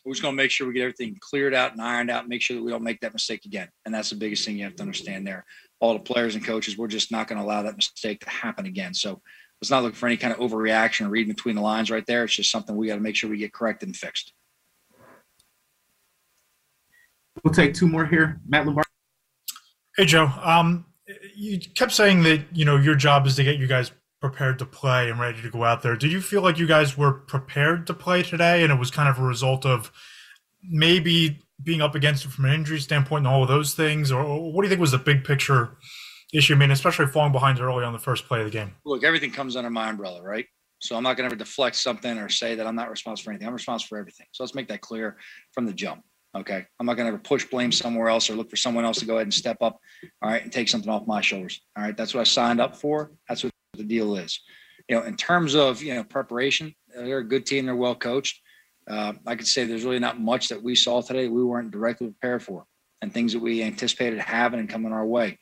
We're 0.05 0.13
just 0.13 0.23
going 0.23 0.37
to 0.37 0.43
make 0.43 0.51
sure 0.51 0.67
we 0.67 0.75
get 0.75 0.83
everything 0.83 1.17
cleared 1.21 1.55
out 1.55 1.73
and 1.73 1.81
ironed 1.81 2.11
out, 2.11 2.29
make 2.29 2.43
sure 2.43 2.57
that 2.57 2.63
we 2.63 2.73
don't 2.73 2.83
make 2.83 3.01
that 3.01 3.13
mistake 3.13 3.45
again. 3.45 3.69
And 3.85 3.95
that's 3.95 4.11
the 4.11 4.17
biggest 4.17 4.45
thing 4.45 4.59
you 4.59 4.65
have 4.65 4.75
to 4.77 4.83
understand 4.83 5.27
there. 5.27 5.45
All 5.81 5.93
the 5.93 6.01
players 6.01 6.35
and 6.35 6.45
coaches, 6.45 6.77
we're 6.77 6.89
just 6.89 7.13
not 7.13 7.29
going 7.29 7.39
to 7.39 7.45
allow 7.45 7.63
that 7.63 7.77
mistake 7.77 8.21
to 8.21 8.31
happen 8.31 8.67
again. 8.67 8.95
So 8.95 9.21
let's 9.61 9.71
not 9.71 9.85
look 9.85 9.95
for 9.95 10.07
any 10.07 10.17
kind 10.17 10.33
of 10.33 10.41
overreaction 10.41 11.07
or 11.07 11.11
reading 11.11 11.33
between 11.33 11.55
the 11.55 11.63
lines 11.63 11.91
right 11.91 12.05
there. 12.07 12.25
It's 12.25 12.35
just 12.35 12.51
something 12.51 12.77
we 12.77 12.89
got 12.89 12.97
to 12.97 13.01
make 13.01 13.15
sure 13.15 13.31
we 13.31 13.39
get 13.39 13.53
corrected 13.53 13.89
and 13.89 13.97
fixed. 13.97 14.33
We'll 17.45 17.55
take 17.55 17.75
two 17.75 17.89
more 17.89 18.05
here. 18.05 18.41
Matt 18.47 18.67
Lombardi. 18.67 18.89
Hey, 19.97 20.05
Joe. 20.05 20.31
Um, 20.43 20.87
you 21.35 21.59
kept 21.59 21.93
saying 21.93 22.23
that 22.25 22.41
you 22.53 22.65
know 22.65 22.77
your 22.77 22.95
job 22.95 23.27
is 23.27 23.37
to 23.37 23.45
get 23.45 23.59
you 23.59 23.67
guys 23.67 23.91
prepared 24.23 24.59
to 24.61 24.65
play 24.65 25.11
and 25.11 25.21
ready 25.21 25.43
to 25.43 25.51
go 25.51 25.65
out 25.65 25.83
there. 25.83 25.97
Did 25.97 26.13
you 26.13 26.23
feel 26.23 26.43
like 26.43 26.57
you 26.57 26.67
guys 26.67 26.97
were 26.97 27.13
prepared 27.13 27.87
to 27.89 27.93
play 27.95 28.23
today, 28.23 28.63
and 28.63 28.73
it 28.73 28.79
was 28.79 28.91
kind 28.91 29.09
of 29.09 29.19
a 29.19 29.23
result 29.23 29.67
of 29.67 29.93
maybe 30.63 31.43
being 31.63 31.83
up 31.83 31.95
against 31.95 32.25
it 32.25 32.31
from 32.31 32.45
an 32.47 32.55
injury 32.55 32.81
standpoint 32.81 33.27
and 33.27 33.29
all 33.29 33.43
of 33.43 33.49
those 33.49 33.75
things, 33.75 34.11
or 34.11 34.23
what 34.53 34.63
do 34.63 34.67
you 34.67 34.71
think 34.71 34.81
was 34.81 34.93
the 34.93 34.99
big 34.99 35.25
picture 35.25 35.77
issue? 36.33 36.55
I 36.55 36.57
mean, 36.57 36.71
especially 36.71 37.07
falling 37.07 37.33
behind 37.33 37.61
early 37.61 37.85
on 37.85 37.93
the 37.93 37.99
first 37.99 38.27
play 38.27 38.39
of 38.39 38.47
the 38.47 38.53
game. 38.53 38.73
Look, 38.85 39.05
everything 39.05 39.33
comes 39.33 39.57
under 39.57 39.71
my 39.71 39.91
umbrella, 39.91 40.23
right? 40.23 40.47
So 40.79 40.97
I'm 40.97 41.03
not 41.03 41.17
going 41.17 41.29
to 41.29 41.35
ever 41.35 41.37
deflect 41.37 41.77
something 41.77 42.19
or 42.19 42.29
say 42.29 42.55
that 42.55 42.67
I'm 42.67 42.75
not 42.75 42.91
responsible 42.91 43.25
for 43.25 43.31
anything. 43.33 43.49
I'm 43.49 43.55
responsible 43.55 43.89
for 43.89 43.99
everything. 43.99 44.27
So 44.33 44.43
let's 44.43 44.55
make 44.55 44.69
that 44.69 44.81
clear 44.81 45.17
from 45.53 45.67
the 45.67 45.73
jump. 45.73 46.03
Okay. 46.37 46.65
I'm 46.81 46.87
not 46.87 46.95
going 46.95 47.07
to 47.07 47.13
ever 47.13 47.23
push 47.23 47.45
blame 47.45 47.71
somewhere 47.71 48.09
else 48.09 48.31
or 48.31 48.35
look 48.35 48.51
for 48.51 48.57
someone 48.57 48.85
else 48.85 48.99
to 49.01 49.05
go 49.05 49.17
ahead 49.17 49.27
and 49.27 49.35
step 49.35 49.59
up. 49.61 49.79
All 50.23 50.31
right. 50.31 50.43
And 50.43 50.51
take 50.51 50.69
something 50.69 50.91
off 50.91 51.07
my 51.07 51.21
shoulders. 51.21 51.61
All 51.77 51.85
right. 51.85 51.97
That's 51.97 52.15
what 52.15 52.23
I 52.23 52.25
signed 52.25 52.61
up 52.61 52.75
for. 52.75 53.13
That's 53.29 53.45
what 53.45 53.52
the 53.75 53.85
deal 53.85 54.17
is. 54.17 54.41
You 54.89 54.97
know, 54.97 55.03
in 55.03 55.17
terms 55.17 55.55
of, 55.55 55.83
you 55.83 55.95
know, 55.95 56.05
preparation, 56.05 56.75
they're 56.95 57.19
a 57.19 57.29
good 57.29 57.47
team. 57.47 57.67
They're 57.67 57.77
well 57.77 57.95
coached. 57.95 58.41
Uh, 58.89 59.15
I 59.27 59.37
could 59.37 59.47
say 59.47 59.65
there's 59.65 59.85
really 59.85 60.01
not 60.01 60.21
much 60.21 60.49
that 60.49 60.63
we 60.63 60.75
saw 60.75 61.01
today 61.01 61.29
we 61.29 61.45
weren't 61.45 61.71
directly 61.71 62.09
prepared 62.09 62.43
for 62.43 62.67
and 63.01 63.13
things 63.13 63.33
that 63.33 63.39
we 63.41 63.63
anticipated 63.63 64.19
having 64.19 64.61
and 64.61 64.69
coming 64.69 64.93
our 64.93 65.07
way. 65.07 65.39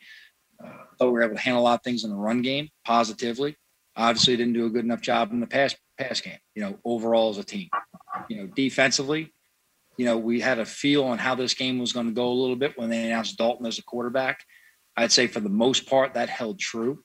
Uh, 0.63 0.71
thought 0.99 1.07
we 1.07 1.13
were 1.13 1.23
able 1.23 1.37
to 1.37 1.41
handle 1.41 1.63
a 1.63 1.65
lot 1.65 1.81
of 1.81 1.83
things 1.83 2.05
in 2.05 2.11
the 2.11 2.17
run 2.17 2.43
game 2.43 2.69
positively. 2.85 3.57
Obviously, 3.97 4.37
didn't 4.37 4.53
do 4.53 4.67
a 4.67 4.71
good 4.71 4.85
enough 4.85 5.01
job 5.01 5.33
in 5.33 5.41
the 5.41 5.47
pass 5.47 5.75
pass 5.99 6.21
game. 6.21 6.39
You 6.55 6.63
know, 6.63 6.79
overall 6.85 7.31
as 7.31 7.39
a 7.39 7.45
team. 7.45 7.69
You 8.29 8.39
know, 8.39 8.47
defensively, 8.47 9.33
you 9.97 10.05
know, 10.05 10.19
we 10.19 10.41
had 10.41 10.59
a 10.59 10.67
feel 10.67 11.05
on 11.05 11.19
how 11.19 11.35
this 11.35 11.55
game 11.55 11.79
was 11.79 11.93
going 11.93 12.07
to 12.07 12.13
go 12.13 12.31
a 12.31 12.33
little 12.33 12.57
bit 12.57 12.79
when 12.79 12.91
they 12.91 13.05
announced 13.05 13.39
Dalton 13.39 13.67
as 13.67 13.79
a 13.79 13.83
quarterback. 13.83 14.45
I'd 14.97 15.13
say 15.13 15.27
for 15.27 15.41
the 15.41 15.49
most 15.49 15.87
part 15.87 16.15
that 16.15 16.29
held 16.29 16.59
true. 16.59 17.03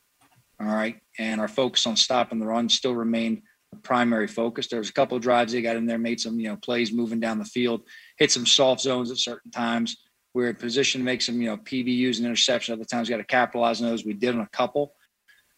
All 0.59 0.67
right. 0.67 0.99
And 1.19 1.41
our 1.41 1.47
focus 1.47 1.85
on 1.85 1.95
stopping 1.95 2.39
the 2.39 2.45
run 2.45 2.69
still 2.69 2.95
remained 2.95 3.41
the 3.71 3.79
primary 3.79 4.27
focus. 4.27 4.67
There 4.67 4.79
was 4.79 4.89
a 4.89 4.93
couple 4.93 5.17
of 5.17 5.23
drives 5.23 5.51
they 5.51 5.61
got 5.61 5.75
in 5.75 5.85
there, 5.85 5.97
made 5.97 6.19
some, 6.19 6.39
you 6.39 6.47
know, 6.47 6.55
plays 6.55 6.91
moving 6.91 7.19
down 7.19 7.39
the 7.39 7.45
field, 7.45 7.81
hit 8.17 8.31
some 8.31 8.45
soft 8.45 8.81
zones 8.81 9.11
at 9.11 9.17
certain 9.17 9.51
times. 9.51 9.97
We 10.33 10.43
were 10.43 10.49
in 10.49 10.55
position 10.55 11.01
to 11.01 11.05
make 11.05 11.21
some, 11.21 11.41
you 11.41 11.47
know, 11.47 11.57
PBUs 11.57 12.19
and 12.19 12.27
interceptions. 12.27 12.73
Other 12.73 12.85
times 12.85 13.07
we 13.07 13.13
got 13.13 13.17
to 13.17 13.25
capitalize 13.25 13.81
on 13.81 13.87
those. 13.87 14.05
We 14.05 14.13
did 14.13 14.35
on 14.35 14.41
a 14.41 14.49
couple. 14.49 14.93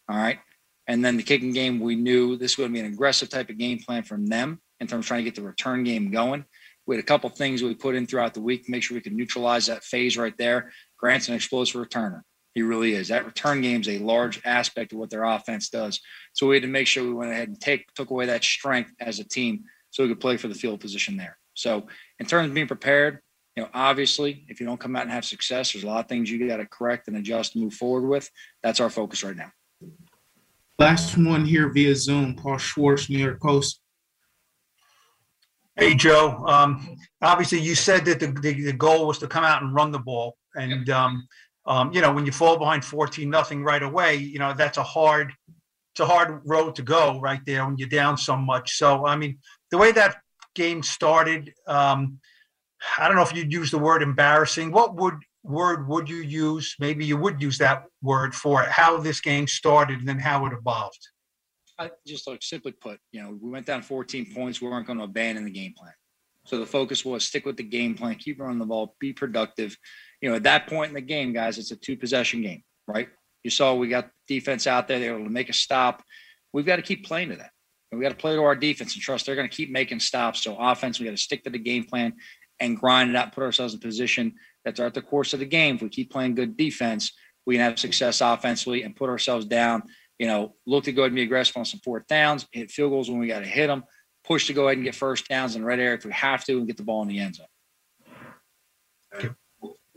All 0.08 0.16
right. 0.16 0.38
And 0.86 1.04
then 1.04 1.16
the 1.16 1.22
kicking 1.22 1.52
game, 1.52 1.80
we 1.80 1.96
knew 1.96 2.36
this 2.36 2.56
would 2.56 2.72
be 2.72 2.80
an 2.80 2.86
aggressive 2.86 3.28
type 3.28 3.50
of 3.50 3.58
game 3.58 3.78
plan 3.78 4.04
from 4.04 4.26
them 4.26 4.60
in 4.80 4.86
terms 4.86 5.04
of 5.04 5.08
trying 5.08 5.20
to 5.20 5.30
get 5.30 5.34
the 5.34 5.42
return 5.42 5.84
game 5.84 6.10
going. 6.10 6.44
We 6.86 6.96
had 6.96 7.02
a 7.02 7.06
couple 7.06 7.28
things 7.28 7.62
we 7.62 7.74
put 7.74 7.94
in 7.94 8.06
throughout 8.06 8.32
the 8.32 8.40
week 8.40 8.64
to 8.64 8.70
make 8.70 8.82
sure 8.82 8.94
we 8.94 9.02
could 9.02 9.12
neutralize 9.12 9.66
that 9.66 9.84
phase 9.84 10.16
right 10.16 10.36
there. 10.38 10.72
Grant's 10.96 11.28
an 11.28 11.34
explosive 11.34 11.86
returner. 11.86 12.22
He 12.58 12.62
really 12.62 12.94
is. 12.94 13.06
That 13.06 13.24
return 13.24 13.60
game 13.60 13.82
is 13.82 13.88
a 13.88 14.00
large 14.00 14.40
aspect 14.44 14.92
of 14.92 14.98
what 14.98 15.10
their 15.10 15.22
offense 15.22 15.68
does. 15.68 16.00
So 16.32 16.48
we 16.48 16.56
had 16.56 16.62
to 16.62 16.68
make 16.68 16.88
sure 16.88 17.04
we 17.04 17.14
went 17.14 17.30
ahead 17.30 17.46
and 17.46 17.60
take 17.60 17.94
took 17.94 18.10
away 18.10 18.26
that 18.26 18.42
strength 18.42 18.92
as 18.98 19.20
a 19.20 19.24
team 19.24 19.62
so 19.90 20.02
we 20.02 20.08
could 20.08 20.18
play 20.18 20.36
for 20.36 20.48
the 20.48 20.56
field 20.56 20.80
position 20.80 21.16
there. 21.16 21.38
So 21.54 21.86
in 22.18 22.26
terms 22.26 22.48
of 22.48 22.54
being 22.54 22.66
prepared, 22.66 23.20
you 23.54 23.62
know, 23.62 23.68
obviously, 23.74 24.44
if 24.48 24.58
you 24.58 24.66
don't 24.66 24.80
come 24.80 24.96
out 24.96 25.02
and 25.02 25.12
have 25.12 25.24
success, 25.24 25.72
there's 25.72 25.84
a 25.84 25.86
lot 25.86 26.00
of 26.00 26.08
things 26.08 26.32
you 26.32 26.48
got 26.48 26.56
to 26.56 26.66
correct 26.66 27.06
and 27.06 27.16
adjust 27.16 27.54
and 27.54 27.62
move 27.62 27.74
forward 27.74 28.08
with. 28.08 28.28
That's 28.64 28.80
our 28.80 28.90
focus 28.90 29.22
right 29.22 29.36
now. 29.36 29.52
Last 30.80 31.16
one 31.16 31.44
here 31.44 31.68
via 31.68 31.94
Zoom. 31.94 32.34
Paul 32.34 32.58
Schwartz, 32.58 33.08
New 33.08 33.18
York 33.18 33.40
Post. 33.40 33.80
Hey, 35.76 35.94
Joe. 35.94 36.44
Um, 36.48 36.96
obviously, 37.22 37.60
you 37.60 37.76
said 37.76 38.04
that 38.06 38.18
the, 38.18 38.32
the, 38.32 38.64
the 38.64 38.72
goal 38.72 39.06
was 39.06 39.18
to 39.18 39.28
come 39.28 39.44
out 39.44 39.62
and 39.62 39.72
run 39.72 39.92
the 39.92 40.00
ball. 40.00 40.36
And, 40.56 40.90
um, 40.90 41.28
um, 41.68 41.92
you 41.92 42.00
know, 42.00 42.12
when 42.12 42.24
you 42.24 42.32
fall 42.32 42.56
behind 42.56 42.82
14 42.82 43.28
nothing 43.28 43.62
right 43.62 43.82
away, 43.82 44.16
you 44.16 44.38
know, 44.38 44.54
that's 44.54 44.78
a 44.78 44.82
hard, 44.82 45.34
it's 45.92 46.00
a 46.00 46.06
hard 46.06 46.40
road 46.46 46.74
to 46.76 46.82
go 46.82 47.20
right 47.20 47.40
there 47.46 47.64
when 47.66 47.76
you're 47.76 47.90
down 47.90 48.16
so 48.16 48.36
much. 48.36 48.78
So, 48.78 49.06
I 49.06 49.16
mean, 49.16 49.38
the 49.70 49.76
way 49.76 49.92
that 49.92 50.16
game 50.54 50.82
started, 50.82 51.52
um, 51.66 52.20
I 52.98 53.06
don't 53.06 53.16
know 53.16 53.22
if 53.22 53.34
you'd 53.34 53.52
use 53.52 53.70
the 53.70 53.78
word 53.78 54.02
embarrassing. 54.02 54.72
What 54.72 54.96
would 54.96 55.16
word 55.42 55.86
would 55.88 56.08
you 56.08 56.16
use? 56.16 56.74
Maybe 56.80 57.04
you 57.04 57.18
would 57.18 57.42
use 57.42 57.58
that 57.58 57.84
word 58.00 58.34
for 58.34 58.62
it, 58.62 58.70
how 58.70 58.96
this 58.96 59.20
game 59.20 59.46
started 59.46 59.98
and 59.98 60.08
then 60.08 60.18
how 60.18 60.46
it 60.46 60.54
evolved. 60.54 61.06
I 61.78 61.90
just 62.06 62.26
like 62.26 62.42
simply 62.42 62.72
put, 62.72 62.98
you 63.12 63.22
know, 63.22 63.38
we 63.40 63.50
went 63.50 63.66
down 63.66 63.82
14 63.82 64.32
points. 64.34 64.62
We 64.62 64.68
weren't 64.68 64.86
going 64.86 64.98
to 64.98 65.04
abandon 65.04 65.44
the 65.44 65.50
game 65.50 65.74
plan. 65.76 65.92
So 66.44 66.58
the 66.58 66.66
focus 66.66 67.04
was 67.04 67.24
stick 67.24 67.44
with 67.44 67.58
the 67.58 67.62
game 67.62 67.94
plan, 67.94 68.14
keep 68.14 68.40
running 68.40 68.58
the 68.58 68.64
ball, 68.64 68.96
be 68.98 69.12
productive. 69.12 69.76
You 70.20 70.30
know, 70.30 70.36
at 70.36 70.42
that 70.44 70.66
point 70.66 70.88
in 70.88 70.94
the 70.94 71.00
game, 71.00 71.32
guys, 71.32 71.58
it's 71.58 71.70
a 71.70 71.76
two 71.76 71.96
possession 71.96 72.42
game, 72.42 72.62
right? 72.86 73.08
You 73.44 73.50
saw 73.50 73.74
we 73.74 73.88
got 73.88 74.10
defense 74.26 74.66
out 74.66 74.88
there. 74.88 74.98
They 74.98 75.10
were 75.10 75.16
able 75.16 75.26
to 75.26 75.32
make 75.32 75.48
a 75.48 75.54
stop. 75.54 76.02
We've 76.52 76.66
got 76.66 76.76
to 76.76 76.82
keep 76.82 77.06
playing 77.06 77.30
to 77.30 77.36
that. 77.36 77.50
And 77.90 77.98
We 77.98 78.04
got 78.04 78.10
to 78.10 78.16
play 78.16 78.34
to 78.34 78.42
our 78.42 78.56
defense 78.56 78.94
and 78.94 79.02
trust 79.02 79.26
they're 79.26 79.36
going 79.36 79.48
to 79.48 79.56
keep 79.56 79.70
making 79.70 80.00
stops. 80.00 80.42
So 80.42 80.56
offense, 80.56 80.98
we 80.98 81.06
got 81.06 81.12
to 81.12 81.16
stick 81.16 81.44
to 81.44 81.50
the 81.50 81.58
game 81.58 81.84
plan 81.84 82.14
and 82.60 82.76
grind 82.76 83.10
it 83.10 83.16
out, 83.16 83.32
put 83.32 83.44
ourselves 83.44 83.74
in 83.74 83.80
position 83.80 84.34
that 84.64 84.76
throughout 84.76 84.94
the 84.94 85.02
course 85.02 85.32
of 85.32 85.38
the 85.38 85.46
game, 85.46 85.76
if 85.76 85.82
we 85.82 85.88
keep 85.88 86.10
playing 86.10 86.34
good 86.34 86.56
defense, 86.56 87.12
we 87.46 87.54
can 87.54 87.64
have 87.64 87.78
success 87.78 88.20
offensively 88.20 88.82
and 88.82 88.96
put 88.96 89.08
ourselves 89.08 89.46
down 89.46 89.84
you 90.18 90.26
know, 90.26 90.54
look 90.66 90.84
to 90.84 90.92
go 90.92 91.02
ahead 91.02 91.12
and 91.12 91.16
be 91.16 91.22
aggressive 91.22 91.56
on 91.56 91.64
some 91.64 91.80
fourth 91.80 92.06
downs, 92.06 92.46
hit 92.52 92.70
field 92.70 92.90
goals 92.90 93.08
when 93.08 93.18
we 93.18 93.28
got 93.28 93.40
to 93.40 93.46
hit 93.46 93.68
them, 93.68 93.84
push 94.24 94.48
to 94.48 94.52
go 94.52 94.66
ahead 94.66 94.76
and 94.76 94.84
get 94.84 94.94
first 94.94 95.28
downs 95.28 95.54
in 95.54 95.62
the 95.62 95.66
red 95.66 95.78
area 95.78 95.96
if 95.96 96.04
we 96.04 96.12
have 96.12 96.44
to, 96.44 96.58
and 96.58 96.66
get 96.66 96.76
the 96.76 96.82
ball 96.82 97.02
in 97.02 97.08
the 97.08 97.20
end 97.20 97.36
zone. 97.36 97.46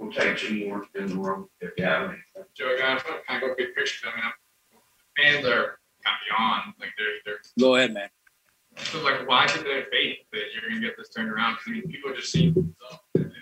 We'll 0.02 0.12
take 0.12 0.36
two 0.36 0.68
more 0.68 0.84
in 0.96 1.08
the 1.08 1.16
room 1.16 1.48
if 1.60 1.72
you 1.78 1.86
have 1.86 2.10
any. 2.10 2.18
Joe, 2.56 2.76
guys, 2.78 3.02
kind 3.04 3.44
of 3.44 3.50
go 3.50 3.56
big 3.56 3.76
picture. 3.76 4.08
I 4.08 4.16
mean, 4.16 4.32
fans 5.16 5.46
are 5.46 5.78
kind 6.04 6.16
of 6.16 6.22
beyond. 6.28 6.74
Like 6.80 6.90
they're 6.98 7.08
they're. 7.24 7.42
Go 7.60 7.76
ahead, 7.76 7.94
man. 7.94 8.10
So 8.78 9.04
like, 9.04 9.28
why 9.28 9.46
should 9.46 9.64
they 9.64 9.76
have 9.76 9.90
faith 9.92 10.18
that 10.34 10.42
you're 10.54 10.70
gonna 10.70 10.82
get 10.82 10.98
this 10.98 11.10
turned 11.10 11.30
around? 11.30 11.54
Because 11.54 11.68
I 11.68 11.72
mean, 11.72 11.84
people 11.84 12.12
are 12.12 12.16
just 12.16 12.32
seeing 12.32 12.54
themselves 12.54 13.36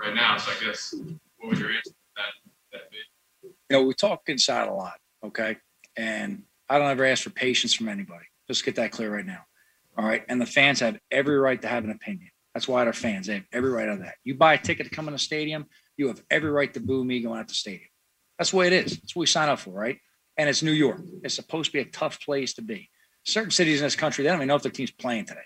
right 0.00 0.14
now. 0.14 0.36
So 0.36 0.52
I 0.52 0.64
guess 0.64 0.94
what 1.38 1.50
was 1.50 1.58
your 1.58 1.70
answer 1.70 1.90
to 1.90 1.96
that 2.16 2.24
that 2.72 2.90
big? 2.92 3.00
You 3.42 3.76
know, 3.76 3.82
we 3.82 3.92
talk 3.94 4.22
inside 4.28 4.68
a 4.68 4.72
lot. 4.72 4.98
Okay, 5.24 5.56
and 5.96 6.44
I 6.68 6.78
don't 6.78 6.90
ever 6.90 7.06
ask 7.06 7.24
for 7.24 7.30
patience 7.30 7.74
from 7.74 7.88
anybody. 7.88 8.26
Just 8.46 8.64
get 8.64 8.76
that 8.76 8.92
clear 8.92 9.12
right 9.12 9.26
now. 9.26 9.40
All 9.96 10.04
right. 10.04 10.24
And 10.28 10.40
the 10.40 10.46
fans 10.46 10.78
have 10.78 10.96
every 11.10 11.38
right 11.38 11.60
to 11.60 11.66
have 11.66 11.82
an 11.82 11.90
opinion. 11.90 12.30
That's 12.54 12.68
why 12.68 12.84
they're 12.84 12.92
fans. 12.92 13.26
They 13.26 13.34
have 13.34 13.44
every 13.52 13.70
right 13.70 13.88
on 13.88 14.00
that. 14.00 14.14
You 14.22 14.36
buy 14.36 14.54
a 14.54 14.58
ticket 14.58 14.86
to 14.86 14.90
come 14.90 15.08
in 15.08 15.12
the 15.12 15.18
stadium, 15.18 15.66
you 15.98 16.08
have 16.08 16.22
every 16.30 16.50
right 16.50 16.72
to 16.72 16.80
boo 16.80 17.04
me 17.04 17.20
going 17.20 17.38
out 17.38 17.48
the 17.48 17.54
stadium. 17.54 17.90
That's 18.38 18.52
the 18.52 18.56
way 18.56 18.68
it 18.68 18.72
is. 18.72 18.98
That's 18.98 19.14
what 19.14 19.20
we 19.20 19.26
sign 19.26 19.48
up 19.48 19.58
for, 19.58 19.70
right? 19.70 19.98
And 20.38 20.48
it's 20.48 20.62
New 20.62 20.72
York. 20.72 21.02
It's 21.24 21.34
supposed 21.34 21.72
to 21.72 21.72
be 21.72 21.80
a 21.80 21.90
tough 21.90 22.20
place 22.20 22.54
to 22.54 22.62
be. 22.62 22.88
Certain 23.24 23.50
cities 23.50 23.80
in 23.80 23.86
this 23.86 23.96
country, 23.96 24.22
they 24.22 24.30
don't 24.30 24.38
even 24.38 24.48
know 24.48 24.54
if 24.54 24.62
their 24.62 24.72
team's 24.72 24.92
playing 24.92 25.26
today. 25.26 25.40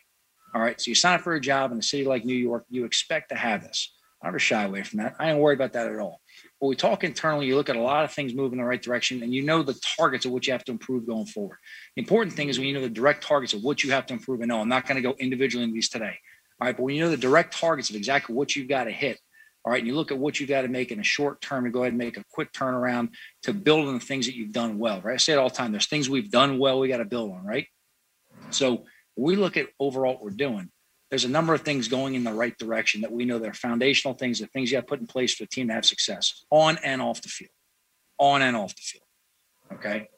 All 0.55 0.61
right. 0.61 0.79
So 0.79 0.91
you 0.91 0.95
sign 0.95 1.15
up 1.15 1.23
for 1.23 1.35
a 1.35 1.41
job 1.41 1.73
in 1.73 1.79
a 1.79 1.83
city 1.83 2.05
like 2.05 2.27
New 2.27 2.37
York, 2.37 2.67
you 2.69 2.85
expect 2.85 3.31
to 3.31 3.35
have 3.35 3.62
this. 3.62 3.91
I 4.23 4.27
never 4.27 4.38
shy 4.38 4.62
away 4.62 4.83
from 4.85 4.99
that. 4.99 5.17
I 5.19 5.31
ain't 5.31 5.41
worried 5.41 5.57
about 5.57 5.73
that 5.73 5.91
at 5.91 5.99
all. 5.99 6.21
But 6.61 6.69
we 6.69 6.77
talk 6.77 7.03
internally, 7.03 7.47
you 7.47 7.57
look 7.57 7.69
at 7.69 7.77
a 7.77 7.81
lot 7.81 8.05
of 8.05 8.12
things 8.12 8.35
moving 8.35 8.59
in 8.59 8.65
the 8.65 8.69
right 8.69 8.81
direction, 8.81 9.23
and 9.23 9.35
you 9.35 9.43
know 9.43 9.65
the 9.65 9.75
targets 9.99 10.27
of 10.27 10.31
what 10.31 10.47
you 10.47 10.53
have 10.53 10.62
to 10.65 10.73
improve 10.73 11.07
going 11.07 11.27
forward. 11.27 11.59
The 11.97 12.03
important 12.03 12.37
thing 12.37 12.49
is 12.49 12.57
when 12.57 12.69
you 12.69 12.75
know 12.75 12.83
the 12.83 12.88
direct 12.88 13.25
targets 13.25 13.53
of 13.53 13.65
what 13.65 13.83
you 13.83 13.91
have 13.91 14.07
to 14.07 14.15
improve. 14.15 14.41
And 14.41 14.49
no, 14.49 14.61
I'm 14.61 14.69
not 14.69 14.87
going 14.87 14.97
to 14.97 15.03
go 15.03 15.17
individually 15.19 15.65
into 15.65 15.75
these 15.75 15.88
today. 15.88 16.19
All 16.61 16.67
right. 16.67 16.77
But 16.77 16.85
when 16.85 16.95
you 16.95 17.03
know 17.03 17.11
the 17.11 17.17
direct 17.17 17.59
targets 17.59 17.91
of 17.91 17.97
exactly 17.97 18.35
what 18.35 18.55
you've 18.55 18.69
got 18.69 18.85
to 18.85 18.93
hit, 18.93 19.19
all 19.64 19.72
right, 19.72 19.79
and 19.79 19.87
you 19.87 19.94
look 19.94 20.11
at 20.11 20.18
what 20.18 20.40
you've 20.40 20.48
got 20.48 20.62
to 20.62 20.68
make 20.68 20.90
in 20.90 20.98
a 20.98 21.05
short 21.05 21.40
term 21.40 21.64
to 21.64 21.70
go 21.70 21.81
ahead 21.83 21.92
and 21.92 21.98
make 21.98 22.16
a 22.16 22.25
quick 22.33 22.53
turnaround 22.53 23.11
to 23.44 23.53
build 23.53 23.87
on 23.87 23.94
the 23.94 24.01
things 24.01 24.27
that 24.27 24.35
you've 24.35 24.53
done 24.53 24.79
well, 24.79 25.01
right? 25.03 25.14
I 25.14 25.18
say 25.18 25.35
it 25.35 25.38
all 25.38 25.48
the 25.48 25.55
time. 25.55 25.70
There's 25.70 25.87
things 25.87 26.11
we've 26.11 26.31
done 26.31 26.59
well, 26.59 26.81
we 26.81 26.88
got 26.88 26.98
to 26.98 27.05
build 27.05 27.31
on, 27.31 27.44
right? 27.44 27.66
So 28.51 28.85
we 29.16 29.37
look 29.37 29.57
at 29.57 29.68
overall 29.79 30.14
what 30.14 30.25
we're 30.25 30.31
doing 30.31 30.70
there's 31.12 31.27
a 31.27 31.29
number 31.29 31.53
of 31.53 31.61
things 31.61 31.88
going 31.88 32.14
in 32.14 32.25
the 32.25 32.33
right 32.33 32.57
direction 32.57 33.03
that 33.03 33.12
we 33.12 33.27
know 33.27 33.38
they're 33.38 33.53
foundational 33.53 34.14
things, 34.14 34.38
the 34.38 34.46
things 34.46 34.70
you 34.70 34.79
have 34.79 34.87
to 34.87 34.88
put 34.88 34.98
in 34.98 35.07
place 35.07 35.35
for 35.35 35.42
the 35.42 35.48
team 35.48 35.68
to 35.68 35.75
have 35.75 35.85
success 35.85 36.46
on 36.48 36.79
and 36.83 37.03
off 37.03 37.20
the 37.20 37.29
field. 37.29 37.51
On 38.18 38.40
and 38.40 38.57
off 38.57 38.75
the 38.75 38.81
field. 38.81 39.05
Okay. 39.75 40.09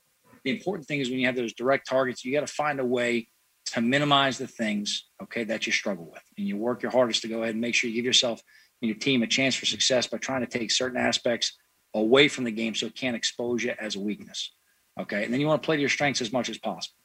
The 0.44 0.52
important 0.52 0.86
thing 0.86 1.00
is 1.00 1.10
when 1.10 1.18
you 1.18 1.26
have 1.26 1.34
those 1.34 1.52
direct 1.52 1.88
targets, 1.88 2.24
you 2.24 2.32
got 2.32 2.46
to 2.46 2.52
find 2.52 2.78
a 2.78 2.84
way 2.84 3.26
to 3.72 3.80
minimize 3.80 4.38
the 4.38 4.46
things, 4.46 5.08
okay, 5.20 5.42
that 5.42 5.66
you 5.66 5.72
struggle 5.72 6.08
with. 6.12 6.22
And 6.38 6.46
you 6.46 6.56
work 6.56 6.84
your 6.84 6.92
hardest 6.92 7.22
to 7.22 7.28
go 7.28 7.42
ahead 7.42 7.56
and 7.56 7.60
make 7.60 7.74
sure 7.74 7.90
you 7.90 7.96
give 7.96 8.04
yourself 8.04 8.40
your 8.86 8.96
team 8.96 9.22
a 9.22 9.26
chance 9.26 9.54
for 9.54 9.66
success 9.66 10.06
by 10.06 10.18
trying 10.18 10.40
to 10.40 10.46
take 10.46 10.70
certain 10.70 10.98
aspects 10.98 11.56
away 11.94 12.28
from 12.28 12.44
the 12.44 12.50
game 12.50 12.74
so 12.74 12.86
it 12.86 12.94
can't 12.94 13.16
expose 13.16 13.62
you 13.62 13.74
as 13.78 13.96
a 13.96 14.00
weakness. 14.00 14.52
Okay. 15.00 15.24
And 15.24 15.32
then 15.32 15.40
you 15.40 15.46
want 15.46 15.62
to 15.62 15.66
play 15.66 15.76
to 15.76 15.80
your 15.80 15.88
strengths 15.88 16.20
as 16.20 16.32
much 16.32 16.48
as 16.48 16.58
possible. 16.58 16.96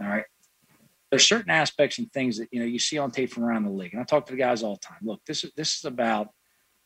All 0.00 0.08
right 0.08 0.24
there's 1.10 1.26
certain 1.26 1.50
aspects 1.50 1.98
and 1.98 2.10
things 2.12 2.38
that 2.38 2.48
you 2.52 2.60
know 2.60 2.66
you 2.66 2.78
see 2.78 2.98
on 2.98 3.10
tape 3.10 3.30
from 3.30 3.44
around 3.44 3.64
the 3.64 3.70
league. 3.70 3.92
And 3.92 4.00
I 4.00 4.04
talk 4.04 4.26
to 4.26 4.32
the 4.32 4.38
guys 4.38 4.62
all 4.62 4.74
the 4.74 4.80
time. 4.80 4.98
Look, 5.02 5.20
this 5.26 5.44
is 5.44 5.52
this 5.56 5.76
is 5.76 5.84
about 5.84 6.28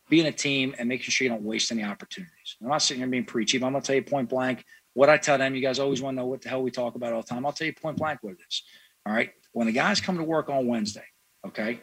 being 0.08 0.26
a 0.26 0.32
team 0.32 0.74
and 0.78 0.88
making 0.88 1.10
sure 1.10 1.24
you 1.24 1.30
don't 1.30 1.42
waste 1.42 1.70
any 1.72 1.84
opportunities. 1.84 2.56
I'm 2.60 2.68
not 2.68 2.82
sitting 2.82 3.02
here 3.02 3.08
being 3.08 3.24
preachy, 3.24 3.58
but 3.58 3.66
I'm 3.66 3.72
gonna 3.72 3.84
tell 3.84 3.96
you 3.96 4.02
point 4.02 4.28
blank 4.28 4.64
what 4.94 5.10
I 5.10 5.18
tell 5.18 5.38
them. 5.38 5.54
You 5.54 5.62
guys 5.62 5.78
always 5.78 6.00
want 6.02 6.16
to 6.16 6.22
know 6.22 6.26
what 6.26 6.42
the 6.42 6.48
hell 6.48 6.62
we 6.62 6.70
talk 6.70 6.94
about 6.94 7.12
all 7.12 7.20
the 7.20 7.26
time. 7.26 7.44
I'll 7.44 7.52
tell 7.52 7.66
you 7.66 7.74
point 7.74 7.98
blank 7.98 8.20
what 8.22 8.32
it 8.32 8.40
is. 8.48 8.62
All 9.06 9.12
right. 9.12 9.30
When 9.52 9.66
the 9.66 9.72
guys 9.72 10.00
come 10.00 10.16
to 10.16 10.24
work 10.24 10.48
on 10.48 10.66
Wednesday, 10.66 11.04
okay, 11.46 11.80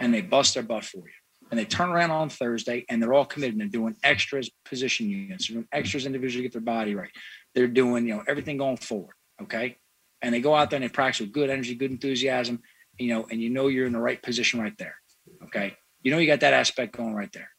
and 0.00 0.12
they 0.12 0.22
bust 0.22 0.54
their 0.54 0.62
butt 0.62 0.84
for 0.84 0.98
you, 0.98 1.12
and 1.52 1.60
they 1.60 1.64
turn 1.64 1.90
around 1.90 2.10
on 2.10 2.28
Thursday 2.28 2.84
and 2.88 3.00
they're 3.00 3.14
all 3.14 3.24
committed 3.24 3.60
and 3.60 3.70
doing 3.70 3.94
extras 4.02 4.50
position 4.64 5.08
units, 5.08 5.46
doing 5.46 5.68
extras 5.70 6.06
individually 6.06 6.42
to 6.42 6.48
get 6.48 6.52
their 6.52 6.60
body 6.60 6.96
right. 6.96 7.10
They're 7.54 7.68
doing, 7.68 8.08
you 8.08 8.16
know, 8.16 8.24
everything 8.26 8.56
going 8.56 8.78
forward. 8.78 9.14
Okay 9.40 9.76
and 10.22 10.32
they 10.32 10.40
go 10.40 10.54
out 10.54 10.70
there 10.70 10.78
and 10.78 10.84
they 10.84 10.88
practice 10.88 11.20
with 11.20 11.32
good 11.32 11.50
energy, 11.50 11.74
good 11.74 11.90
enthusiasm, 11.90 12.62
you 12.96 13.12
know, 13.12 13.26
and 13.30 13.42
you 13.42 13.50
know 13.50 13.66
you're 13.66 13.86
in 13.86 13.92
the 13.92 13.98
right 13.98 14.22
position 14.22 14.60
right 14.60 14.76
there. 14.78 14.94
Okay. 15.44 15.76
You 16.02 16.10
know 16.10 16.18
you 16.18 16.26
got 16.26 16.40
that 16.40 16.54
aspect 16.54 16.96
going 16.96 17.14
right 17.14 17.30
there. 17.32 17.50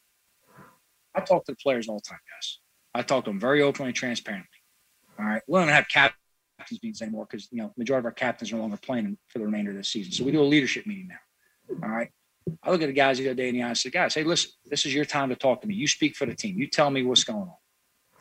I 1.13 1.21
talk 1.21 1.45
to 1.45 1.51
the 1.51 1.57
players 1.57 1.87
all 1.87 1.97
the 1.97 2.09
time, 2.09 2.19
guys. 2.29 2.59
I 2.95 3.03
talk 3.03 3.25
to 3.25 3.29
them 3.29 3.39
very 3.39 3.61
openly 3.61 3.93
transparently. 3.93 4.47
All 5.19 5.25
right. 5.25 5.41
We 5.47 5.59
don't 5.59 5.67
have 5.67 5.87
captains 5.87 6.17
meetings 6.71 7.01
anymore 7.01 7.27
because 7.29 7.49
you 7.51 7.57
know 7.57 7.73
majority 7.77 8.01
of 8.01 8.05
our 8.05 8.11
captains 8.11 8.51
are 8.51 8.55
no 8.55 8.61
longer 8.61 8.77
playing 8.77 9.17
for 9.27 9.39
the 9.39 9.45
remainder 9.45 9.71
of 9.71 9.77
the 9.77 9.83
season. 9.83 10.13
So 10.13 10.23
we 10.23 10.31
do 10.31 10.41
a 10.41 10.43
leadership 10.43 10.87
meeting 10.87 11.09
now. 11.09 11.83
All 11.83 11.89
right. 11.89 12.09
I 12.61 12.71
look 12.71 12.81
at 12.81 12.87
the 12.87 12.93
guys 12.93 13.17
the 13.17 13.27
other 13.27 13.35
day 13.35 13.49
in 13.49 13.55
the 13.55 13.63
eye 13.63 13.69
and 13.69 13.77
say, 13.77 13.89
guys, 13.89 14.15
hey, 14.15 14.23
listen, 14.23 14.51
this 14.65 14.85
is 14.85 14.93
your 14.93 15.05
time 15.05 15.29
to 15.29 15.35
talk 15.35 15.61
to 15.61 15.67
me. 15.67 15.75
You 15.75 15.87
speak 15.87 16.15
for 16.15 16.25
the 16.25 16.35
team. 16.35 16.57
You 16.57 16.67
tell 16.67 16.89
me 16.89 17.03
what's 17.03 17.23
going 17.23 17.43
on. 17.43 17.55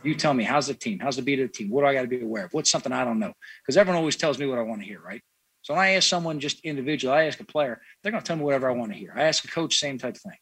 You 0.02 0.14
tell 0.14 0.34
me 0.34 0.44
how's 0.44 0.66
the 0.66 0.74
team? 0.74 0.98
How's 0.98 1.16
the 1.16 1.22
beat 1.22 1.40
of 1.40 1.48
the 1.48 1.52
team? 1.52 1.70
What 1.70 1.82
do 1.82 1.86
I 1.86 1.94
got 1.94 2.02
to 2.02 2.08
be 2.08 2.20
aware 2.20 2.46
of? 2.46 2.52
What's 2.52 2.70
something 2.70 2.92
I 2.92 3.04
don't 3.04 3.18
know? 3.18 3.32
Because 3.62 3.76
everyone 3.76 3.98
always 3.98 4.16
tells 4.16 4.38
me 4.38 4.46
what 4.46 4.58
I 4.58 4.62
want 4.62 4.80
to 4.80 4.86
hear, 4.86 5.00
right? 5.00 5.22
So 5.62 5.74
when 5.74 5.82
I 5.82 5.90
ask 5.90 6.08
someone 6.08 6.40
just 6.40 6.60
individually, 6.64 7.16
I 7.16 7.26
ask 7.26 7.38
a 7.38 7.44
player, 7.44 7.80
they're 8.02 8.10
going 8.10 8.22
to 8.22 8.26
tell 8.26 8.36
me 8.36 8.42
whatever 8.42 8.68
I 8.68 8.74
want 8.74 8.92
to 8.92 8.98
hear. 8.98 9.12
I 9.16 9.22
ask 9.22 9.44
a 9.44 9.48
coach, 9.48 9.78
same 9.78 9.98
type 9.98 10.16
of 10.16 10.20
thing. 10.20 10.38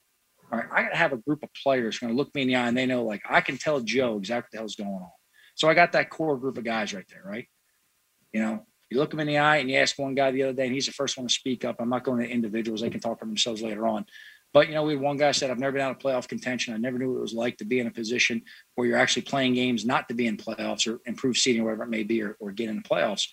All 0.51 0.59
right, 0.59 0.69
I 0.73 0.83
got 0.83 0.89
to 0.91 0.97
have 0.97 1.13
a 1.13 1.19
group 1.19 1.43
of 1.43 1.51
players 1.63 1.99
going 1.99 2.11
to 2.11 2.17
look 2.17 2.35
me 2.35 2.43
in 2.43 2.49
the 2.49 2.57
eye 2.57 2.69
and 2.69 2.77
they 2.77 2.87
know, 2.87 3.05
like, 3.05 3.23
I 3.29 3.43
can 3.43 3.59
tell 3.59 3.81
Joe 3.81 4.17
exactly 4.17 4.47
what 4.47 4.51
the 4.53 4.59
hell's 4.59 4.77
going 4.77 4.91
on. 4.91 5.11
So 5.55 5.69
I 5.69 5.75
got 5.75 5.93
that 5.93 6.09
core 6.11 6.39
group 6.39 6.57
of 6.57 6.65
guys 6.65 6.95
right 6.95 7.05
there, 7.11 7.23
right? 7.25 7.47
You 8.33 8.41
know, 8.41 8.67
you 8.91 8.99
look 8.99 9.11
them 9.11 9.21
in 9.21 9.29
the 9.29 9.39
eye 9.39 9.59
and 9.59 9.71
you 9.71 9.77
ask 9.77 9.99
one 9.99 10.15
guy 10.15 10.31
the 10.31 10.43
other 10.43 10.53
day, 10.53 10.67
and 10.67 10.75
he's 10.75 10.87
the 10.87 10.93
first 10.93 11.17
one 11.17 11.27
to 11.27 11.33
speak 11.33 11.65
up. 11.65 11.77
I'm 11.79 11.89
not 11.89 12.05
going 12.05 12.21
to 12.21 12.29
individuals; 12.29 12.81
they 12.81 12.91
can 12.91 13.01
talk 13.01 13.21
for 13.21 13.25
themselves 13.25 13.63
later 13.63 13.87
on. 13.87 14.05
But 14.53 14.69
you 14.69 14.75
know, 14.75 14.83
we 14.83 14.95
had 14.95 15.03
one 15.03 15.17
guy 15.17 15.31
said, 15.31 15.51
"I've 15.51 15.61
never 15.61 15.73
been 15.73 15.83
out 15.83 15.93
of 15.93 15.99
playoff 15.99 16.29
contention. 16.29 16.75
I 16.75 16.77
never 16.77 16.99
knew 16.99 17.13
what 17.13 17.19
it 17.19 17.23
was 17.23 17.33
like 17.33 17.57
to 17.59 17.65
be 17.65 17.79
in 17.79 17.87
a 17.87 17.93
position 17.93 18.43
where 18.75 18.89
you're 18.89 18.99
actually 18.99 19.23
playing 19.23 19.55
games, 19.55 19.87
not 19.87 20.09
to 20.09 20.15
be 20.15 20.27
in 20.27 20.37
playoffs 20.37 20.93
or 20.93 21.01
improve 21.07 21.37
seeding, 21.37 21.63
or 21.63 21.67
whatever 21.67 21.85
it 21.85 21.91
may 21.91 22.03
be, 22.03 22.21
or, 22.23 22.37
or 22.41 22.51
get 22.51 22.69
in 22.69 22.77
the 22.77 22.83
playoffs." 22.83 23.29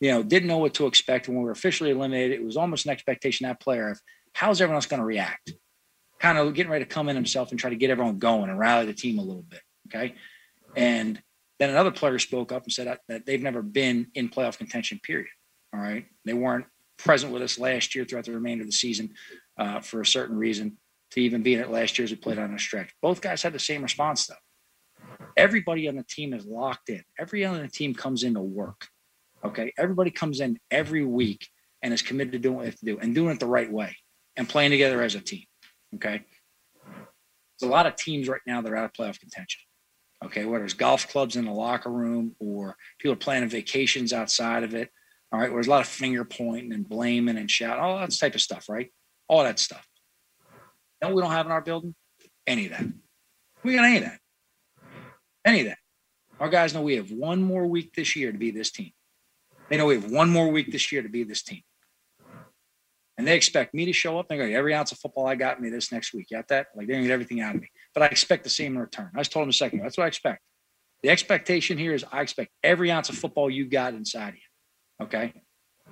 You 0.00 0.10
know, 0.10 0.22
didn't 0.22 0.48
know 0.48 0.58
what 0.58 0.74
to 0.74 0.86
expect 0.86 1.28
when 1.28 1.36
we 1.36 1.44
were 1.44 1.52
officially 1.52 1.90
eliminated. 1.90 2.32
It 2.32 2.44
was 2.44 2.56
almost 2.56 2.86
an 2.86 2.90
expectation 2.90 3.46
that 3.46 3.60
player 3.60 3.90
of 3.90 4.00
how's 4.32 4.60
everyone 4.60 4.76
else 4.76 4.86
going 4.86 4.98
to 4.98 5.06
react, 5.06 5.52
kind 6.18 6.38
of 6.38 6.54
getting 6.54 6.72
ready 6.72 6.84
to 6.84 6.88
come 6.88 7.08
in 7.08 7.14
himself 7.14 7.50
and 7.50 7.60
try 7.60 7.70
to 7.70 7.76
get 7.76 7.90
everyone 7.90 8.18
going 8.18 8.48
and 8.48 8.58
rally 8.58 8.86
the 8.86 8.94
team 8.94 9.18
a 9.18 9.22
little 9.22 9.44
bit. 9.44 9.60
Okay, 9.88 10.14
and 10.74 11.22
then 11.62 11.70
another 11.70 11.92
player 11.92 12.18
spoke 12.18 12.50
up 12.50 12.64
and 12.64 12.72
said 12.72 12.98
that 13.08 13.24
they've 13.24 13.42
never 13.42 13.62
been 13.62 14.08
in 14.14 14.28
playoff 14.28 14.58
contention. 14.58 15.00
Period. 15.02 15.28
All 15.72 15.80
right, 15.80 16.04
they 16.24 16.34
weren't 16.34 16.66
present 16.98 17.32
with 17.32 17.42
us 17.42 17.58
last 17.58 17.94
year 17.94 18.04
throughout 18.04 18.24
the 18.24 18.32
remainder 18.32 18.62
of 18.62 18.68
the 18.68 18.72
season 18.72 19.14
uh, 19.58 19.80
for 19.80 20.00
a 20.00 20.06
certain 20.06 20.36
reason 20.36 20.76
to 21.12 21.20
even 21.20 21.42
be 21.42 21.54
in 21.54 21.60
it 21.60 21.70
last 21.70 21.98
year 21.98 22.04
as 22.04 22.10
we 22.10 22.16
played 22.16 22.38
on 22.38 22.52
a 22.52 22.58
stretch. 22.58 22.90
Both 23.00 23.20
guys 23.20 23.42
had 23.42 23.52
the 23.52 23.58
same 23.58 23.82
response 23.82 24.26
though. 24.26 24.34
Everybody 25.36 25.88
on 25.88 25.96
the 25.96 26.04
team 26.04 26.34
is 26.34 26.46
locked 26.46 26.88
in. 26.88 27.02
Every 27.18 27.44
on 27.44 27.60
the 27.60 27.68
team 27.68 27.94
comes 27.94 28.22
in 28.24 28.34
to 28.34 28.40
work. 28.40 28.88
Okay. 29.44 29.72
Everybody 29.78 30.10
comes 30.10 30.40
in 30.40 30.58
every 30.70 31.04
week 31.04 31.48
and 31.82 31.92
is 31.92 32.02
committed 32.02 32.32
to 32.32 32.38
doing 32.38 32.56
what 32.56 32.62
they 32.62 32.70
have 32.70 32.78
to 32.78 32.84
do 32.84 32.98
and 32.98 33.14
doing 33.14 33.34
it 33.34 33.40
the 33.40 33.46
right 33.46 33.70
way 33.70 33.96
and 34.36 34.48
playing 34.48 34.70
together 34.70 35.02
as 35.02 35.14
a 35.14 35.20
team. 35.20 35.44
Okay. 35.94 36.22
There's 36.84 37.68
a 37.68 37.72
lot 37.72 37.86
of 37.86 37.96
teams 37.96 38.28
right 38.28 38.40
now 38.46 38.60
that 38.60 38.72
are 38.72 38.76
out 38.76 38.84
of 38.86 38.92
playoff 38.92 39.20
contention. 39.20 39.60
Okay, 40.24 40.44
whether 40.44 40.64
it's 40.64 40.74
golf 40.74 41.08
clubs 41.08 41.36
in 41.36 41.44
the 41.44 41.52
locker 41.52 41.90
room 41.90 42.36
or 42.38 42.76
people 42.98 43.14
are 43.14 43.16
planning 43.16 43.48
vacations 43.48 44.12
outside 44.12 44.62
of 44.62 44.74
it. 44.74 44.90
All 45.32 45.40
right, 45.40 45.48
where 45.48 45.56
there's 45.56 45.66
a 45.66 45.70
lot 45.70 45.80
of 45.80 45.88
finger 45.88 46.24
pointing 46.24 46.72
and 46.72 46.88
blaming 46.88 47.38
and 47.38 47.50
shouting, 47.50 47.82
all 47.82 47.98
that 47.98 48.10
type 48.10 48.34
of 48.34 48.40
stuff, 48.40 48.68
right? 48.68 48.90
all 49.32 49.44
that 49.44 49.58
stuff. 49.58 49.86
No, 51.02 51.14
we 51.14 51.22
don't 51.22 51.30
have 51.30 51.46
in 51.46 51.52
our 51.52 51.62
building 51.62 51.94
any 52.46 52.66
of 52.66 52.72
that. 52.72 52.84
We 53.64 53.74
got 53.74 53.84
any 53.86 53.96
of 53.96 54.04
that. 54.04 54.18
Any 55.44 55.60
of 55.60 55.66
that. 55.68 55.78
Our 56.38 56.50
guys 56.50 56.74
know 56.74 56.82
we 56.82 56.96
have 56.96 57.10
one 57.10 57.42
more 57.42 57.66
week 57.66 57.94
this 57.94 58.14
year 58.14 58.30
to 58.30 58.38
be 58.38 58.50
this 58.50 58.70
team. 58.70 58.92
They 59.70 59.78
know 59.78 59.86
we 59.86 59.94
have 59.94 60.10
one 60.10 60.28
more 60.28 60.48
week 60.48 60.70
this 60.70 60.92
year 60.92 61.02
to 61.02 61.08
be 61.08 61.24
this 61.24 61.42
team. 61.42 61.62
And 63.16 63.26
they 63.26 63.36
expect 63.36 63.72
me 63.72 63.86
to 63.86 63.92
show 63.92 64.18
up. 64.18 64.28
To 64.28 64.36
get 64.36 64.50
every 64.50 64.74
ounce 64.74 64.92
of 64.92 64.98
football 64.98 65.26
I 65.26 65.34
got 65.34 65.62
me 65.62 65.70
this 65.70 65.92
next 65.92 66.12
week. 66.12 66.26
You 66.30 66.36
Got 66.36 66.48
that? 66.48 66.66
Like 66.76 66.86
they're 66.86 66.96
going 66.96 67.04
to 67.04 67.08
get 67.08 67.14
everything 67.14 67.40
out 67.40 67.54
of 67.54 67.62
me. 67.62 67.70
But 67.94 68.04
I 68.04 68.06
expect 68.06 68.44
the 68.44 68.50
same 68.50 68.72
in 68.72 68.78
return. 68.78 69.10
I 69.14 69.18
just 69.18 69.32
told 69.32 69.44
him 69.44 69.50
a 69.50 69.52
second 69.52 69.78
ago. 69.78 69.84
That's 69.84 69.98
what 69.98 70.04
I 70.04 70.08
expect. 70.08 70.40
The 71.02 71.10
expectation 71.10 71.78
here 71.78 71.94
is 71.94 72.04
I 72.10 72.22
expect 72.22 72.50
every 72.62 72.90
ounce 72.90 73.08
of 73.08 73.16
football 73.16 73.50
you 73.50 73.66
got 73.66 73.94
inside 73.94 74.30
of 74.30 74.34
you. 74.36 75.04
Okay. 75.06 75.32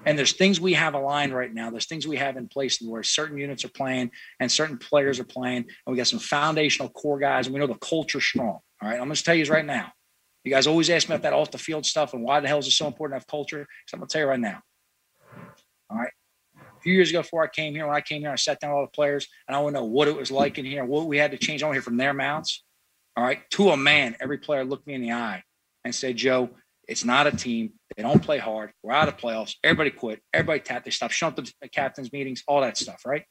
And 0.06 0.18
there's 0.18 0.32
things 0.32 0.60
we 0.60 0.72
have 0.74 0.94
aligned 0.94 1.34
right 1.34 1.52
now. 1.52 1.70
There's 1.70 1.86
things 1.86 2.06
we 2.06 2.16
have 2.16 2.36
in 2.36 2.48
place 2.48 2.80
where 2.80 3.02
certain 3.02 3.36
units 3.36 3.64
are 3.64 3.70
playing 3.70 4.12
and 4.38 4.50
certain 4.50 4.78
players 4.78 5.20
are 5.20 5.24
playing. 5.24 5.58
And 5.58 5.92
we 5.92 5.96
got 5.96 6.06
some 6.06 6.20
foundational 6.20 6.88
core 6.88 7.18
guys, 7.18 7.46
and 7.46 7.54
we 7.54 7.60
know 7.60 7.66
the 7.66 7.74
culture's 7.74 8.24
strong. 8.24 8.60
All 8.82 8.88
right. 8.88 8.94
I'm 8.94 9.04
going 9.04 9.14
to 9.14 9.22
tell 9.22 9.34
you 9.34 9.44
right 9.46 9.66
now. 9.66 9.92
You 10.44 10.52
guys 10.52 10.66
always 10.66 10.88
ask 10.88 11.08
me 11.08 11.16
about 11.16 11.24
that 11.24 11.34
off 11.34 11.50
the 11.50 11.58
field 11.58 11.84
stuff 11.84 12.14
and 12.14 12.22
why 12.22 12.40
the 12.40 12.48
hell 12.48 12.60
is 12.60 12.66
it 12.66 12.70
so 12.70 12.86
important 12.86 13.14
to 13.14 13.22
have 13.22 13.26
culture? 13.26 13.66
So 13.86 13.96
I'm 13.96 14.00
going 14.00 14.08
to 14.08 14.12
tell 14.12 14.22
you 14.22 14.28
right 14.28 14.40
now. 14.40 14.62
All 15.90 15.98
right. 15.98 16.12
A 16.80 16.82
few 16.82 16.94
years 16.94 17.10
ago, 17.10 17.20
before 17.20 17.44
I 17.44 17.48
came 17.48 17.74
here, 17.74 17.86
when 17.86 17.94
I 17.94 18.00
came 18.00 18.22
here, 18.22 18.30
I 18.30 18.36
sat 18.36 18.58
down 18.58 18.70
with 18.70 18.76
all 18.78 18.84
the 18.86 18.90
players 18.90 19.28
and 19.46 19.54
I 19.54 19.60
want 19.60 19.74
to 19.74 19.80
know 19.80 19.84
what 19.84 20.08
it 20.08 20.16
was 20.16 20.30
like 20.30 20.56
in 20.56 20.64
here, 20.64 20.82
what 20.82 21.06
we 21.06 21.18
had 21.18 21.30
to 21.32 21.36
change. 21.36 21.62
I 21.62 21.66
want 21.66 21.74
to 21.74 21.76
hear 21.76 21.82
from 21.82 21.98
their 21.98 22.14
mouths. 22.14 22.64
All 23.18 23.22
right. 23.22 23.42
To 23.50 23.68
a 23.68 23.76
man, 23.76 24.16
every 24.18 24.38
player 24.38 24.64
looked 24.64 24.86
me 24.86 24.94
in 24.94 25.02
the 25.02 25.12
eye 25.12 25.42
and 25.84 25.94
said, 25.94 26.16
Joe, 26.16 26.48
it's 26.88 27.04
not 27.04 27.26
a 27.26 27.32
team. 27.32 27.74
They 27.94 28.02
don't 28.02 28.22
play 28.22 28.38
hard. 28.38 28.72
We're 28.82 28.94
out 28.94 29.08
of 29.08 29.18
playoffs. 29.18 29.56
Everybody 29.62 29.90
quit. 29.90 30.22
Everybody 30.32 30.60
tapped. 30.60 30.86
They 30.86 30.90
stopped 30.90 31.12
showing 31.12 31.34
up 31.34 31.44
to 31.44 31.54
the 31.60 31.68
captain's 31.68 32.14
meetings, 32.14 32.42
all 32.48 32.62
that 32.62 32.78
stuff, 32.78 33.02
right? 33.04 33.24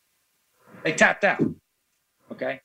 They 0.84 0.94
tapped 0.94 1.24
out. 1.24 1.42
Okay. 2.32 2.62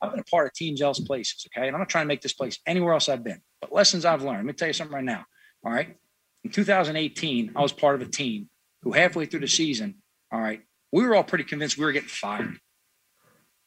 I've 0.00 0.12
been 0.12 0.20
a 0.20 0.24
part 0.24 0.46
of 0.46 0.54
teams 0.54 0.80
else 0.80 0.98
places, 0.98 1.46
okay? 1.54 1.66
And 1.66 1.76
I'm 1.76 1.80
not 1.80 1.90
trying 1.90 2.04
to 2.04 2.08
make 2.08 2.22
this 2.22 2.32
place 2.32 2.58
anywhere 2.66 2.94
else 2.94 3.10
I've 3.10 3.22
been, 3.22 3.42
but 3.60 3.70
lessons 3.70 4.06
I've 4.06 4.22
learned. 4.22 4.38
Let 4.38 4.46
me 4.46 4.52
tell 4.54 4.68
you 4.68 4.72
something 4.72 4.94
right 4.94 5.04
now. 5.04 5.26
All 5.62 5.72
right. 5.72 5.94
In 6.42 6.50
2018, 6.50 7.52
I 7.54 7.60
was 7.60 7.72
part 7.72 7.94
of 7.94 8.00
a 8.00 8.10
team 8.10 8.48
who 8.82 8.92
halfway 8.92 9.26
through 9.26 9.40
the 9.40 9.48
season, 9.48 10.02
all 10.32 10.40
right, 10.40 10.62
we 10.92 11.06
were 11.06 11.14
all 11.14 11.24
pretty 11.24 11.44
convinced 11.44 11.78
we 11.78 11.84
were 11.84 11.92
getting 11.92 12.08
fired. 12.08 12.58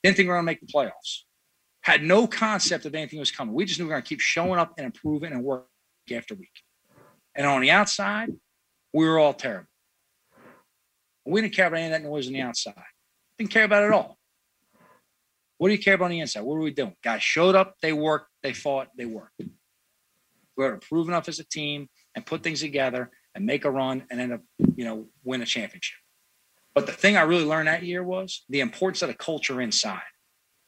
Didn't 0.03 0.17
think 0.17 0.27
we 0.27 0.29
were 0.29 0.35
going 0.35 0.45
to 0.45 0.51
make 0.51 0.61
the 0.61 0.67
playoffs. 0.67 1.23
Had 1.81 2.03
no 2.03 2.27
concept 2.27 2.85
of 2.85 2.95
anything 2.95 3.19
was 3.19 3.31
coming. 3.31 3.53
We 3.53 3.65
just 3.65 3.79
knew 3.79 3.85
we 3.85 3.89
were 3.89 3.95
going 3.95 4.03
to 4.03 4.09
keep 4.09 4.19
showing 4.19 4.59
up 4.59 4.73
and 4.77 4.85
improving 4.85 5.31
and 5.31 5.43
work 5.43 5.67
after 6.11 6.35
week. 6.35 6.49
And 7.35 7.45
on 7.45 7.61
the 7.61 7.71
outside, 7.71 8.29
we 8.93 9.07
were 9.07 9.19
all 9.19 9.33
terrible. 9.33 9.67
We 11.25 11.41
didn't 11.41 11.53
care 11.53 11.67
about 11.67 11.79
any 11.79 11.87
of 11.87 11.91
that 11.91 12.07
noise 12.07 12.27
on 12.27 12.33
the 12.33 12.41
outside. 12.41 12.73
Didn't 13.37 13.51
care 13.51 13.63
about 13.63 13.83
it 13.83 13.87
at 13.87 13.93
all. 13.93 14.17
What 15.57 15.69
do 15.69 15.73
you 15.73 15.79
care 15.79 15.95
about 15.95 16.05
on 16.05 16.11
the 16.11 16.19
inside? 16.19 16.41
What 16.41 16.55
are 16.55 16.61
we 16.61 16.71
doing? 16.71 16.95
Guys 17.03 17.23
showed 17.23 17.55
up, 17.55 17.75
they 17.81 17.93
worked, 17.93 18.27
they 18.43 18.53
fought, 18.53 18.89
they 18.97 19.05
worked. 19.05 19.41
We 20.57 20.63
had 20.63 20.79
to 20.79 20.87
prove 20.87 21.07
enough 21.07 21.27
as 21.27 21.39
a 21.39 21.45
team 21.45 21.87
and 22.13 22.25
put 22.25 22.43
things 22.43 22.61
together 22.61 23.11
and 23.35 23.45
make 23.45 23.65
a 23.65 23.71
run 23.71 24.03
and 24.09 24.19
end 24.19 24.33
up, 24.33 24.41
you 24.75 24.85
know, 24.85 25.07
win 25.23 25.41
a 25.41 25.45
championship. 25.45 25.97
But 26.73 26.87
the 26.87 26.93
thing 26.93 27.17
I 27.17 27.21
really 27.21 27.45
learned 27.45 27.67
that 27.67 27.83
year 27.83 28.03
was 28.03 28.43
the 28.49 28.61
importance 28.61 29.01
of 29.01 29.09
the 29.09 29.13
culture 29.13 29.61
inside, 29.61 30.01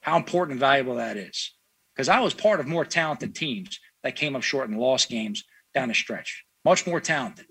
how 0.01 0.17
important 0.17 0.53
and 0.53 0.59
valuable 0.59 0.95
that 0.95 1.17
is. 1.17 1.53
Because 1.95 2.09
I 2.09 2.19
was 2.19 2.33
part 2.33 2.59
of 2.59 2.67
more 2.67 2.85
talented 2.85 3.33
teams 3.33 3.79
that 4.03 4.15
came 4.15 4.35
up 4.35 4.43
short 4.43 4.69
and 4.69 4.79
lost 4.79 5.09
games 5.09 5.43
down 5.73 5.87
the 5.87 5.95
stretch, 5.95 6.45
much 6.63 6.85
more 6.85 6.99
talented. 6.99 7.47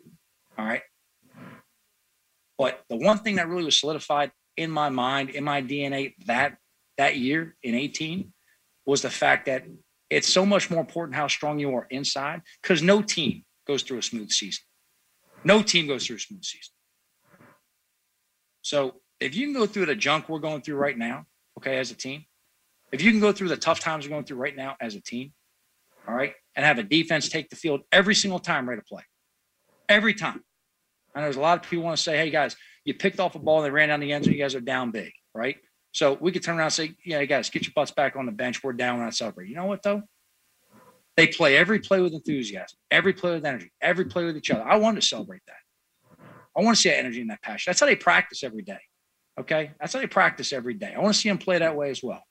All 0.57 0.65
right. 0.65 0.83
But 2.57 2.83
the 2.89 2.97
one 2.97 3.19
thing 3.19 3.37
that 3.37 3.49
really 3.49 3.65
was 3.65 3.79
solidified 3.79 4.31
in 4.57 4.71
my 4.71 4.89
mind, 4.89 5.31
in 5.31 5.45
my 5.45 5.61
DNA 5.61 6.15
that 6.27 6.57
that 6.97 7.17
year 7.17 7.57
in 7.63 7.75
18 7.75 8.33
was 8.87 9.03
the 9.03 9.11
fact 9.11 9.47
that 9.47 9.65
it's 10.09 10.29
so 10.29 10.47
much 10.47 10.71
more 10.71 10.81
important 10.81 11.17
how 11.17 11.27
strong 11.27 11.59
you 11.59 11.75
are 11.75 11.87
inside 11.91 12.41
because 12.63 12.83
no 12.83 13.03
team 13.03 13.45
goes 13.67 13.83
through 13.83 13.99
a 13.99 14.03
smooth 14.03 14.31
season. 14.31 14.65
No 15.47 15.63
team 15.63 15.87
goes 15.87 16.05
through 16.05 16.17
a 16.17 16.19
smooth 16.19 16.43
season. 16.43 16.75
So 18.63 18.97
if 19.21 19.37
you 19.37 19.47
can 19.47 19.55
go 19.55 19.65
through 19.65 19.87
the 19.87 19.95
junk 19.95 20.29
we're 20.29 20.41
going 20.41 20.61
through 20.61 20.75
right 20.75 20.99
now, 20.99 21.25
okay, 21.57 21.79
as 21.79 21.93
a 21.93 21.95
team, 21.95 22.25
if 22.91 23.01
you 23.01 23.13
can 23.13 23.21
go 23.21 23.31
through 23.31 23.51
the 23.51 23.57
tough 23.57 23.79
times 23.79 24.05
we're 24.05 24.11
going 24.11 24.25
through 24.25 24.39
right 24.39 24.57
now 24.57 24.75
as 24.81 24.97
a 24.97 25.01
team, 25.01 25.33
all 26.09 26.17
right, 26.17 26.35
and 26.57 26.67
have 26.67 26.79
a 26.79 26.83
defense 26.83 27.29
take 27.29 27.49
the 27.49 27.55
field 27.55 27.83
every 27.93 28.17
single 28.17 28.41
time 28.41 28.69
ready 28.69 28.81
to 28.81 28.85
play, 28.85 29.05
every 29.89 30.15
time. 30.15 30.43
And 31.15 31.25
there's 31.25 31.37
a 31.37 31.41
lot 31.41 31.63
of 31.63 31.71
people 31.71 31.85
want 31.85 31.97
to 31.97 32.03
say, 32.03 32.17
hey 32.17 32.31
guys, 32.31 32.57
you 32.85 32.95
picked 32.95 33.21
off 33.21 33.37
a 33.37 33.39
ball 33.39 33.59
and 33.59 33.67
they 33.67 33.71
ran 33.71 33.91
down 33.91 34.01
the 34.01 34.13
end 34.13 34.25
zone, 34.25 34.35
you 34.35 34.41
guys 34.41 34.57
are 34.57 34.61
down 34.61 34.91
big, 34.91 35.13
right? 35.33 35.59
So 35.93 36.19
we 36.21 36.33
could 36.33 36.43
turn 36.43 36.57
around 36.57 36.67
and 36.67 36.73
say, 36.73 36.95
yeah, 37.05 37.25
guys, 37.25 37.51
get 37.51 37.63
your 37.63 37.73
butts 37.73 37.93
back 37.93 38.17
on 38.17 38.27
the 38.27 38.33
bench. 38.33 38.65
We're 38.65 38.73
down. 38.73 38.99
We're. 38.99 39.45
You 39.45 39.55
know 39.55 39.67
what, 39.67 39.85
though? 39.85 40.03
They 41.17 41.27
play 41.27 41.57
every 41.57 41.79
play 41.79 42.01
with 42.01 42.13
enthusiasm, 42.13 42.79
every 42.91 43.13
play 43.13 43.33
with 43.33 43.45
energy, 43.45 43.73
every 43.81 44.05
play 44.05 44.25
with 44.25 44.37
each 44.37 44.51
other. 44.51 44.63
I 44.63 44.77
want 44.77 45.01
to 45.01 45.07
celebrate 45.07 45.43
that. 45.47 46.27
I 46.57 46.63
want 46.63 46.77
to 46.77 46.83
see 46.83 46.91
that 46.91 46.99
energy 46.99 47.21
and 47.21 47.31
that 47.31 47.43
passion. 47.43 47.71
That's 47.71 47.81
how 47.81 47.87
they 47.87 47.97
practice 47.97 48.43
every 48.43 48.63
day. 48.63 48.79
Okay. 49.39 49.73
That's 49.81 49.93
how 49.93 50.01
they 50.01 50.07
practice 50.07 50.53
every 50.53 50.75
day. 50.75 50.95
I 50.95 51.01
want 51.01 51.15
to 51.15 51.21
see 51.21 51.29
them 51.29 51.39
play 51.39 51.59
that 51.59 51.77
way 51.77 51.91
as 51.91 52.03
well. 52.03 52.23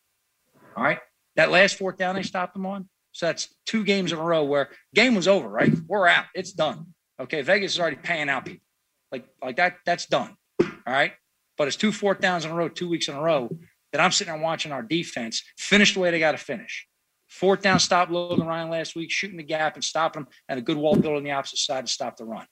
All 0.75 0.83
right. 0.83 0.99
That 1.35 1.51
last 1.51 1.77
fourth 1.77 1.97
down 1.97 2.15
they 2.15 2.23
stopped 2.23 2.53
them 2.53 2.65
on. 2.65 2.89
So 3.11 3.27
that's 3.27 3.53
two 3.65 3.83
games 3.83 4.11
in 4.11 4.19
a 4.19 4.23
row 4.23 4.43
where 4.43 4.69
game 4.93 5.15
was 5.15 5.27
over, 5.27 5.47
right? 5.47 5.71
We're 5.87 6.07
out. 6.07 6.25
It's 6.33 6.51
done. 6.51 6.87
Okay. 7.19 7.41
Vegas 7.41 7.73
is 7.73 7.79
already 7.79 7.97
paying 7.97 8.29
out 8.29 8.45
people. 8.45 8.65
Like, 9.11 9.27
like 9.43 9.57
that, 9.57 9.77
that's 9.85 10.05
done. 10.05 10.35
All 10.59 10.93
right 10.93 11.13
but 11.57 11.67
it's 11.67 11.77
two 11.77 11.91
fourth 11.91 12.19
downs 12.19 12.45
in 12.45 12.51
a 12.51 12.55
row, 12.55 12.69
two 12.69 12.89
weeks 12.89 13.07
in 13.07 13.15
a 13.15 13.21
row 13.21 13.49
that 13.91 14.01
I'm 14.01 14.11
sitting 14.11 14.33
there 14.33 14.41
watching 14.41 14.71
our 14.71 14.83
defense 14.83 15.43
finish 15.57 15.93
the 15.93 15.99
way 15.99 16.11
they 16.11 16.19
got 16.19 16.33
to 16.33 16.37
finish. 16.37 16.87
Fourth 17.27 17.61
down, 17.61 17.79
stop 17.79 18.09
Logan 18.09 18.45
Ryan 18.45 18.69
last 18.69 18.95
week, 18.95 19.11
shooting 19.11 19.37
the 19.37 19.43
gap 19.43 19.75
and 19.75 19.83
stopping 19.83 20.23
him, 20.23 20.27
and 20.47 20.59
a 20.59 20.61
good 20.61 20.77
wall 20.77 20.95
build 20.95 21.17
on 21.17 21.23
the 21.23 21.31
opposite 21.31 21.59
side 21.59 21.85
to 21.85 21.91
stop 21.91 22.17
the 22.17 22.25
run. 22.25 22.45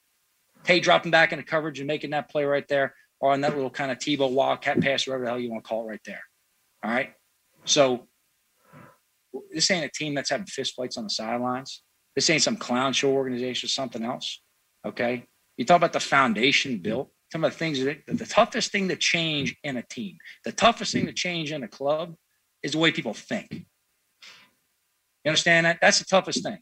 Tae 0.63 0.79
dropping 0.79 1.11
back 1.11 1.31
into 1.31 1.43
coverage 1.43 1.79
and 1.79 1.87
making 1.87 2.11
that 2.11 2.29
play 2.29 2.45
right 2.45 2.67
there, 2.67 2.95
or 3.19 3.31
on 3.31 3.41
that 3.41 3.55
little 3.55 3.69
kind 3.69 3.91
of 3.91 3.99
Tebow 3.99 4.31
wildcat 4.31 4.81
pass, 4.81 5.07
whatever 5.07 5.25
the 5.25 5.29
hell 5.29 5.39
you 5.39 5.51
want 5.51 5.63
to 5.63 5.67
call 5.67 5.85
it, 5.85 5.91
right 5.91 6.01
there. 6.05 6.21
All 6.83 6.91
right. 6.91 7.13
So 7.65 8.07
this 9.51 9.69
ain't 9.71 9.85
a 9.85 9.89
team 9.89 10.15
that's 10.15 10.29
having 10.29 10.47
fist 10.47 10.73
fights 10.75 10.97
on 10.97 11.03
the 11.05 11.09
sidelines. 11.09 11.83
This 12.15 12.29
ain't 12.29 12.43
some 12.43 12.57
clown 12.57 12.93
show 12.93 13.11
organization, 13.11 13.67
or 13.67 13.69
something 13.69 14.03
else. 14.03 14.41
Okay. 14.85 15.25
You 15.57 15.65
talk 15.65 15.77
about 15.77 15.93
the 15.93 15.99
foundation 15.99 16.79
built 16.79 17.11
some 17.31 17.43
of 17.43 17.51
the 17.51 17.57
things 17.57 17.83
that 17.83 18.05
the 18.05 18.25
toughest 18.25 18.71
thing 18.71 18.87
to 18.89 18.95
change 18.95 19.55
in 19.63 19.77
a 19.77 19.81
team, 19.81 20.17
the 20.45 20.51
toughest 20.51 20.93
thing 20.93 21.07
to 21.07 21.13
change 21.13 21.51
in 21.51 21.63
a 21.63 21.67
club 21.67 22.15
is 22.61 22.73
the 22.73 22.77
way 22.77 22.91
people 22.91 23.13
think. 23.13 23.65
You 25.23 25.29
understand 25.29 25.65
that? 25.65 25.79
That's 25.81 25.99
the 25.99 26.05
toughest 26.05 26.43
thing. 26.43 26.59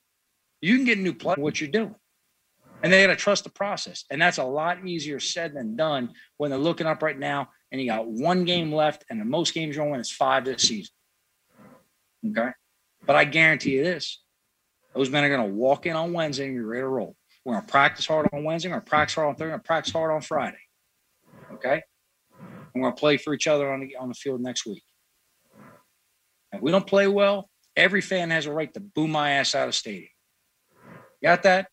You 0.62 0.76
can 0.76 0.86
get 0.86 0.98
a 0.98 1.02
new 1.02 1.14
play 1.14 1.36
what 1.38 1.60
you're 1.60 1.70
doing. 1.70 1.96
And 2.84 2.92
they 2.92 3.04
got 3.04 3.08
to 3.08 3.16
trust 3.16 3.44
the 3.44 3.52
process. 3.52 4.06
And 4.10 4.22
that's 4.22 4.40
a 4.40 4.44
lot 4.44 4.88
easier 4.88 5.20
said 5.20 5.54
than 5.54 5.76
done 5.76 6.14
when 6.38 6.50
they're 6.50 6.60
looking 6.60 6.88
up 6.88 7.04
right 7.04 7.18
now 7.18 7.50
and 7.72 7.80
you 7.80 7.88
got 7.88 8.08
one 8.08 8.44
game 8.44 8.72
left 8.72 9.06
and 9.10 9.20
the 9.20 9.26
most 9.26 9.54
games 9.54 9.76
you're 9.76 9.84
going 9.84 9.90
to 9.90 9.92
win 9.94 10.02
is 10.02 10.12
five 10.12 10.46
this 10.46 10.64
season. 10.64 10.94
Okay. 12.28 12.50
But 13.06 13.16
I 13.16 13.26
guarantee 13.26 13.78
you 13.78 13.84
this 13.84 14.22
those 14.94 15.10
men 15.10 15.24
are 15.24 15.30
going 15.30 15.50
to 15.50 15.56
walk 15.56 15.86
in 15.86 15.96
on 15.96 16.12
Wednesday 16.12 16.48
and 16.48 16.56
be 16.56 16.60
ready 16.60 16.82
to 16.82 16.88
roll. 16.88 17.16
We're 17.46 17.54
going 17.54 17.66
to 17.66 17.72
practice 17.72 18.06
hard 18.06 18.28
on 18.34 18.44
Wednesday. 18.44 18.70
We're 18.70 18.76
going 18.76 18.86
to 18.86 18.90
practice 18.90 19.16
hard 19.16 19.30
on 19.30 19.36
Thursday. 19.36 19.46
We're 19.46 19.52
going 19.52 19.62
to 19.62 19.68
practice 19.68 19.94
hard 19.94 20.12
on 20.12 20.22
Friday. 20.22 20.58
Okay. 21.54 21.82
And 22.42 22.50
we're 22.76 22.82
going 22.82 22.96
to 22.96 23.00
play 23.00 23.18
for 23.18 23.34
each 23.34 23.48
other 23.48 23.72
on 23.72 23.80
the, 23.80 23.96
on 23.96 24.10
the 24.10 24.14
field 24.14 24.42
next 24.42 24.66
week. 24.66 24.84
If 26.52 26.62
we 26.62 26.72
don't 26.72 26.86
play 26.86 27.08
well, 27.08 27.50
every 27.82 28.02
fan 28.02 28.30
has 28.30 28.46
a 28.46 28.54
right 28.54 28.72
to 28.74 28.80
boo 28.80 29.08
my 29.08 29.32
ass 29.32 29.56
out 29.56 29.68
of 29.68 29.76
stadium. 29.76 30.10
Got 31.24 31.44
that? 31.44 31.68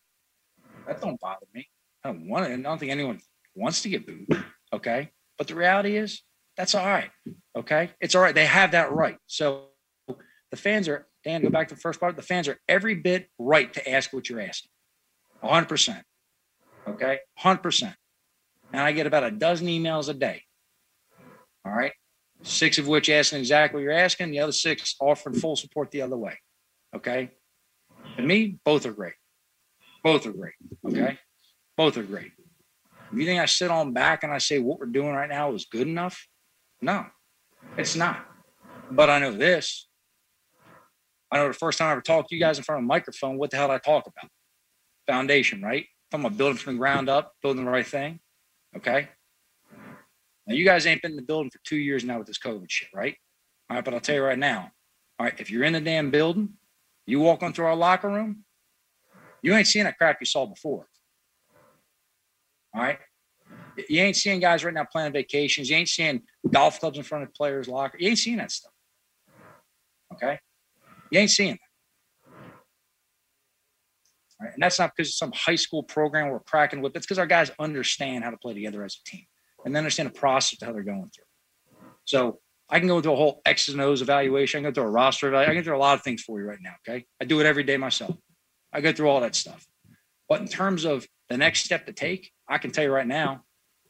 That 0.87 1.01
don't 1.01 1.21
bother 1.21 1.47
me. 1.55 1.69
I 2.03 2.09
don't 2.09 2.29
want 2.29 2.47
it. 2.47 2.53
I 2.53 2.63
don't 2.63 2.79
think 2.79 2.91
anyone 2.91 3.21
wants 3.55 3.83
to 3.83 3.91
get 3.91 4.07
booed. 4.07 4.45
Okay. 4.73 5.11
But 5.37 5.49
the 5.49 5.55
reality 5.55 5.97
is 5.97 6.23
that's 6.57 6.75
all 6.75 6.87
right. 6.87 7.11
Okay. 7.57 7.91
It's 8.01 8.15
all 8.15 8.23
right. 8.23 8.35
They 8.35 8.47
have 8.47 8.73
that 8.73 8.93
right. 8.93 9.19
So 9.27 9.67
the 10.51 10.57
fans 10.57 10.89
are, 10.89 11.07
Dan, 11.25 11.43
go 11.43 11.51
back 11.51 11.69
to 11.69 11.75
the 11.75 11.81
first 11.81 12.01
part. 12.01 12.17
The 12.17 12.23
fans 12.23 12.49
are 12.49 12.59
every 12.69 12.95
bit 12.95 13.29
right 13.39 13.73
to 13.75 13.91
ask 13.91 14.13
what 14.13 14.29
you're 14.29 14.41
asking. 14.41 14.71
100%. 15.45 16.03
Okay. 16.89 17.19
100%. 17.41 17.95
And 18.73 18.83
I 18.83 18.93
get 18.93 19.07
about 19.07 19.25
a 19.25 19.31
dozen 19.31 19.67
emails 19.67 20.09
a 20.09 20.15
day. 20.15 20.43
All 21.65 21.73
right. 21.73 21.93
Six 22.43 22.79
of 22.79 22.87
which 22.87 23.11
asking 23.11 23.41
exactly 23.41 23.79
what 23.79 23.83
you're 23.85 23.93
asking, 23.93 24.31
the 24.31 24.41
other 24.41 24.53
six 24.53 24.95
offering 25.01 25.35
full 25.35 25.57
support 25.57 25.91
the 25.91 26.03
other 26.03 26.17
way. 26.17 26.39
Okay. 26.95 27.31
And 28.17 28.27
me, 28.27 28.59
both 28.65 28.87
are 28.87 28.93
great. 28.93 29.15
Both 30.03 30.27
are 30.27 30.33
great. 30.33 30.55
Okay. 30.87 31.19
Both 31.77 31.97
are 31.97 32.03
great. 32.03 32.33
If 33.13 33.19
you 33.19 33.25
think 33.25 33.41
I 33.41 33.47
sit 33.47 33.71
on 33.71 33.93
back 33.93 34.23
and 34.23 34.33
I 34.33 34.39
say 34.39 34.59
what 34.59 34.79
we're 34.79 34.87
doing 34.87 35.13
right 35.13 35.29
now 35.29 35.53
is 35.53 35.65
good 35.65 35.87
enough, 35.87 36.29
no, 36.81 37.07
it's 37.77 37.97
not. 37.97 38.25
But 38.91 39.11
I 39.11 39.19
know 39.19 39.33
this. 39.33 39.89
I 41.31 41.39
know 41.39 41.49
the 41.49 41.55
first 41.55 41.79
time 41.79 41.89
I 41.89 41.93
ever 41.93 42.01
talked 42.01 42.29
to 42.31 42.35
you 42.35 42.41
guys 42.41 42.59
in 42.59 42.65
front 42.65 42.81
of 42.81 42.85
a 42.85 42.87
microphone, 42.87 43.39
what 43.39 43.51
the 43.51 43.57
hell 43.57 43.69
did 43.69 43.75
I 43.75 43.79
talk 43.79 44.07
about? 44.07 44.31
foundation, 45.09 45.63
right? 45.63 45.87
I'm 46.13 46.23
talking 46.23 46.35
a 46.35 46.39
building 46.39 46.59
from 46.59 46.75
the 46.75 46.79
ground 46.79 47.09
up, 47.09 47.33
building 47.43 47.65
the 47.65 47.71
right 47.71 47.87
thing. 47.87 48.21
Okay. 48.77 49.09
Now, 50.49 50.55
you 50.55 50.65
guys 50.65 50.87
ain't 50.87 51.03
been 51.03 51.11
in 51.11 51.17
the 51.17 51.23
building 51.23 51.51
for 51.51 51.61
two 51.63 51.77
years 51.77 52.05
now 52.05 52.17
with 52.17 52.27
this 52.27 52.39
COVID 52.39 52.71
shit, 52.71 52.89
right? 52.95 53.15
All 53.69 53.77
right, 53.77 53.85
but 53.85 53.93
I'll 53.93 54.01
tell 54.01 54.15
you 54.15 54.23
right 54.23 54.39
now. 54.39 54.71
All 55.19 55.27
right, 55.27 55.39
if 55.39 55.51
you're 55.51 55.65
in 55.65 55.75
the 55.75 55.81
damn 55.81 56.11
building, 56.11 56.55
you 57.07 57.21
walk 57.21 57.43
on 57.43 57.53
through 57.53 57.67
our 57.67 57.77
locker 57.77 58.09
room, 58.09 58.45
you 59.43 59.55
ain't 59.55 59.67
seeing 59.67 59.85
that 59.85 59.99
crap 59.99 60.17
you 60.21 60.27
saw 60.27 60.47
before. 60.47 60.87
All 62.75 62.83
right. 62.83 62.99
You 63.89 64.01
ain't 64.01 64.17
seeing 64.17 64.41
guys 64.41 64.65
right 64.65 64.73
now 64.73 64.87
planning 64.91 65.13
vacations. 65.13 65.69
You 65.69 65.77
ain't 65.77 65.89
seeing 65.89 66.23
golf 66.51 66.81
clubs 66.81 66.97
in 66.97 67.05
front 67.05 67.25
of 67.25 67.35
players' 67.35 67.69
locker. 67.69 67.99
You 68.01 68.09
ain't 68.09 68.19
seeing 68.19 68.39
that 68.39 68.51
stuff. 68.51 68.73
Okay. 70.15 70.39
You 71.11 71.21
ain't 71.21 71.31
seeing 71.31 71.53
that. 71.53 71.61
All 74.41 74.47
right? 74.47 74.55
And 74.55 74.63
that's 74.63 74.79
not 74.79 74.93
because 74.97 75.11
it's 75.11 75.19
some 75.19 75.33
high 75.35 75.57
school 75.57 75.83
program 75.83 76.31
we're 76.31 76.41
cracking 76.41 76.81
with. 76.81 76.97
It's 76.97 77.07
because 77.07 77.19
our 77.19 77.27
guys 77.27 77.51
understand 77.59 78.25
how 78.25 78.31
to 78.31 78.39
play 78.39 78.55
together 78.55 78.83
as 78.83 78.97
a 78.97 79.09
team 79.09 79.27
and 79.65 79.75
they 79.75 79.79
understand 79.79 80.09
the 80.09 80.19
process 80.19 80.61
of 80.61 80.67
how 80.67 80.73
they're 80.73 80.83
going 80.83 81.11
through. 81.15 81.25
So 82.05 82.39
I 82.71 82.79
can 82.79 82.89
go 82.89 83.01
through 83.01 83.13
a 83.13 83.17
whole 83.17 83.41
X's 83.47 83.75
and 83.75 83.83
O's 83.83 84.03
evaluation. 84.03 84.59
I 84.59 84.63
can 84.63 84.71
go 84.71 84.75
through 84.75 84.89
a 84.89 84.93
roster 84.93 85.29
evaluation. 85.29 85.51
I 85.51 85.55
can 85.55 85.65
through 85.65 85.77
a 85.77 85.79
lot 85.79 85.95
of 85.95 86.03
things 86.03 86.23
for 86.23 86.41
you 86.41 86.47
right 86.47 86.59
now. 86.61 86.75
Okay. 86.87 87.07
I 87.21 87.25
do 87.25 87.41
it 87.41 87.47
every 87.47 87.65
day 87.65 87.77
myself. 87.77 88.17
I 88.73 88.81
go 88.81 88.93
through 88.93 89.09
all 89.09 89.21
that 89.21 89.35
stuff. 89.35 89.67
But 90.29 90.41
in 90.41 90.49
terms 90.49 90.85
of 90.85 91.07
the 91.29 91.39
next 91.39 91.65
step 91.65 91.87
to 91.87 91.93
take, 91.93 92.31
I 92.49 92.59
can 92.59 92.71
tell 92.71 92.85
you 92.85 92.93
right 92.93 93.07
now, 93.07 93.45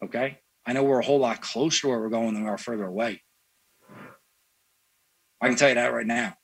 okay, 0.05 0.39
I 0.64 0.73
know 0.73 0.85
we're 0.85 1.01
a 1.01 1.05
whole 1.05 1.19
lot 1.19 1.41
closer 1.41 1.83
to 1.83 1.89
where 1.89 2.01
we're 2.01 2.09
going 2.09 2.35
than 2.35 2.45
we 2.45 2.51
are 2.51 2.59
further 2.59 2.85
away. 2.85 3.23
I 5.41 5.49
can 5.49 5.57
tell 5.57 5.69
you 5.69 5.75
that 5.77 5.93
right 5.93 6.07
now. 6.07 6.35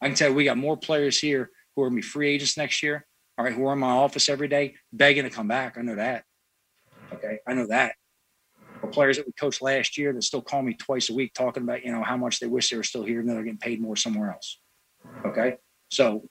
I 0.00 0.06
can 0.06 0.16
tell 0.16 0.30
you 0.30 0.34
we 0.34 0.44
got 0.44 0.56
more 0.56 0.76
players 0.76 1.18
here 1.18 1.50
who 1.74 1.82
are 1.82 1.88
going 1.88 2.00
to 2.00 2.02
be 2.02 2.08
free 2.08 2.34
agents 2.34 2.56
next 2.56 2.82
year, 2.82 3.06
all 3.38 3.44
right, 3.44 3.54
who 3.54 3.66
are 3.66 3.72
in 3.72 3.78
my 3.78 3.90
office 3.90 4.28
every 4.28 4.48
day 4.48 4.74
begging 4.92 5.24
to 5.24 5.30
come 5.30 5.46
back. 5.48 5.78
I 5.78 5.82
know 5.82 5.96
that. 5.96 6.24
Okay. 7.14 7.38
I 7.46 7.54
know 7.54 7.66
that. 7.66 7.94
Or 8.82 8.88
players 8.88 9.16
that 9.16 9.26
we 9.26 9.32
coached 9.38 9.62
last 9.62 9.96
year 9.96 10.12
that 10.12 10.22
still 10.22 10.42
call 10.42 10.62
me 10.62 10.74
twice 10.74 11.08
a 11.10 11.14
week 11.14 11.34
talking 11.34 11.62
about, 11.62 11.84
you 11.84 11.92
know, 11.92 12.02
how 12.02 12.16
much 12.16 12.40
they 12.40 12.46
wish 12.46 12.70
they 12.70 12.76
were 12.76 12.82
still 12.82 13.04
here 13.04 13.20
and 13.20 13.28
they're 13.28 13.42
getting 13.42 13.58
paid 13.58 13.80
more 13.80 13.96
somewhere 13.96 14.30
else. 14.32 14.58
Okay. 15.24 15.56
So 15.90 16.28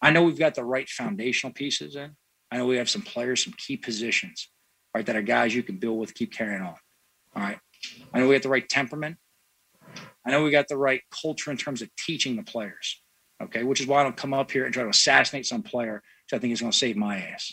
I 0.00 0.10
know 0.10 0.22
we've 0.22 0.38
got 0.38 0.54
the 0.54 0.64
right 0.64 0.88
foundational 0.88 1.52
pieces 1.52 1.96
in. 1.96 2.12
I 2.50 2.58
know 2.58 2.66
we 2.66 2.76
have 2.76 2.90
some 2.90 3.02
players, 3.02 3.42
some 3.42 3.54
key 3.56 3.76
positions, 3.76 4.48
right, 4.94 5.04
that 5.04 5.16
are 5.16 5.22
guys 5.22 5.54
you 5.54 5.62
can 5.62 5.78
build 5.78 5.98
with, 5.98 6.14
keep 6.14 6.32
carrying 6.32 6.62
on. 6.62 6.76
All 7.34 7.42
right. 7.42 7.58
I 8.14 8.20
know 8.20 8.28
we 8.28 8.34
got 8.34 8.42
the 8.42 8.48
right 8.48 8.68
temperament. 8.68 9.16
I 10.24 10.30
know 10.30 10.44
we 10.44 10.50
got 10.50 10.68
the 10.68 10.76
right 10.76 11.00
culture 11.22 11.50
in 11.50 11.56
terms 11.56 11.82
of 11.82 11.90
teaching 11.96 12.36
the 12.36 12.42
players. 12.42 13.02
Okay. 13.42 13.64
Which 13.64 13.80
is 13.80 13.86
why 13.86 14.00
I 14.00 14.02
don't 14.04 14.16
come 14.16 14.34
up 14.34 14.50
here 14.50 14.64
and 14.64 14.72
try 14.72 14.84
to 14.84 14.88
assassinate 14.88 15.46
some 15.46 15.62
player, 15.62 15.94
which 15.94 16.38
I 16.38 16.40
think 16.40 16.52
is 16.52 16.60
going 16.60 16.72
to 16.72 16.78
save 16.78 16.96
my 16.96 17.18
ass. 17.18 17.52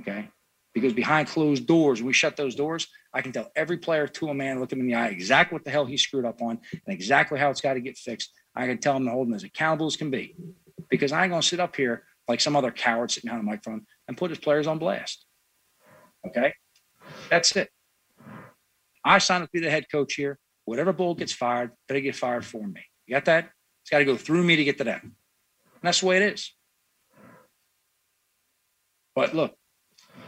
Okay. 0.00 0.28
Because 0.74 0.92
behind 0.92 1.28
closed 1.28 1.66
doors, 1.66 2.02
we 2.02 2.12
shut 2.12 2.36
those 2.36 2.56
doors, 2.56 2.88
I 3.12 3.22
can 3.22 3.30
tell 3.30 3.50
every 3.54 3.78
player 3.78 4.08
to 4.08 4.28
a 4.28 4.34
man, 4.34 4.58
look 4.58 4.72
him 4.72 4.80
in 4.80 4.86
the 4.86 4.96
eye, 4.96 5.08
exactly 5.08 5.54
what 5.54 5.64
the 5.64 5.70
hell 5.70 5.86
he 5.86 5.96
screwed 5.96 6.24
up 6.24 6.42
on 6.42 6.58
and 6.72 6.94
exactly 6.94 7.38
how 7.38 7.50
it's 7.50 7.60
got 7.60 7.74
to 7.74 7.80
get 7.80 7.96
fixed. 7.96 8.32
I 8.56 8.66
can 8.66 8.78
tell 8.78 8.96
him 8.96 9.04
to 9.04 9.12
hold 9.12 9.28
him 9.28 9.34
as 9.34 9.44
accountable 9.44 9.86
as 9.86 9.96
can 9.96 10.10
be 10.10 10.34
because 10.90 11.12
I 11.12 11.22
ain't 11.22 11.30
going 11.30 11.42
to 11.42 11.46
sit 11.46 11.60
up 11.60 11.76
here 11.76 12.04
like 12.26 12.40
some 12.40 12.56
other 12.56 12.72
coward 12.72 13.10
sitting 13.10 13.30
on 13.30 13.38
a 13.38 13.42
microphone 13.42 13.86
and 14.08 14.16
put 14.16 14.30
his 14.30 14.38
players 14.38 14.66
on 14.66 14.78
blast. 14.78 15.24
Okay. 16.26 16.54
That's 17.30 17.54
it. 17.56 17.70
I 19.04 19.18
signed 19.18 19.44
up 19.44 19.50
to 19.50 19.52
be 19.52 19.64
the 19.64 19.70
head 19.70 19.86
coach 19.90 20.14
here. 20.14 20.38
Whatever 20.64 20.92
bull 20.92 21.14
gets 21.14 21.32
fired, 21.32 21.72
better 21.86 22.00
get 22.00 22.16
fired 22.16 22.44
for 22.44 22.66
me. 22.66 22.80
You 23.06 23.14
got 23.14 23.26
that? 23.26 23.50
It's 23.82 23.90
got 23.90 23.98
to 23.98 24.04
go 24.04 24.16
through 24.16 24.44
me 24.44 24.56
to 24.56 24.64
get 24.64 24.78
to 24.78 24.84
them. 24.84 25.00
And 25.02 25.82
that's 25.82 26.00
the 26.00 26.06
way 26.06 26.16
it 26.16 26.34
is. 26.34 26.52
But 29.14 29.34
look, 29.34 29.54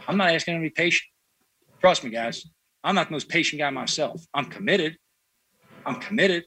I'm 0.07 0.17
not 0.17 0.31
asking 0.31 0.55
to 0.55 0.61
be 0.61 0.69
patient. 0.69 1.07
Trust 1.81 2.03
me, 2.03 2.09
guys. 2.09 2.45
I'm 2.83 2.95
not 2.95 3.07
the 3.07 3.11
most 3.11 3.27
patient 3.27 3.59
guy 3.59 3.69
myself. 3.69 4.25
I'm 4.33 4.45
committed. 4.45 4.97
I'm 5.85 5.95
committed. 5.95 6.45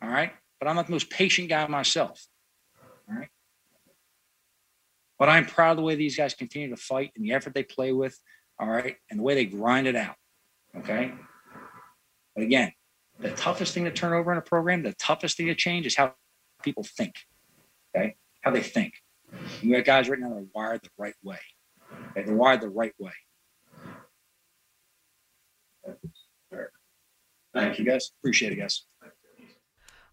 All 0.00 0.08
right. 0.08 0.32
But 0.60 0.68
I'm 0.68 0.76
not 0.76 0.86
the 0.86 0.92
most 0.92 1.10
patient 1.10 1.48
guy 1.48 1.66
myself. 1.66 2.24
All 3.08 3.16
right. 3.16 3.28
But 5.18 5.28
I'm 5.28 5.46
proud 5.46 5.72
of 5.72 5.76
the 5.78 5.82
way 5.82 5.96
these 5.96 6.16
guys 6.16 6.34
continue 6.34 6.70
to 6.70 6.76
fight 6.76 7.10
and 7.16 7.24
the 7.24 7.32
effort 7.32 7.54
they 7.54 7.64
play 7.64 7.92
with. 7.92 8.16
All 8.60 8.68
right. 8.68 8.96
And 9.10 9.18
the 9.18 9.24
way 9.24 9.34
they 9.34 9.44
grind 9.44 9.88
it 9.88 9.96
out. 9.96 10.14
Okay. 10.76 11.12
But 12.34 12.44
again, 12.44 12.72
the 13.18 13.32
toughest 13.32 13.74
thing 13.74 13.84
to 13.84 13.90
turn 13.90 14.12
over 14.12 14.32
in 14.32 14.38
a 14.38 14.42
program, 14.42 14.82
the 14.82 14.94
toughest 14.94 15.36
thing 15.36 15.46
to 15.46 15.54
change 15.54 15.86
is 15.86 15.96
how 15.96 16.14
people 16.62 16.84
think. 16.84 17.14
Okay. 17.94 18.14
How 18.42 18.52
they 18.52 18.62
think. 18.62 18.94
We 19.62 19.72
got 19.72 19.84
guys 19.84 20.08
right 20.08 20.18
now 20.18 20.28
that 20.28 20.36
are 20.36 20.46
wired 20.54 20.82
the 20.82 20.90
right 20.96 21.14
way. 21.22 21.38
Okay? 22.10 22.24
They're 22.24 22.34
wired 22.34 22.60
the 22.60 22.68
right 22.68 22.92
way. 22.98 23.12
Thank 27.54 27.78
you 27.78 27.84
guys. 27.84 28.12
Appreciate 28.20 28.52
it, 28.52 28.56
guys. 28.56 28.84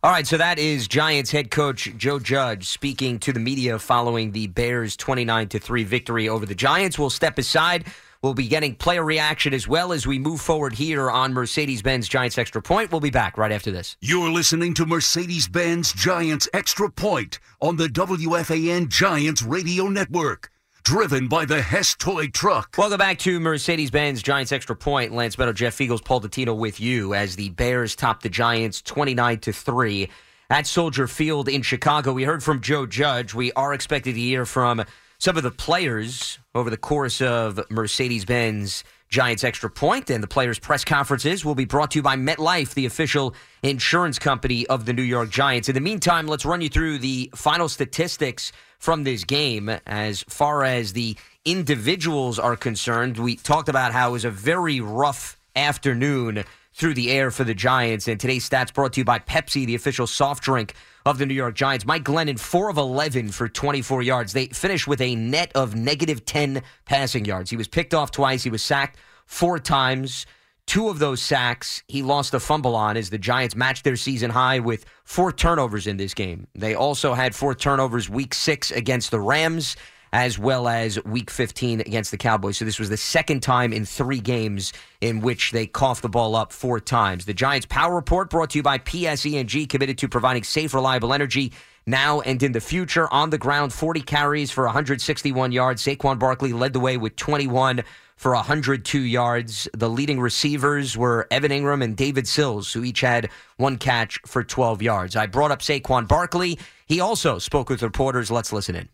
All 0.01 0.11
right, 0.11 0.25
so 0.25 0.37
that 0.37 0.59
is 0.59 0.87
Giants 0.87 1.31
head 1.31 1.51
coach 1.51 1.91
Joe 1.97 2.19
Judge 2.19 2.67
speaking 2.67 3.19
to 3.19 3.33
the 3.33 3.39
media 3.39 3.77
following 3.77 4.31
the 4.31 4.47
Bears 4.47 4.95
29 4.95 5.49
to 5.49 5.59
3 5.59 5.83
victory 5.83 6.29
over 6.29 6.45
the 6.45 6.55
Giants. 6.55 6.97
We'll 6.97 7.09
step 7.09 7.37
aside. 7.37 7.85
We'll 8.21 8.33
be 8.33 8.47
getting 8.47 8.75
player 8.75 9.03
reaction 9.03 9.53
as 9.53 9.67
well 9.67 9.91
as 9.91 10.07
we 10.07 10.17
move 10.17 10.39
forward 10.39 10.73
here 10.73 11.11
on 11.11 11.33
Mercedes 11.33 11.81
Benz 11.81 12.07
Giants 12.07 12.37
Extra 12.37 12.61
Point. 12.61 12.91
We'll 12.91 13.01
be 13.01 13.09
back 13.09 13.37
right 13.37 13.51
after 13.51 13.71
this. 13.71 13.97
You're 13.99 14.31
listening 14.31 14.73
to 14.75 14.85
Mercedes 14.85 15.49
Benz 15.49 15.91
Giants 15.91 16.47
Extra 16.53 16.89
Point 16.89 17.39
on 17.61 17.75
the 17.75 17.87
WFAN 17.87 18.87
Giants 18.87 19.41
Radio 19.41 19.87
Network 19.87 20.49
driven 20.83 21.27
by 21.27 21.45
the 21.45 21.61
Hess 21.61 21.95
toy 21.95 22.27
truck. 22.27 22.75
Welcome 22.77 22.97
back 22.97 23.19
to 23.19 23.39
Mercedes 23.39 23.91
Benz 23.91 24.21
Giants 24.21 24.51
Extra 24.51 24.75
Point. 24.75 25.13
Lance 25.13 25.37
Meadow, 25.37 25.53
Jeff 25.53 25.77
Feagles, 25.77 26.03
Paul 26.03 26.21
Dottino 26.21 26.57
with 26.57 26.79
you 26.79 27.13
as 27.13 27.35
the 27.35 27.49
Bears 27.49 27.95
top 27.95 28.21
the 28.21 28.29
Giants 28.29 28.81
29 28.81 29.39
to 29.39 29.53
3 29.53 30.09
at 30.49 30.67
Soldier 30.67 31.07
Field 31.07 31.47
in 31.47 31.61
Chicago. 31.61 32.13
We 32.13 32.23
heard 32.23 32.43
from 32.43 32.61
Joe 32.61 32.85
Judge. 32.85 33.33
We 33.33 33.51
are 33.53 33.73
expected 33.73 34.15
to 34.15 34.19
hear 34.19 34.45
from 34.45 34.83
some 35.17 35.37
of 35.37 35.43
the 35.43 35.51
players 35.51 36.39
over 36.55 36.69
the 36.69 36.77
course 36.77 37.21
of 37.21 37.59
Mercedes 37.69 38.25
Benz 38.25 38.83
Giants 39.09 39.43
Extra 39.43 39.71
Point, 39.71 40.11
and 40.11 40.21
the 40.21 40.27
players' 40.27 40.59
press 40.59 40.85
conferences 40.85 41.43
will 41.43 41.55
be 41.55 41.65
brought 41.65 41.91
to 41.91 41.99
you 41.99 42.03
by 42.03 42.15
MetLife, 42.15 42.75
the 42.75 42.85
official 42.85 43.33
insurance 43.63 44.19
company 44.19 44.67
of 44.67 44.85
the 44.85 44.93
New 44.93 45.01
York 45.01 45.31
Giants. 45.31 45.67
In 45.67 45.73
the 45.73 45.81
meantime, 45.81 46.27
let's 46.27 46.45
run 46.45 46.61
you 46.61 46.69
through 46.69 46.99
the 46.99 47.31
final 47.35 47.67
statistics 47.67 48.51
from 48.77 49.03
this 49.03 49.23
game 49.23 49.69
as 49.87 50.23
far 50.29 50.63
as 50.63 50.93
the 50.93 51.17
individuals 51.43 52.37
are 52.37 52.55
concerned. 52.55 53.17
We 53.17 53.35
talked 53.35 53.67
about 53.67 53.93
how 53.93 54.09
it 54.09 54.11
was 54.11 54.25
a 54.25 54.31
very 54.31 54.79
rough 54.79 55.37
afternoon 55.55 56.43
through 56.79 56.93
the 56.93 57.11
air 57.11 57.29
for 57.29 57.43
the 57.43 57.53
Giants. 57.53 58.07
And 58.07 58.19
today's 58.19 58.49
stats 58.49 58.73
brought 58.73 58.93
to 58.93 59.01
you 59.01 59.05
by 59.05 59.19
Pepsi, 59.19 59.65
the 59.65 59.75
official 59.75 60.07
soft 60.07 60.41
drink 60.41 60.73
of 61.05 61.17
the 61.17 61.25
New 61.25 61.33
York 61.33 61.53
Giants. 61.53 61.85
Mike 61.85 62.03
Glennon, 62.03 62.39
4 62.39 62.69
of 62.69 62.77
11 62.77 63.29
for 63.29 63.49
24 63.49 64.01
yards. 64.01 64.31
They 64.31 64.47
finished 64.47 64.87
with 64.87 65.01
a 65.01 65.13
net 65.15 65.51
of 65.55 65.75
negative 65.75 66.25
10 66.25 66.63
passing 66.85 67.25
yards. 67.25 67.49
He 67.49 67.57
was 67.57 67.67
picked 67.67 67.93
off 67.93 68.11
twice, 68.11 68.43
he 68.43 68.49
was 68.49 68.63
sacked 68.63 68.97
four 69.25 69.59
times. 69.59 70.25
Two 70.65 70.87
of 70.87 70.99
those 70.99 71.21
sacks 71.21 71.83
he 71.87 72.01
lost 72.03 72.33
a 72.33 72.39
fumble 72.39 72.75
on 72.75 72.95
as 72.95 73.09
the 73.09 73.17
Giants 73.17 73.55
matched 73.55 73.83
their 73.83 73.95
season 73.95 74.29
high 74.29 74.59
with 74.59 74.85
four 75.03 75.31
turnovers 75.33 75.87
in 75.87 75.97
this 75.97 76.13
game. 76.13 76.47
They 76.55 76.75
also 76.75 77.13
had 77.13 77.35
four 77.35 77.55
turnovers 77.55 78.07
week 78.07 78.33
six 78.33 78.71
against 78.71 79.11
the 79.11 79.19
Rams 79.19 79.75
as 80.11 80.39
well 80.39 80.67
as 80.67 81.03
week 81.03 81.29
15 81.29 81.81
against 81.81 82.11
the 82.11 82.17
Cowboys. 82.17 82.57
So 82.57 82.65
this 82.65 82.79
was 82.79 82.89
the 82.89 82.97
second 82.97 83.41
time 83.41 83.73
in 83.73 83.85
three 83.85 84.19
games 84.19 84.73
in 85.01 85.21
which 85.21 85.51
they 85.51 85.67
coughed 85.67 86.01
the 86.01 86.09
ball 86.09 86.35
up 86.35 86.51
four 86.51 86.79
times. 86.79 87.25
The 87.25 87.33
Giants 87.33 87.67
Power 87.69 87.95
Report 87.95 88.29
brought 88.29 88.51
to 88.51 88.59
you 88.59 88.63
by 88.63 88.77
PSE&G, 88.79 89.67
committed 89.67 89.97
to 89.99 90.07
providing 90.07 90.43
safe, 90.43 90.73
reliable 90.73 91.13
energy 91.13 91.53
now 91.85 92.21
and 92.21 92.41
in 92.41 92.51
the 92.51 92.61
future. 92.61 93.11
On 93.13 93.29
the 93.29 93.37
ground, 93.37 93.73
40 93.73 94.01
carries 94.01 94.51
for 94.51 94.65
161 94.65 95.51
yards. 95.51 95.83
Saquon 95.83 96.19
Barkley 96.19 96.53
led 96.53 96.73
the 96.73 96.79
way 96.79 96.97
with 96.97 97.15
21 97.15 97.83
for 98.15 98.33
102 98.33 98.99
yards. 98.99 99.67
The 99.73 99.89
leading 99.89 100.19
receivers 100.19 100.97
were 100.97 101.27
Evan 101.31 101.51
Engram 101.51 101.83
and 101.83 101.95
David 101.95 102.27
Sills, 102.27 102.73
who 102.73 102.83
each 102.83 103.01
had 103.01 103.29
one 103.57 103.77
catch 103.77 104.19
for 104.25 104.43
12 104.43 104.81
yards. 104.81 105.15
I 105.15 105.25
brought 105.25 105.51
up 105.51 105.59
Saquon 105.59 106.07
Barkley. 106.07 106.59
He 106.85 106.99
also 106.99 107.39
spoke 107.39 107.69
with 107.69 107.81
reporters. 107.81 108.29
Let's 108.29 108.51
listen 108.51 108.75
in. 108.75 108.89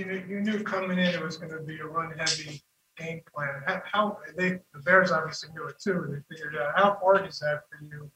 You 0.00 0.06
knew, 0.06 0.24
you 0.26 0.40
knew 0.40 0.64
coming 0.64 0.98
in 0.98 1.14
it 1.14 1.22
was 1.22 1.36
going 1.36 1.52
to 1.52 1.60
be 1.60 1.78
a 1.78 1.84
run 1.84 2.10
heavy 2.18 2.62
game 2.96 3.20
plan. 3.34 3.62
How, 3.66 3.82
how 3.84 4.18
they 4.34 4.58
the 4.72 4.80
Bears 4.82 5.12
obviously 5.12 5.50
knew 5.52 5.66
it 5.66 5.78
too. 5.78 6.06
They 6.08 6.34
figured 6.34 6.56
out 6.56 6.72
how 6.74 6.96
hard 7.02 7.28
is 7.28 7.38
that 7.40 7.64
for 7.68 7.84
you 7.84 8.10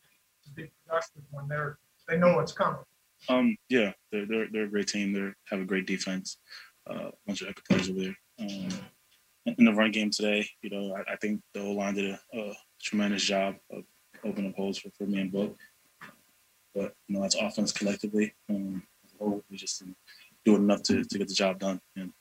to 0.45 0.51
be 0.53 0.71
productive 0.87 1.25
when 1.31 1.47
they're 1.47 1.77
they 2.09 2.17
know 2.17 2.37
what's 2.37 2.53
coming. 2.53 2.81
Um, 3.29 3.59
yeah, 3.69 3.93
they're 4.11 4.25
they're 4.25 4.47
they're 4.51 4.65
a 4.65 4.71
great 4.71 4.89
team. 4.89 5.13
They 5.13 5.31
have 5.51 5.61
a 5.61 5.67
great 5.67 5.87
defense. 5.87 6.39
Uh, 6.89 7.09
a 7.09 7.13
bunch 7.27 7.43
of 7.43 7.49
extra 7.49 7.65
players 7.69 7.91
over 7.91 8.01
there. 8.01 8.17
Um, 8.41 8.69
in 9.59 9.67
the 9.67 9.73
run 9.75 9.91
game 9.91 10.09
today, 10.09 10.49
you 10.63 10.71
know, 10.71 10.97
I, 10.97 11.13
I 11.13 11.17
think 11.17 11.43
the 11.53 11.61
whole 11.61 11.77
line 11.77 11.97
did 11.97 12.13
a, 12.13 12.19
a, 12.39 12.55
tremendous 12.83 13.25
job 13.25 13.57
of 13.71 13.85
opening 14.25 14.51
up 14.51 14.57
holes 14.57 14.79
for, 14.79 14.89
for 14.97 15.05
me 15.05 15.21
and 15.21 15.31
Book. 15.33 15.55
But 16.75 16.95
you 17.09 17.15
know, 17.15 17.21
that's 17.21 17.35
offense 17.35 17.73
collectively. 17.73 18.33
Um, 18.49 18.83
as 19.05 19.13
a 19.13 19.19
whole, 19.19 19.45
we 19.51 19.59
just 19.59 19.81
didn't 19.81 19.99
do 20.45 20.57
enough 20.57 20.83
to, 20.85 21.05
to 21.05 21.19
get 21.19 21.29
the 21.29 21.35
job 21.35 21.59
done, 21.59 21.81
and 21.97 22.13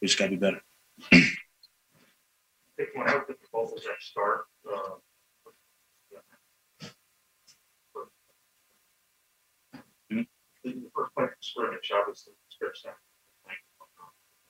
we 0.00 0.08
just 0.08 0.18
got 0.18 0.26
to 0.26 0.30
be 0.30 0.36
better. 0.36 0.60
Pick 1.10 2.94
one 2.94 3.08
out, 3.08 3.26
pick 3.26 3.36
both 3.52 3.74
that 3.74 4.00
start. 4.00 4.42
Uh, 4.68 4.96
Hmm? 10.10 10.22
the 10.64 10.70
the 10.72 10.90
first 10.94 11.14
play 11.14 11.26
scrimmage, 11.40 11.90
obviously, 11.94 12.32
scrimmage 12.48 12.78
snap. 12.80 12.96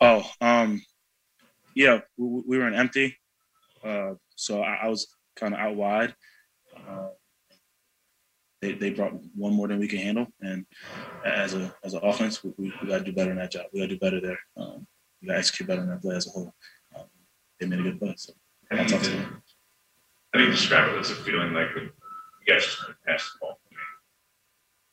Oh, 0.01 0.31
um, 0.41 0.81
yeah, 1.75 2.01
we, 2.17 2.43
we 2.47 2.59
were 2.59 2.69
in 2.69 2.75
empty, 2.75 3.17
uh, 3.85 4.15
so 4.37 4.63
I, 4.63 4.75
I 4.85 4.89
was 4.89 5.09
kind 5.35 5.55
of 5.55 5.61
out 5.61 5.75
wide. 5.75 6.15
Uh, 6.77 7.09
they, 8.61 8.73
they 8.73 8.91
brought 8.91 9.13
one 9.35 9.55
more 9.55 9.69
than 9.69 9.79
we 9.79 9.89
can 9.89 9.99
handle, 9.99 10.27
and 10.41 10.67
as 11.25 11.55
a 11.55 11.73
as 11.85 11.95
an 11.95 12.01
offense, 12.03 12.43
we, 12.43 12.53
we, 12.59 12.73
we 12.83 12.89
got 12.89 12.99
to 12.99 13.05
do 13.05 13.13
better 13.13 13.31
in 13.31 13.37
that 13.39 13.53
job. 13.53 13.67
We 13.73 13.81
got 13.81 13.87
to 13.87 13.95
do 13.95 13.99
better 13.99 14.21
there. 14.21 14.39
Um, 14.57 14.87
we 15.21 15.29
got 15.29 15.35
to 15.35 15.39
execute 15.39 15.69
better 15.69 15.83
in 15.83 15.89
that 15.91 16.03
play 16.03 16.17
as 16.17 16.27
a 16.27 16.31
whole. 16.31 16.53
Um, 16.97 17.05
they 17.61 17.67
made 17.67 17.81
a 17.81 17.83
good 17.83 18.01
play, 18.01 18.15
so 18.17 18.33
I 18.71 18.79
think, 18.79 18.93
up 18.93 19.03
to. 19.03 19.27
I 20.35 20.39
think 20.39 20.51
describe 20.51 20.93
it 20.93 20.99
as 20.99 21.11
a 21.11 21.15
feeling 21.15 21.53
like 21.53 21.69
you 21.75 21.91
guys 22.47 22.65
just 22.65 22.83
pass 23.07 23.31
the 23.33 23.39
ball. 23.41 23.61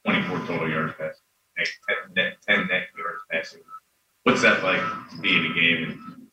I 0.05 0.13
mean, 0.13 0.28
24 0.28 0.47
total 0.47 0.70
yards 0.70 0.93
passing, 0.99 1.22
10 1.57 2.13
net, 2.16 2.34
10 2.47 2.68
net 2.68 2.88
yards 2.97 3.24
passing. 3.32 3.61
What's 4.24 4.41
that 4.43 4.63
like 4.63 4.82
to 5.11 5.18
be 5.22 5.36
in 5.36 5.45
a 5.45 5.53
game 5.53 5.84
and 5.84 6.28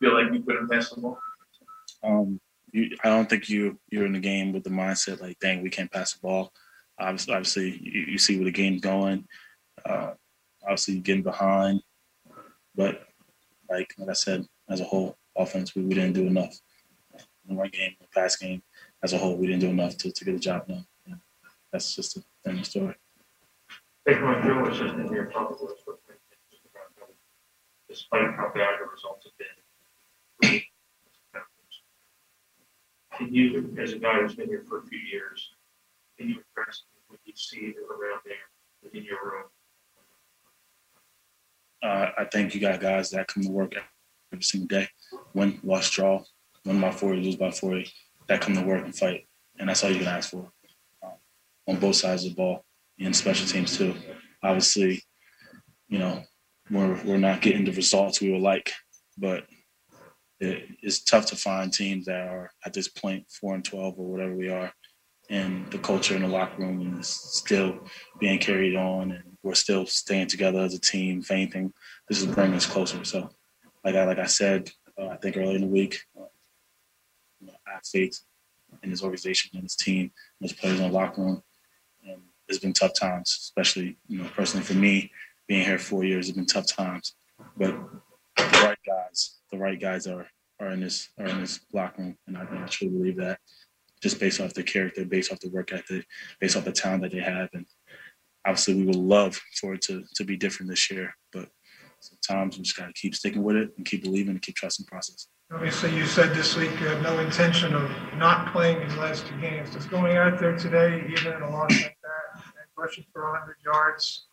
feel 0.00 0.14
like 0.14 0.32
you 0.32 0.42
couldn't 0.42 0.68
pass 0.68 0.90
the 0.90 1.00
ball? 1.00 1.18
Um, 2.04 2.40
you, 2.72 2.96
I 3.02 3.08
don't 3.08 3.28
think 3.28 3.48
you 3.48 3.78
you're 3.90 4.06
in 4.06 4.12
the 4.12 4.20
game 4.20 4.52
with 4.52 4.64
the 4.64 4.70
mindset 4.70 5.20
like, 5.20 5.38
dang, 5.38 5.62
we 5.62 5.70
can't 5.70 5.90
pass 5.90 6.14
the 6.14 6.20
ball. 6.20 6.52
Obviously, 6.98 7.34
obviously 7.34 7.80
you, 7.82 8.00
you 8.12 8.18
see 8.18 8.36
where 8.36 8.44
the 8.44 8.50
game's 8.50 8.80
going. 8.80 9.26
Uh, 9.84 10.12
obviously, 10.62 10.94
you're 10.94 11.02
getting 11.02 11.22
behind, 11.22 11.82
but 12.74 13.06
like 13.70 13.92
like 13.98 14.08
I 14.08 14.14
said, 14.14 14.46
as 14.68 14.80
a 14.80 14.84
whole, 14.84 15.16
offense 15.36 15.74
we, 15.74 15.82
we 15.82 15.94
didn't 15.94 16.14
do 16.14 16.26
enough. 16.26 16.56
In 17.48 17.56
run 17.56 17.70
game, 17.70 17.94
the 18.00 18.06
pass 18.14 18.36
game, 18.36 18.62
as 19.02 19.12
a 19.12 19.18
whole, 19.18 19.36
we 19.36 19.46
didn't 19.46 19.60
do 19.60 19.70
enough 19.70 19.96
to, 19.98 20.12
to 20.12 20.24
get 20.24 20.32
the 20.32 20.38
job 20.38 20.66
done. 20.66 20.86
Yeah. 21.06 21.14
That's 21.72 21.94
just 21.94 22.16
the 22.16 22.50
end 22.50 22.60
of 22.60 22.66
story. 22.66 22.94
In 24.06 24.14
despite 27.88 28.34
how 28.36 28.52
bad 28.54 28.78
the 28.80 28.86
results 28.90 29.26
have 29.26 29.32
been. 29.38 30.60
Can 33.18 33.34
you, 33.34 33.76
as 33.80 33.92
a 33.92 33.98
guy 33.98 34.20
who's 34.20 34.36
been 34.36 34.48
here 34.48 34.64
for 34.68 34.78
a 34.78 34.86
few 34.86 34.98
years, 34.98 35.50
can 36.16 36.28
you 36.28 36.36
address 36.56 36.84
what 37.08 37.18
you 37.24 37.32
see 37.34 37.74
around 37.90 38.20
there 38.24 38.36
within 38.82 39.02
your 39.02 39.18
room? 39.24 39.44
Uh, 41.82 42.10
I 42.16 42.24
think 42.26 42.54
you 42.54 42.60
got 42.60 42.80
guys 42.80 43.10
that 43.10 43.26
come 43.26 43.42
to 43.42 43.50
work 43.50 43.74
every 44.32 44.42
single 44.42 44.68
day, 44.68 44.88
win, 45.34 45.58
lost, 45.64 45.92
draw, 45.92 46.22
win 46.64 46.80
by 46.80 46.92
40, 46.92 47.20
lose 47.20 47.36
by 47.36 47.50
40, 47.50 47.90
that 48.28 48.40
come 48.40 48.54
to 48.54 48.62
work 48.62 48.84
and 48.84 48.94
fight. 48.94 49.26
And 49.58 49.68
that's 49.68 49.82
all 49.82 49.90
you 49.90 49.98
can 49.98 50.06
ask 50.06 50.30
for 50.30 50.50
um, 51.02 51.12
on 51.66 51.80
both 51.80 51.96
sides 51.96 52.24
of 52.24 52.30
the 52.30 52.36
ball 52.36 52.64
and 53.00 53.14
special 53.14 53.48
teams, 53.48 53.76
too. 53.76 53.94
Obviously, 54.44 55.02
you 55.88 55.98
know, 55.98 56.22
we're, 56.70 57.02
we're 57.04 57.16
not 57.16 57.42
getting 57.42 57.64
the 57.64 57.72
results 57.72 58.20
we 58.20 58.30
would 58.30 58.42
like, 58.42 58.72
but 59.16 59.44
it, 60.40 60.68
it's 60.82 61.00
tough 61.00 61.26
to 61.26 61.36
find 61.36 61.72
teams 61.72 62.06
that 62.06 62.28
are 62.28 62.50
at 62.64 62.72
this 62.72 62.88
point, 62.88 63.26
4 63.30 63.56
and 63.56 63.64
12 63.64 63.98
or 63.98 64.06
whatever 64.06 64.34
we 64.34 64.48
are, 64.48 64.72
and 65.30 65.70
the 65.70 65.78
culture 65.78 66.16
in 66.16 66.22
the 66.22 66.28
locker 66.28 66.62
room 66.62 66.98
is 66.98 67.08
still 67.08 67.80
being 68.18 68.38
carried 68.38 68.76
on 68.76 69.12
and 69.12 69.36
we're 69.42 69.54
still 69.54 69.86
staying 69.86 70.26
together 70.26 70.60
as 70.60 70.74
a 70.74 70.80
team. 70.80 71.20
If 71.20 71.30
anything, 71.30 71.72
this 72.08 72.20
is 72.20 72.26
bringing 72.26 72.54
us 72.54 72.66
closer. 72.66 73.04
So, 73.04 73.30
like 73.84 73.94
I 73.94 74.04
like 74.04 74.18
I 74.18 74.26
said, 74.26 74.70
uh, 74.98 75.08
I 75.08 75.16
think 75.16 75.36
earlier 75.36 75.56
in 75.56 75.62
the 75.62 75.66
week, 75.66 76.00
uh, 76.18 76.24
you 77.40 77.46
know, 77.48 77.52
I 77.66 77.78
faith 77.84 78.20
in 78.82 78.90
this 78.90 79.02
organization 79.02 79.50
and 79.54 79.64
this 79.64 79.76
team, 79.76 80.10
and 80.40 80.56
players 80.58 80.80
in 80.80 80.86
the 80.86 80.92
locker 80.92 81.22
room. 81.22 81.42
And 82.06 82.20
it's 82.48 82.58
been 82.58 82.72
tough 82.72 82.94
times, 82.94 83.36
especially 83.40 83.96
you 84.08 84.18
know 84.18 84.28
personally 84.34 84.64
for 84.64 84.74
me, 84.74 85.10
being 85.46 85.64
here 85.64 85.78
four 85.78 86.04
years. 86.04 86.28
It's 86.28 86.36
been 86.36 86.46
tough 86.46 86.66
times, 86.66 87.14
but 87.56 87.76
the 88.52 88.58
right 88.64 88.78
guys, 88.86 89.36
the 89.50 89.58
right 89.58 89.80
guys 89.80 90.06
are 90.06 90.26
are 90.60 90.68
in 90.70 90.80
this 90.80 91.08
are 91.18 91.26
in 91.26 91.40
this 91.40 91.60
locker 91.72 92.02
room, 92.02 92.16
and 92.26 92.36
I, 92.36 92.42
and 92.42 92.58
I 92.58 92.66
truly 92.66 92.96
believe 92.96 93.16
that. 93.16 93.38
Just 94.00 94.20
based 94.20 94.40
off 94.40 94.54
the 94.54 94.62
character, 94.62 95.04
based 95.04 95.32
off 95.32 95.40
the 95.40 95.50
work 95.50 95.72
ethic, 95.72 96.06
based 96.40 96.56
off 96.56 96.64
the 96.64 96.72
talent 96.72 97.02
that 97.02 97.10
they 97.10 97.20
have, 97.20 97.48
and 97.52 97.66
obviously 98.46 98.74
we 98.74 98.84
would 98.84 98.96
love 98.96 99.40
for 99.60 99.74
it 99.74 99.82
to 99.82 100.04
to 100.14 100.24
be 100.24 100.36
different 100.36 100.70
this 100.70 100.90
year, 100.90 101.14
but 101.32 101.48
sometimes 102.00 102.56
we 102.56 102.62
just 102.62 102.76
got 102.76 102.86
to 102.86 102.92
keep 102.92 103.14
sticking 103.14 103.42
with 103.42 103.56
it 103.56 103.72
and 103.76 103.84
keep 103.84 104.04
believing 104.04 104.30
and 104.30 104.42
keep 104.42 104.54
trusting 104.54 104.84
the 104.84 104.90
process. 104.90 105.26
Obviously, 105.52 105.94
you 105.96 106.06
said 106.06 106.34
this 106.34 106.56
week 106.56 106.70
you 106.78 106.86
had 106.86 107.02
no 107.02 107.18
intention 107.18 107.74
of 107.74 107.90
not 108.16 108.52
playing 108.52 108.86
these 108.86 108.96
last 108.96 109.26
two 109.26 109.40
games. 109.40 109.70
Does 109.70 109.86
going 109.86 110.16
out 110.16 110.38
there 110.38 110.56
today, 110.56 111.04
even 111.10 111.32
in 111.32 111.42
a 111.42 111.50
loss 111.50 111.70
like 111.70 111.96
that, 112.02 112.34
and 112.34 112.68
rushing 112.76 113.04
for 113.12 113.32
100 113.32 113.56
yards, 113.64 114.26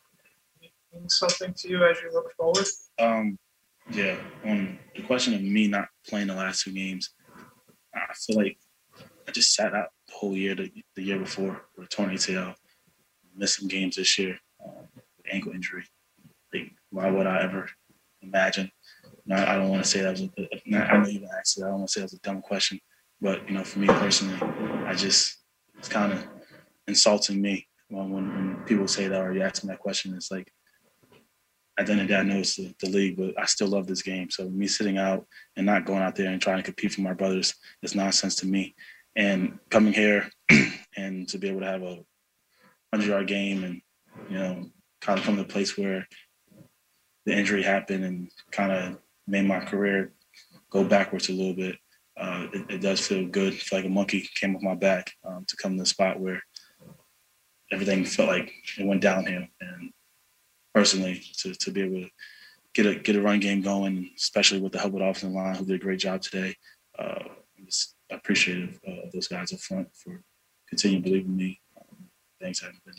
mean 0.96 1.10
something 1.10 1.54
to 1.54 1.70
you 1.70 1.86
as 1.86 1.98
you 2.02 2.12
look 2.12 2.34
forward? 2.36 2.66
Um, 3.00 3.38
yeah, 3.92 4.18
on 4.46 4.80
the 4.96 5.04
question 5.04 5.34
of 5.34 5.42
me 5.42 5.68
not 5.68 5.90
playing 6.08 6.28
the 6.28 6.36
last 6.36 6.64
two 6.64 6.72
games, 6.72 7.12
I 7.94 8.14
feel 8.14 8.38
like 8.38 8.58
I 9.28 9.32
just 9.32 9.54
sat 9.54 9.74
out 9.74 9.90
the 10.08 10.14
whole 10.14 10.36
year, 10.36 10.56
the, 10.56 10.72
the 10.96 11.04
year 11.04 11.20
before, 11.20 11.62
with 11.78 11.88
a 11.88 11.90
torn 11.90 12.10
ACL, 12.10 12.56
missed 13.36 13.60
some 13.60 13.68
games 13.68 13.96
this 13.96 14.18
year, 14.18 14.38
um, 14.64 14.88
ankle 15.32 15.52
injury. 15.54 15.84
Like, 16.54 16.72
why 16.90 17.10
would 17.10 17.28
I 17.28 17.44
ever 17.44 17.70
imagine? 18.22 18.72
No, 19.26 19.36
I 19.36 19.56
don't 19.56 19.70
want 19.70 19.84
to 19.84 19.90
say 19.90 20.02
that 20.02 20.12
was 20.12 20.22
a, 20.22 20.30
not, 20.66 20.90
I 20.90 20.98
know 20.98 21.10
you 21.10 21.28
asked 21.38 21.58
it. 21.58 21.64
I 21.64 21.68
don't 21.68 21.80
want 21.80 21.88
to 21.88 21.94
say 21.94 22.02
that 22.02 22.06
was 22.06 22.14
a 22.14 22.20
dumb 22.20 22.42
question, 22.42 22.80
but 23.20 23.48
you 23.48 23.56
know, 23.56 23.64
for 23.64 23.80
me 23.80 23.88
personally, 23.88 24.38
I 24.86 24.94
just 24.94 25.38
it's 25.78 25.90
kind 25.90 26.14
of 26.14 26.26
insulting 26.88 27.42
me 27.42 27.68
when, 27.90 28.12
when 28.12 28.34
when 28.34 28.56
people 28.66 28.88
say 28.88 29.08
that 29.08 29.22
or 29.22 29.34
you 29.34 29.42
ask 29.42 29.64
me 29.64 29.70
that 29.70 29.80
question. 29.80 30.14
It's 30.14 30.32
like 30.32 30.52
at 31.78 31.86
the 31.86 31.92
end 31.92 32.02
of 32.02 32.08
the 32.08 32.14
day, 32.14 32.20
I 32.20 32.24
know 32.24 32.38
it's 32.38 32.56
the, 32.56 32.74
the 32.80 32.90
league, 32.90 33.18
but 33.18 33.40
I 33.40 33.46
still 33.46 33.68
love 33.68 33.88
this 33.88 34.02
game. 34.02 34.30
So 34.30 34.50
me 34.50 34.68
sitting 34.68 34.98
out 34.98 35.26
and 35.58 35.66
not 35.66 35.86
going 35.86 36.02
out 36.02 36.16
there 36.16 36.32
and 36.32 36.42
trying 36.42 36.58
to 36.58 36.64
compete 36.64 36.94
for 36.94 37.02
my 37.02 37.14
brothers 37.14 37.54
is 37.82 37.96
nonsense 37.96 38.36
to 38.38 38.48
me. 38.48 38.76
And 39.16 39.60
coming 39.70 39.94
here 39.94 40.30
and 40.98 41.28
to 41.30 41.38
be 41.38 41.50
able 41.50 41.62
to 41.62 41.66
have 41.66 41.84
a 41.84 42.00
hundred 42.94 43.10
yard 43.10 43.28
game 43.28 43.64
and 43.64 43.82
you 44.30 44.38
know 44.38 44.70
kind 45.02 45.20
of 45.20 45.26
come 45.26 45.36
to 45.36 45.42
a 45.42 45.46
place 45.46 45.78
where 45.78 46.08
the 47.26 47.38
injury 47.38 47.64
happened 47.64 48.04
and 48.04 48.30
kind 48.52 48.72
of 48.72 48.98
made 49.28 49.46
my 49.46 49.60
career 49.60 50.14
go 50.70 50.84
backwards 50.84 51.30
a 51.30 51.34
little 51.34 51.54
bit. 51.54 51.76
Uh, 52.18 52.48
it, 52.54 52.66
it, 52.70 52.82
does 52.82 53.06
feel 53.06 53.28
good. 53.28 53.54
I 53.54 53.58
feel 53.58 53.80
like 53.80 53.86
a 53.86 53.90
monkey 53.90 54.30
came 54.36 54.56
off 54.56 54.62
my 54.62 54.76
back 54.76 55.12
um, 55.26 55.44
to 55.48 55.58
come 55.58 55.74
to 55.74 55.84
the 55.84 55.86
spot 55.86 56.20
where 56.20 56.42
everything 57.72 58.06
felt 58.06 58.30
like 58.30 58.54
it 58.78 58.86
went 58.86 59.02
downhill. 59.02 59.46
And 59.60 59.92
personally, 60.76 61.24
to, 61.38 61.56
to 61.56 61.72
be 61.72 61.82
able 61.82 62.02
to 62.02 62.10
get 62.74 62.86
a 62.86 62.96
get 62.96 63.16
a 63.16 63.22
run 63.22 63.40
game 63.40 63.62
going, 63.62 64.12
especially 64.18 64.60
with 64.60 64.74
the 64.74 64.80
help 64.80 64.94
of 64.94 65.00
the 65.00 65.06
offensive 65.06 65.32
line, 65.32 65.56
who 65.56 65.66
did 65.66 65.76
a 65.76 65.84
great 65.84 66.00
job 66.00 66.22
today, 66.22 66.54
uh, 67.00 67.24
I'm 67.58 67.66
just 67.66 67.96
appreciative 68.12 68.80
of 68.86 69.12
those 69.14 69.30
guys 69.30 69.54
up 69.54 69.60
front 69.60 69.88
for 69.96 70.22
continuing 70.70 71.04
to 71.04 71.10
believe 71.10 71.26
in 71.26 71.38
me. 71.38 71.62
Um, 71.80 72.10
things 72.42 72.60
haven't 72.60 72.84
been 72.86 72.94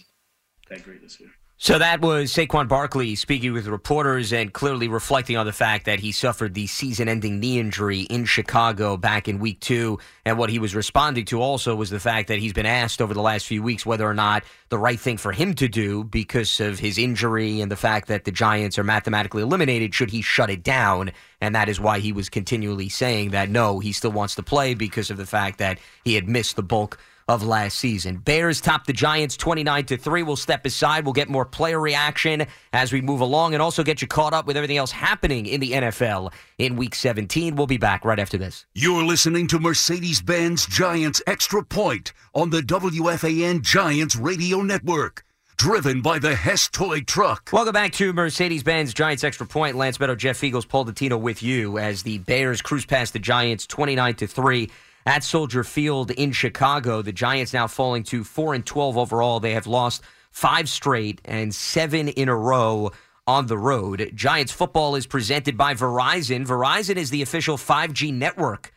that 0.70 0.82
great 0.82 1.02
this 1.02 1.20
year. 1.20 1.30
So 1.58 1.78
that 1.78 2.02
was 2.02 2.34
Saquon 2.34 2.68
Barkley 2.68 3.14
speaking 3.14 3.54
with 3.54 3.66
reporters 3.66 4.30
and 4.30 4.52
clearly 4.52 4.88
reflecting 4.88 5.38
on 5.38 5.46
the 5.46 5.54
fact 5.54 5.86
that 5.86 6.00
he 6.00 6.12
suffered 6.12 6.52
the 6.52 6.66
season 6.66 7.08
ending 7.08 7.40
knee 7.40 7.58
injury 7.58 8.00
in 8.02 8.26
Chicago 8.26 8.98
back 8.98 9.26
in 9.26 9.38
week 9.38 9.60
two. 9.60 9.98
And 10.26 10.36
what 10.36 10.50
he 10.50 10.58
was 10.58 10.74
responding 10.74 11.24
to 11.24 11.40
also 11.40 11.74
was 11.74 11.88
the 11.88 11.98
fact 11.98 12.28
that 12.28 12.40
he's 12.40 12.52
been 12.52 12.66
asked 12.66 13.00
over 13.00 13.14
the 13.14 13.22
last 13.22 13.46
few 13.46 13.62
weeks 13.62 13.86
whether 13.86 14.06
or 14.06 14.12
not 14.12 14.44
the 14.68 14.76
right 14.76 15.00
thing 15.00 15.16
for 15.16 15.32
him 15.32 15.54
to 15.54 15.66
do 15.66 16.04
because 16.04 16.60
of 16.60 16.78
his 16.78 16.98
injury 16.98 17.62
and 17.62 17.72
the 17.72 17.76
fact 17.76 18.08
that 18.08 18.24
the 18.24 18.32
Giants 18.32 18.78
are 18.78 18.84
mathematically 18.84 19.40
eliminated 19.40 19.94
should 19.94 20.10
he 20.10 20.20
shut 20.20 20.50
it 20.50 20.62
down. 20.62 21.10
And 21.40 21.54
that 21.54 21.70
is 21.70 21.80
why 21.80 22.00
he 22.00 22.12
was 22.12 22.28
continually 22.28 22.90
saying 22.90 23.30
that 23.30 23.48
no, 23.48 23.78
he 23.78 23.92
still 23.92 24.12
wants 24.12 24.34
to 24.34 24.42
play 24.42 24.74
because 24.74 25.10
of 25.10 25.16
the 25.16 25.26
fact 25.26 25.56
that 25.60 25.78
he 26.04 26.16
had 26.16 26.28
missed 26.28 26.56
the 26.56 26.62
bulk 26.62 26.98
of 27.28 27.42
last 27.42 27.78
season. 27.78 28.18
Bears 28.18 28.60
top 28.60 28.86
the 28.86 28.92
Giants 28.92 29.36
29 29.36 29.86
to 29.86 29.96
3. 29.96 30.22
We'll 30.22 30.36
step 30.36 30.64
aside. 30.64 31.04
We'll 31.04 31.12
get 31.12 31.28
more 31.28 31.44
player 31.44 31.80
reaction 31.80 32.46
as 32.72 32.92
we 32.92 33.00
move 33.00 33.20
along 33.20 33.54
and 33.54 33.62
also 33.62 33.82
get 33.82 34.00
you 34.00 34.08
caught 34.08 34.32
up 34.32 34.46
with 34.46 34.56
everything 34.56 34.76
else 34.76 34.92
happening 34.92 35.46
in 35.46 35.60
the 35.60 35.72
NFL 35.72 36.32
in 36.58 36.76
week 36.76 36.94
17. 36.94 37.56
We'll 37.56 37.66
be 37.66 37.78
back 37.78 38.04
right 38.04 38.18
after 38.18 38.38
this. 38.38 38.66
You're 38.74 39.04
listening 39.04 39.48
to 39.48 39.58
Mercedes 39.58 40.22
Benz 40.22 40.66
Giants 40.66 41.20
Extra 41.26 41.64
Point 41.64 42.12
on 42.32 42.50
the 42.50 42.60
WFAN 42.60 43.62
Giants 43.62 44.14
Radio 44.14 44.62
Network. 44.62 45.24
Driven 45.56 46.02
by 46.02 46.18
the 46.18 46.34
Hess 46.34 46.68
Toy 46.68 47.00
Truck. 47.00 47.48
Welcome 47.50 47.72
back 47.72 47.92
to 47.92 48.12
Mercedes 48.12 48.62
Benz 48.62 48.92
Giants 48.92 49.24
Extra 49.24 49.46
Point. 49.46 49.74
Lance 49.74 49.98
Meadow, 49.98 50.14
Jeff 50.14 50.38
Feagles, 50.38 50.68
Paul 50.68 50.84
Dottino 50.84 51.18
with 51.18 51.42
you 51.42 51.78
as 51.78 52.02
the 52.02 52.18
Bears 52.18 52.60
cruise 52.60 52.84
past 52.84 53.14
the 53.14 53.18
Giants 53.18 53.66
29 53.66 54.16
to 54.16 54.26
3 54.26 54.70
at 55.06 55.24
Soldier 55.24 55.64
Field 55.64 56.10
in 56.10 56.32
Chicago. 56.32 57.00
The 57.00 57.12
Giants 57.12 57.52
now 57.52 57.68
falling 57.68 58.02
to 58.04 58.24
4 58.24 58.54
and 58.54 58.66
12 58.66 58.98
overall. 58.98 59.40
They 59.40 59.54
have 59.54 59.66
lost 59.66 60.02
five 60.30 60.68
straight 60.68 61.20
and 61.24 61.54
seven 61.54 62.08
in 62.08 62.28
a 62.28 62.36
row 62.36 62.90
on 63.26 63.46
the 63.46 63.56
road. 63.56 64.10
Giants 64.14 64.52
football 64.52 64.96
is 64.96 65.06
presented 65.06 65.56
by 65.56 65.74
Verizon. 65.74 66.46
Verizon 66.46 66.96
is 66.96 67.10
the 67.10 67.22
official 67.22 67.56
5G 67.56 68.12
network 68.12 68.72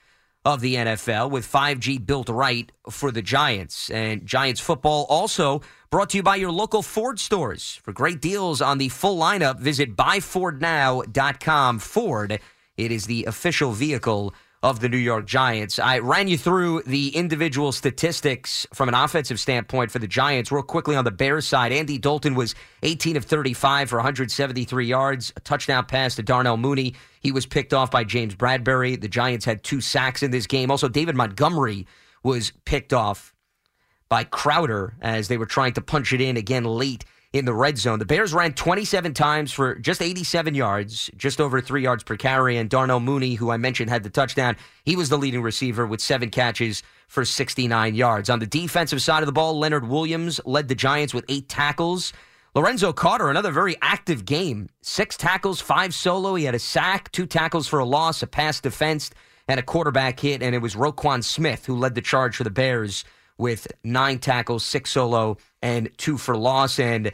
of 0.46 0.62
the 0.62 0.76
NFL 0.76 1.30
with 1.30 1.52
5G 1.52 2.06
built 2.06 2.30
right 2.30 2.72
for 2.90 3.12
the 3.12 3.22
Giants. 3.22 3.90
And 3.90 4.26
Giants 4.26 4.62
football 4.62 5.06
also 5.10 5.62
brought 5.90 6.12
to 6.12 6.18
you 6.18 6.24
by 6.24 6.38
your 6.38 6.52
local 6.52 6.82
Ford 6.82 7.20
stores. 7.20 7.80
For 7.84 7.92
great 7.92 8.22
deals 8.22 8.62
on 8.62 8.78
the 8.78 8.90
full 8.90 9.18
lineup, 9.18 9.60
visit 9.60 9.96
buyfordnow.com. 9.96 11.80
Ford, 11.80 12.40
it 12.78 12.92
is 12.92 13.06
the 13.06 13.26
official 13.26 13.72
vehicle 13.74 14.34
of 14.62 14.82
the 14.82 14.90
New 14.90 14.98
York 14.98 15.26
Giants. 15.26 15.80
I 15.80 16.00
ran 16.00 16.28
you 16.28 16.38
through 16.38 16.84
the 16.86 17.16
individual 17.16 17.72
statistics 17.72 18.68
from 18.74 18.90
an 18.90 18.96
offensive 18.96 19.40
standpoint 19.40 19.90
for 19.90 20.00
the 20.00 20.08
Giants. 20.08 20.52
Real 20.52 20.64
quickly 20.64 20.98
on 20.98 21.06
the 21.06 21.12
Bears 21.12 21.48
side, 21.48 21.72
Andy 21.72 21.98
Dalton 21.98 22.36
was 22.36 22.56
18 22.84 23.16
of 23.16 23.24
35 23.24 23.90
for 23.90 23.96
173 23.98 24.86
yards, 24.86 25.32
a 25.38 25.40
touchdown 25.40 25.86
pass 25.86 26.16
to 26.16 26.24
Darnell 26.24 26.58
Mooney. 26.58 26.94
He 27.22 27.32
was 27.32 27.46
picked 27.46 27.74
off 27.74 27.90
by 27.90 28.04
James 28.04 28.36
Bradberry. 28.36 29.00
The 29.00 29.08
Giants 29.08 29.46
had 29.46 29.64
two 29.64 29.80
sacks 29.80 30.24
in 30.24 30.32
this 30.32 30.46
game. 30.46 30.72
Also, 30.72 30.90
David 30.90 31.16
Montgomery 31.16 31.88
was 32.22 32.52
picked 32.66 32.92
off 32.92 33.34
by 34.10 34.26
Crowder 34.26 34.96
as 35.02 35.30
they 35.30 35.38
were 35.38 35.46
trying 35.46 35.74
to 35.74 35.82
punch 35.82 36.12
it 36.12 36.20
in 36.20 36.36
again 36.36 36.66
late 36.66 37.06
in 37.32 37.46
the 37.46 37.54
red 37.54 37.78
zone. 37.78 38.00
The 38.00 38.06
Bears 38.06 38.34
ran 38.34 38.54
27 38.54 39.14
times 39.14 39.52
for 39.52 39.76
just 39.76 40.02
87 40.02 40.56
yards, 40.56 41.12
just 41.16 41.40
over 41.40 41.62
three 41.62 41.84
yards 41.84 42.04
per 42.04 42.18
carry. 42.18 42.58
And 42.58 42.70
Darnell 42.70 43.00
Mooney, 43.00 43.36
who 43.36 43.52
I 43.52 43.58
mentioned 43.58 43.90
had 43.90 44.04
the 44.04 44.10
touchdown, 44.10 44.58
he 44.84 44.96
was 44.96 45.10
the 45.10 45.18
leading 45.18 45.44
receiver 45.44 45.86
with 45.86 46.02
seven 46.02 46.32
catches 46.32 46.82
for 47.08 47.24
69 47.24 47.94
yards. 47.94 48.30
On 48.30 48.40
the 48.40 48.48
defensive 48.48 49.02
side 49.02 49.22
of 49.22 49.28
the 49.28 49.32
ball, 49.32 49.58
Leonard 49.60 49.88
Williams 49.88 50.40
led 50.46 50.68
the 50.68 50.76
Giants 50.76 51.14
with 51.14 51.26
eight 51.30 51.48
tackles. 51.48 52.14
Lorenzo 52.56 52.92
Carter, 52.92 53.30
another 53.30 53.52
very 53.52 53.76
active 53.82 54.26
game. 54.26 54.70
Six 54.82 55.16
tackles, 55.16 55.62
five 55.62 55.94
solo. 55.94 56.34
He 56.34 56.46
had 56.46 56.56
a 56.56 56.60
sack, 56.60 57.12
two 57.12 57.28
tackles 57.28 57.68
for 57.68 57.78
a 57.78 57.86
loss, 57.86 58.24
a 58.24 58.28
pass 58.28 58.60
defensed, 58.60 59.14
and 59.48 59.60
a 59.60 59.64
quarterback 59.64 60.20
hit. 60.20 60.42
And 60.42 60.56
it 60.56 60.60
was 60.60 60.74
Roquan 60.74 61.24
Smith 61.24 61.68
who 61.68 61.76
led 61.76 61.94
the 61.94 62.02
charge 62.02 62.36
for 62.36 62.44
the 62.44 62.50
Bears 62.50 63.06
with 63.40 63.68
nine 63.84 64.20
tackles, 64.20 64.64
six 64.64 64.92
solo, 64.92 65.38
and 65.64 65.90
two 65.98 66.18
for 66.18 66.38
loss. 66.38 66.78
And 66.78 67.12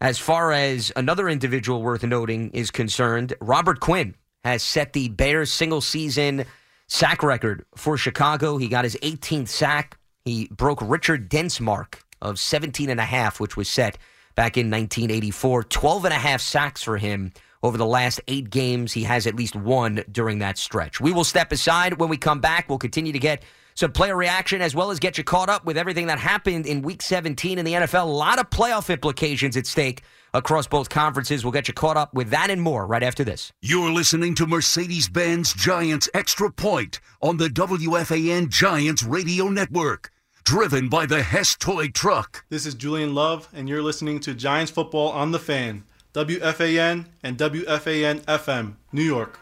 as 0.00 0.18
far 0.18 0.52
as 0.52 0.92
another 0.96 1.28
individual 1.28 1.82
worth 1.82 2.02
noting 2.02 2.50
is 2.50 2.70
concerned, 2.70 3.32
Robert 3.40 3.80
Quinn 3.80 4.14
has 4.44 4.62
set 4.62 4.92
the 4.92 5.08
Bears 5.08 5.50
single 5.50 5.80
season 5.80 6.44
sack 6.88 7.22
record 7.22 7.64
for 7.76 7.96
Chicago. 7.96 8.58
He 8.58 8.68
got 8.68 8.84
his 8.84 8.96
18th 8.96 9.48
sack. 9.48 9.96
He 10.24 10.48
broke 10.48 10.80
Richard 10.82 11.28
Dent's 11.28 11.60
mark 11.60 12.02
of 12.20 12.38
17 12.38 12.90
and 12.90 13.00
a 13.00 13.04
half, 13.04 13.40
which 13.40 13.56
was 13.56 13.68
set 13.68 13.96
back 14.34 14.56
in 14.56 14.70
1984. 14.70 15.64
12 15.64 16.04
and 16.06 16.14
a 16.14 16.18
half 16.18 16.40
sacks 16.40 16.82
for 16.82 16.98
him 16.98 17.32
over 17.62 17.78
the 17.78 17.86
last 17.86 18.20
eight 18.28 18.50
games. 18.50 18.92
He 18.92 19.04
has 19.04 19.26
at 19.26 19.34
least 19.34 19.54
one 19.54 20.02
during 20.10 20.40
that 20.40 20.58
stretch. 20.58 21.00
We 21.00 21.12
will 21.12 21.24
step 21.24 21.52
aside 21.52 22.00
when 22.00 22.08
we 22.08 22.16
come 22.16 22.40
back. 22.40 22.68
We'll 22.68 22.78
continue 22.78 23.12
to 23.12 23.18
get 23.18 23.44
some 23.80 23.92
player 23.92 24.14
reaction 24.14 24.60
as 24.60 24.74
well 24.74 24.90
as 24.90 24.98
get 24.98 25.16
you 25.16 25.24
caught 25.24 25.48
up 25.48 25.64
with 25.64 25.78
everything 25.78 26.06
that 26.06 26.18
happened 26.18 26.66
in 26.66 26.82
week 26.82 27.00
17 27.00 27.58
in 27.58 27.64
the 27.64 27.72
NFL. 27.72 28.02
A 28.02 28.06
lot 28.06 28.38
of 28.38 28.50
playoff 28.50 28.92
implications 28.92 29.56
at 29.56 29.66
stake 29.66 30.02
across 30.34 30.66
both 30.66 30.90
conferences. 30.90 31.44
We'll 31.44 31.52
get 31.52 31.66
you 31.66 31.72
caught 31.72 31.96
up 31.96 32.12
with 32.12 32.28
that 32.28 32.50
and 32.50 32.60
more 32.60 32.86
right 32.86 33.02
after 33.02 33.24
this. 33.24 33.52
You're 33.62 33.90
listening 33.90 34.34
to 34.36 34.46
Mercedes 34.46 35.08
Benz 35.08 35.54
Giants 35.54 36.10
Extra 36.12 36.52
Point 36.52 37.00
on 37.22 37.38
the 37.38 37.48
WFAN 37.48 38.50
Giants 38.50 39.02
Radio 39.02 39.48
Network. 39.48 40.10
Driven 40.44 40.88
by 40.88 41.06
the 41.06 41.22
Hess 41.22 41.56
Toy 41.56 41.88
Truck. 41.88 42.44
This 42.50 42.66
is 42.66 42.74
Julian 42.74 43.14
Love, 43.14 43.48
and 43.54 43.68
you're 43.68 43.82
listening 43.82 44.20
to 44.20 44.34
Giants 44.34 44.70
Football 44.70 45.08
on 45.08 45.30
the 45.30 45.38
Fan, 45.38 45.84
WFAN 46.12 47.06
and 47.22 47.38
WFAN 47.38 48.20
FM, 48.22 48.74
New 48.92 49.02
York. 49.02 49.38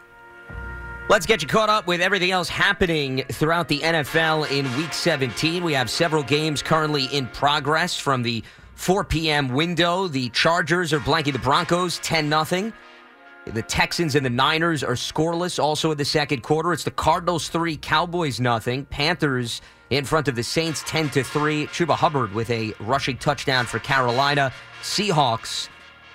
Let's 1.09 1.25
get 1.25 1.41
you 1.41 1.47
caught 1.47 1.69
up 1.69 1.87
with 1.87 2.01
everything 2.01 2.29
else 2.29 2.49
happening 2.49 3.23
throughout 3.31 3.67
the 3.67 3.79
NFL 3.79 4.51
in 4.51 4.71
Week 4.77 4.93
17. 4.93 5.63
We 5.63 5.73
have 5.73 5.89
several 5.89 6.21
games 6.21 6.61
currently 6.61 7.05
in 7.05 7.25
progress 7.29 7.97
from 7.97 8.21
the 8.21 8.43
4 8.75 9.05
p.m. 9.05 9.47
window. 9.47 10.07
The 10.07 10.29
Chargers 10.29 10.93
are 10.93 10.99
blanking 10.99 11.33
the 11.33 11.39
Broncos 11.39 11.97
10 12.03 12.29
0. 12.45 12.71
The 13.45 13.61
Texans 13.63 14.13
and 14.13 14.23
the 14.23 14.29
Niners 14.29 14.83
are 14.83 14.93
scoreless 14.93 15.57
also 15.57 15.89
in 15.89 15.97
the 15.97 16.05
second 16.05 16.43
quarter. 16.43 16.73
It's 16.73 16.83
the 16.83 16.91
Cardinals 16.91 17.49
3, 17.49 17.77
Cowboys 17.77 18.39
nothing. 18.39 18.85
Panthers 18.85 19.63
in 19.89 20.05
front 20.05 20.27
of 20.27 20.35
the 20.35 20.43
Saints 20.43 20.83
10 20.85 21.09
to 21.09 21.23
3. 21.23 21.65
Chuba 21.67 21.95
Hubbard 21.95 22.35
with 22.35 22.51
a 22.51 22.75
rushing 22.79 23.17
touchdown 23.17 23.65
for 23.65 23.79
Carolina. 23.79 24.53
Seahawks 24.83 25.69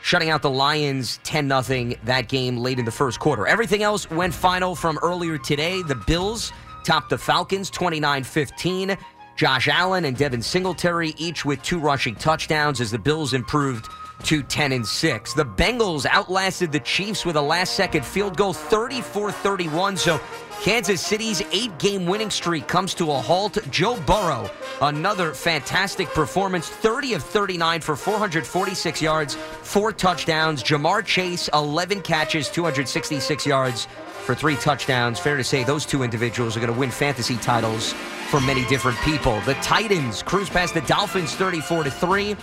shutting 0.05 0.28
out 0.28 0.42
the 0.42 0.50
Lions 0.50 1.18
10 1.24 1.62
0 1.62 1.94
that 2.05 2.28
game 2.28 2.59
late 2.59 2.78
in 2.78 2.84
the 2.84 2.90
first 2.90 3.18
quarter. 3.18 3.46
Everything 3.46 3.82
else 3.82 4.09
went 4.11 4.34
final 4.34 4.74
from 4.74 4.98
earlier 5.02 5.38
today. 5.38 5.82
The 5.82 5.94
Bills 5.94 6.52
topped 6.84 7.09
the 7.09 7.16
Falcons 7.16 7.70
29 7.70 8.22
15. 8.22 8.96
Josh 9.36 9.66
Allen 9.66 10.05
and 10.05 10.16
Devin 10.16 10.42
Singletary 10.42 11.14
each 11.16 11.44
with 11.44 11.61
two 11.62 11.80
rushing 11.80 12.14
touchdowns 12.14 12.80
as 12.82 12.90
the 12.90 12.98
Bills 12.98 13.32
improved 13.32 13.88
to 14.24 14.42
10 14.42 14.72
and 14.72 14.86
6. 14.86 15.32
The 15.32 15.44
Bengals 15.44 16.07
outlasted 16.07 16.70
the 16.70 16.80
Chiefs 16.80 17.24
with 17.24 17.36
a 17.36 17.42
last 17.42 17.74
second 17.74 18.05
field 18.05 18.36
goal 18.36 18.52
34 18.52 19.32
31. 19.32 19.96
So 19.96 20.20
Kansas 20.62 21.00
City's 21.00 21.42
eight 21.52 21.76
game 21.78 22.07
winning 22.07 22.30
streak 22.30 22.66
comes 22.66 22.94
to 22.94 23.11
a 23.11 23.14
halt. 23.14 23.59
Joe 23.70 24.00
Burrow, 24.07 24.50
another 24.80 25.34
fantastic 25.34 26.09
performance 26.09 26.68
30 26.68 27.14
of 27.14 27.22
39 27.22 27.80
for 27.80 27.96
446 27.96 29.02
yards, 29.02 29.34
four 29.34 29.92
touchdowns. 29.92 30.62
Ja'Marr 30.62 31.05
Chase, 31.05 31.48
11 31.52 32.00
catches, 32.02 32.48
266 32.48 33.46
yards 33.46 33.86
for 34.24 34.34
three 34.34 34.57
touchdowns. 34.57 35.20
Fair 35.20 35.36
to 35.36 35.44
say 35.44 35.64
those 35.64 35.84
two 35.84 36.02
individuals 36.02 36.57
are 36.57 36.61
going 36.61 36.72
to 36.72 36.78
win 36.78 36.90
fantasy 36.90 37.36
titles 37.36 37.92
for 38.30 38.40
many 38.40 38.64
different 38.66 38.98
people. 39.00 39.38
The 39.42 39.55
Titans 39.55 40.22
cruise 40.22 40.48
past 40.48 40.72
the 40.72 40.80
Dolphins 40.82 41.34
34 41.34 41.84
to 41.84 41.90
3 41.90 42.36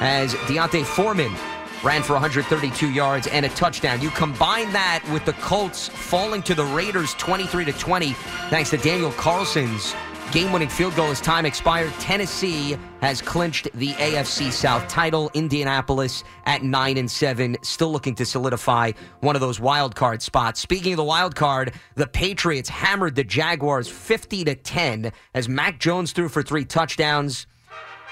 as 0.00 0.34
D'Onta 0.48 0.84
Foreman 0.84 1.32
ran 1.82 2.02
for 2.02 2.14
132 2.14 2.90
yards 2.90 3.26
and 3.28 3.46
a 3.46 3.48
touchdown. 3.50 4.00
You 4.00 4.10
combine 4.10 4.72
that 4.72 5.04
with 5.12 5.24
the 5.24 5.34
Colts 5.34 5.88
falling 5.88 6.42
to 6.42 6.54
the 6.54 6.64
Raiders 6.64 7.14
23 7.14 7.64
to 7.66 7.72
20 7.72 8.12
thanks 8.50 8.70
to 8.70 8.76
Daniel 8.76 9.12
Carlson's 9.12 9.94
game-winning 10.32 10.68
field 10.68 10.94
goal 10.94 11.08
as 11.08 11.20
time 11.22 11.46
expired. 11.46 11.90
Tennessee 12.00 12.76
has 13.00 13.22
clinched 13.22 13.68
the 13.74 13.92
AFC 13.94 14.52
South 14.52 14.86
title. 14.86 15.30
Indianapolis 15.32 16.22
at 16.44 16.62
9 16.62 16.98
and 16.98 17.10
7 17.10 17.56
still 17.62 17.90
looking 17.90 18.14
to 18.16 18.26
solidify 18.26 18.92
one 19.20 19.36
of 19.36 19.40
those 19.40 19.58
wild 19.58 19.94
card 19.94 20.20
spots. 20.20 20.60
Speaking 20.60 20.92
of 20.92 20.98
the 20.98 21.04
wild 21.04 21.34
card, 21.34 21.72
the 21.94 22.06
Patriots 22.06 22.68
hammered 22.68 23.14
the 23.14 23.24
Jaguars 23.24 23.88
50 23.88 24.44
to 24.44 24.54
10 24.54 25.12
as 25.34 25.48
Mac 25.48 25.78
Jones 25.78 26.12
threw 26.12 26.28
for 26.28 26.42
3 26.42 26.64
touchdowns 26.66 27.46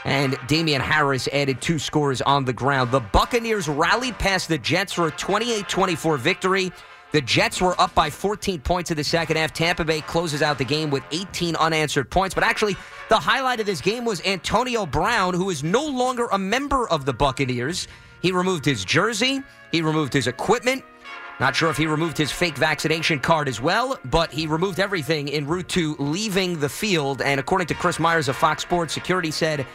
and 0.04 0.36
Damien 0.46 0.80
Harris 0.80 1.28
added 1.32 1.60
two 1.60 1.78
scores 1.78 2.20
on 2.22 2.44
the 2.44 2.52
ground. 2.52 2.90
The 2.90 3.00
Buccaneers 3.00 3.68
rallied 3.68 4.18
past 4.18 4.48
the 4.48 4.58
Jets 4.58 4.92
for 4.92 5.08
a 5.08 5.10
28 5.10 5.68
24 5.68 6.16
victory. 6.16 6.72
The 7.12 7.20
Jets 7.20 7.60
were 7.60 7.80
up 7.80 7.94
by 7.94 8.10
14 8.10 8.60
points 8.60 8.90
in 8.90 8.96
the 8.96 9.04
second 9.04 9.36
half. 9.36 9.52
Tampa 9.52 9.84
Bay 9.84 10.00
closes 10.00 10.42
out 10.42 10.58
the 10.58 10.64
game 10.64 10.90
with 10.90 11.02
18 11.12 11.56
unanswered 11.56 12.10
points. 12.10 12.34
But 12.34 12.44
actually, 12.44 12.76
the 13.08 13.18
highlight 13.18 13.60
of 13.60 13.66
this 13.66 13.80
game 13.80 14.04
was 14.04 14.20
Antonio 14.26 14.84
Brown, 14.84 15.32
who 15.32 15.50
is 15.50 15.62
no 15.62 15.84
longer 15.86 16.26
a 16.32 16.38
member 16.38 16.88
of 16.88 17.04
the 17.04 17.12
Buccaneers. 17.12 17.88
He 18.20 18.32
removed 18.32 18.64
his 18.64 18.84
jersey, 18.84 19.42
he 19.72 19.82
removed 19.82 20.12
his 20.12 20.26
equipment. 20.26 20.84
Not 21.38 21.54
sure 21.54 21.68
if 21.68 21.76
he 21.76 21.86
removed 21.86 22.16
his 22.16 22.32
fake 22.32 22.56
vaccination 22.56 23.20
card 23.20 23.46
as 23.46 23.60
well, 23.60 23.98
but 24.06 24.32
he 24.32 24.46
removed 24.46 24.80
everything 24.80 25.28
en 25.30 25.46
route 25.46 25.68
to 25.70 25.94
leaving 25.98 26.58
the 26.58 26.68
field. 26.68 27.20
And 27.20 27.38
according 27.38 27.66
to 27.68 27.74
Chris 27.74 27.98
Myers 27.98 28.28
of 28.28 28.36
Fox 28.36 28.62
Sports, 28.62 28.94
security 28.94 29.30
said 29.30 29.66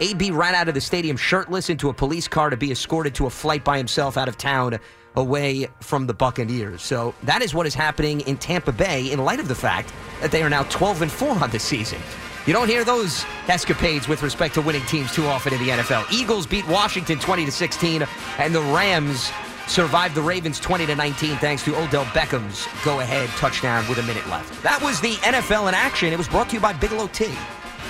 AB 0.00 0.30
ran 0.30 0.54
out 0.54 0.66
of 0.66 0.74
the 0.74 0.80
stadium 0.80 1.16
shirtless 1.16 1.68
into 1.68 1.90
a 1.90 1.94
police 1.94 2.26
car 2.26 2.48
to 2.48 2.56
be 2.56 2.72
escorted 2.72 3.14
to 3.16 3.26
a 3.26 3.30
flight 3.30 3.62
by 3.64 3.76
himself 3.76 4.16
out 4.16 4.28
of 4.28 4.38
town 4.38 4.78
away 5.16 5.68
from 5.80 6.06
the 6.06 6.14
Buccaneers. 6.14 6.80
So 6.80 7.14
that 7.24 7.42
is 7.42 7.52
what 7.52 7.66
is 7.66 7.74
happening 7.74 8.20
in 8.22 8.38
Tampa 8.38 8.72
Bay 8.72 9.12
in 9.12 9.22
light 9.22 9.40
of 9.40 9.48
the 9.48 9.54
fact 9.54 9.92
that 10.22 10.30
they 10.30 10.42
are 10.42 10.48
now 10.48 10.62
12 10.64 11.02
and 11.02 11.12
4 11.12 11.42
on 11.42 11.50
the 11.50 11.58
season. 11.58 11.98
You 12.46 12.54
don't 12.54 12.68
hear 12.68 12.84
those 12.84 13.26
escapades 13.48 14.08
with 14.08 14.22
respect 14.22 14.54
to 14.54 14.62
winning 14.62 14.84
teams 14.86 15.12
too 15.12 15.26
often 15.26 15.52
in 15.52 15.60
the 15.60 15.68
NFL. 15.68 16.10
Eagles 16.10 16.46
beat 16.46 16.66
Washington 16.66 17.18
20 17.18 17.44
to 17.44 17.52
16 17.52 18.06
and 18.38 18.54
the 18.54 18.62
Rams 18.62 19.30
survived 19.66 20.14
the 20.14 20.22
Ravens 20.22 20.58
20 20.58 20.86
to 20.86 20.96
19 20.96 21.36
thanks 21.36 21.62
to 21.64 21.76
Odell 21.76 22.06
Beckham's 22.06 22.66
go-ahead 22.84 23.28
touchdown 23.30 23.86
with 23.88 23.98
a 23.98 24.02
minute 24.04 24.26
left. 24.28 24.62
That 24.62 24.80
was 24.82 25.00
the 25.00 25.12
NFL 25.16 25.68
in 25.68 25.74
action. 25.74 26.10
It 26.12 26.18
was 26.18 26.28
brought 26.28 26.48
to 26.48 26.54
you 26.54 26.60
by 26.60 26.72
Bigelow 26.72 27.08
Tea. 27.08 27.36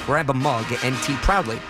Grab 0.06 0.28
a 0.30 0.34
mug 0.34 0.66
and 0.82 0.96
tea 1.02 1.14
proudly. 1.22 1.60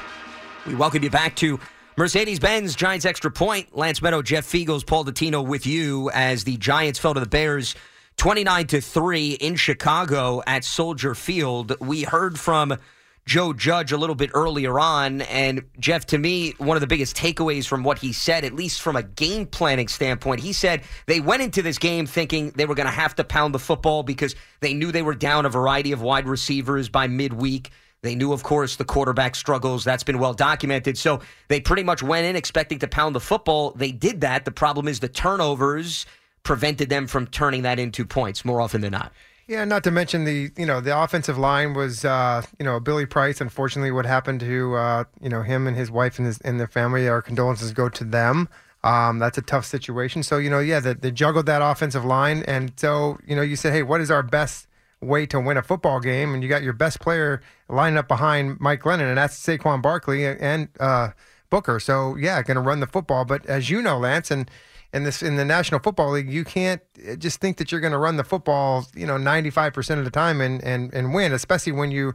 We 0.67 0.75
welcome 0.75 1.03
you 1.03 1.09
back 1.09 1.37
to 1.37 1.59
Mercedes 1.97 2.39
Benz 2.39 2.75
Giants 2.75 3.07
Extra 3.07 3.31
Point. 3.31 3.75
Lance 3.75 4.03
Meadow, 4.03 4.21
Jeff 4.21 4.47
Feagles, 4.47 4.85
Paul 4.85 5.07
Dottino 5.07 5.45
with 5.45 5.67
you 5.67 6.11
as 6.11 6.45
the 6.45 6.59
Giants 6.59 6.99
fell 6.99 7.15
to 7.15 7.21
the 7.21 7.27
Bears 7.27 7.75
29 8.19 8.67
to 8.67 8.81
3 8.83 9.33
in 9.33 9.57
Chicago 9.57 10.43
at 10.47 10.65
Soldier 10.65 11.15
Field. 11.15 11.75
We 11.81 12.03
heard 12.03 12.39
from 12.39 12.77
Joe 13.25 13.55
Judge 13.55 13.91
a 13.91 13.97
little 13.97 14.15
bit 14.15 14.31
earlier 14.35 14.79
on. 14.79 15.23
And 15.23 15.65
Jeff, 15.79 16.05
to 16.07 16.19
me, 16.19 16.55
one 16.59 16.77
of 16.77 16.83
the 16.83 16.87
biggest 16.87 17.17
takeaways 17.17 17.67
from 17.67 17.83
what 17.83 17.99
he 17.99 18.13
said, 18.13 18.45
at 18.45 18.53
least 18.53 18.83
from 18.83 18.97
a 18.97 19.03
game 19.03 19.47
planning 19.47 19.89
standpoint, 19.89 20.41
he 20.41 20.53
said 20.53 20.83
they 21.07 21.21
went 21.21 21.43
into 21.43 21.63
this 21.63 21.79
game 21.79 22.05
thinking 22.05 22.51
they 22.51 22.67
were 22.67 22.75
going 22.75 22.87
to 22.87 22.93
have 22.93 23.15
to 23.15 23.25
pound 23.25 23.55
the 23.55 23.59
football 23.59 24.03
because 24.03 24.35
they 24.61 24.75
knew 24.75 24.93
they 24.93 25.01
were 25.01 25.15
down 25.15 25.47
a 25.47 25.49
variety 25.49 25.93
of 25.93 26.03
wide 26.03 26.27
receivers 26.27 26.91
by 26.91 27.07
midweek. 27.07 27.71
They 28.03 28.15
knew, 28.15 28.33
of 28.33 28.43
course, 28.43 28.77
the 28.77 28.85
quarterback 28.85 29.35
struggles. 29.35 29.85
That's 29.85 30.03
been 30.03 30.19
well 30.19 30.33
documented. 30.33 30.97
So 30.97 31.21
they 31.49 31.61
pretty 31.61 31.83
much 31.83 32.03
went 32.03 32.27
in 32.27 32.35
expecting 32.35 32.79
to 32.79 32.89
pound 32.89 33.15
the 33.15 33.21
football. 33.21 33.73
They 33.73 33.93
did 33.93 34.23
that. 34.23 34.45
The 34.45 34.51
problem 34.51 34.89
is 34.89 35.01
the 35.01 35.09
turnovers 35.09 36.07
prevented 36.43 36.89
them 36.89 37.07
from 37.07 37.27
turning 37.27 37.63
that 37.63 37.79
into 37.79 38.07
points 38.07 38.45
more 38.45 38.61
often 38.61 38.81
than 38.81 38.93
not. 38.93 39.13
Yeah, 39.47 39.65
not 39.65 39.83
to 39.85 39.91
mention 39.91 40.25
the 40.25 40.53
you 40.57 40.65
know 40.65 40.81
the 40.81 40.97
offensive 40.97 41.37
line 41.37 41.75
was 41.75 42.05
uh, 42.05 42.43
you 42.61 42.65
know 42.65 42.79
Billy 42.79 43.05
Price. 43.05 43.41
Unfortunately, 43.41 43.91
what 43.91 44.07
happened 44.07 44.39
to 44.41 44.77
uh, 44.77 45.05
you 45.21 45.29
know 45.29 45.43
him 45.43 45.67
and 45.67 45.77
his 45.77 45.91
wife 45.91 46.19
and 46.19 46.27
his 46.27 46.39
and 46.43 46.61
their 46.61 46.69
family. 46.69 47.09
Our 47.09 47.21
condolences 47.21 47.73
go 47.73 47.89
to 47.89 48.05
them. 48.05 48.49
Um, 48.85 49.19
that's 49.19 49.37
a 49.37 49.43
tough 49.43 49.67
situation. 49.67 50.23
So 50.23 50.39
you 50.39 50.51
know, 50.51 50.61
yeah, 50.61 50.79
they, 50.79 50.95
they 50.95 51.11
juggled 51.11 51.47
that 51.47 51.63
offensive 51.63 52.05
line, 52.05 52.45
and 52.45 52.73
so 52.77 53.19
you 53.27 53.35
know, 53.35 53.43
you 53.43 53.57
said, 53.57 53.73
hey, 53.73 53.83
what 53.83 54.01
is 54.01 54.09
our 54.09 54.23
best 54.23 54.69
way 55.01 55.27
to 55.27 55.41
win 55.41 55.57
a 55.57 55.63
football 55.63 56.01
game? 56.01 56.35
And 56.35 56.43
you 56.43 56.49
got 56.49 56.63
your 56.63 56.73
best 56.73 57.01
player 57.01 57.43
lining 57.69 57.99
up 57.99 58.09
behind 58.09 58.59
Mike 58.61 58.83
Glennon, 58.83 59.09
and 59.09 59.19
that's 59.19 59.39
Saquon 59.39 59.83
Barkley 59.83 60.27
and 60.27 60.69
uh, 60.79 61.11
Booker. 61.51 61.81
So 61.81 62.17
yeah, 62.17 62.43
going 62.43 62.57
to 62.57 62.61
run 62.61 62.81
the 62.81 62.87
football. 62.87 63.25
But 63.25 63.47
as 63.47 63.71
you 63.71 63.83
know, 63.83 63.99
Lance, 63.99 64.31
and 64.31 64.51
in 64.93 65.05
this 65.05 65.23
in 65.23 65.37
the 65.37 65.45
National 65.45 65.81
Football 65.81 66.13
League, 66.13 66.31
you 66.31 66.45
can't 66.45 66.81
uh, 67.09 67.17
just 67.17 67.41
think 67.41 67.59
that 67.59 67.71
you're 67.71 67.81
going 67.81 67.93
to 67.93 67.99
run 67.99 68.17
the 68.17 68.25
football, 68.25 68.87
you 68.95 69.07
know, 69.07 69.17
95% 69.17 69.99
of 69.99 70.05
the 70.05 70.11
time 70.11 70.41
and 70.41 70.63
and 70.65 70.93
and 70.93 71.15
win, 71.15 71.33
especially 71.33 71.73
when 71.73 71.91
you 71.91 72.15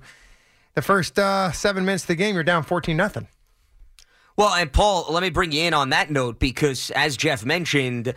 the 0.74 0.82
first 0.82 1.18
uh, 1.18 1.52
seven 1.52 1.86
minutes 1.86 2.04
of 2.04 2.08
the 2.08 2.16
game 2.16 2.36
you're 2.36 2.44
down 2.44 2.64
14 2.64 2.96
nothing. 2.96 3.28
Well, 4.38 4.54
and 4.54 4.72
Paul, 4.72 5.06
let 5.10 5.24
me 5.24 5.30
bring 5.30 5.54
you 5.54 5.62
in 5.62 5.74
on 5.74 5.92
that 5.92 6.12
note 6.12 6.40
because, 6.40 6.92
as 6.92 7.16
Jeff 7.16 7.46
mentioned, 7.46 8.14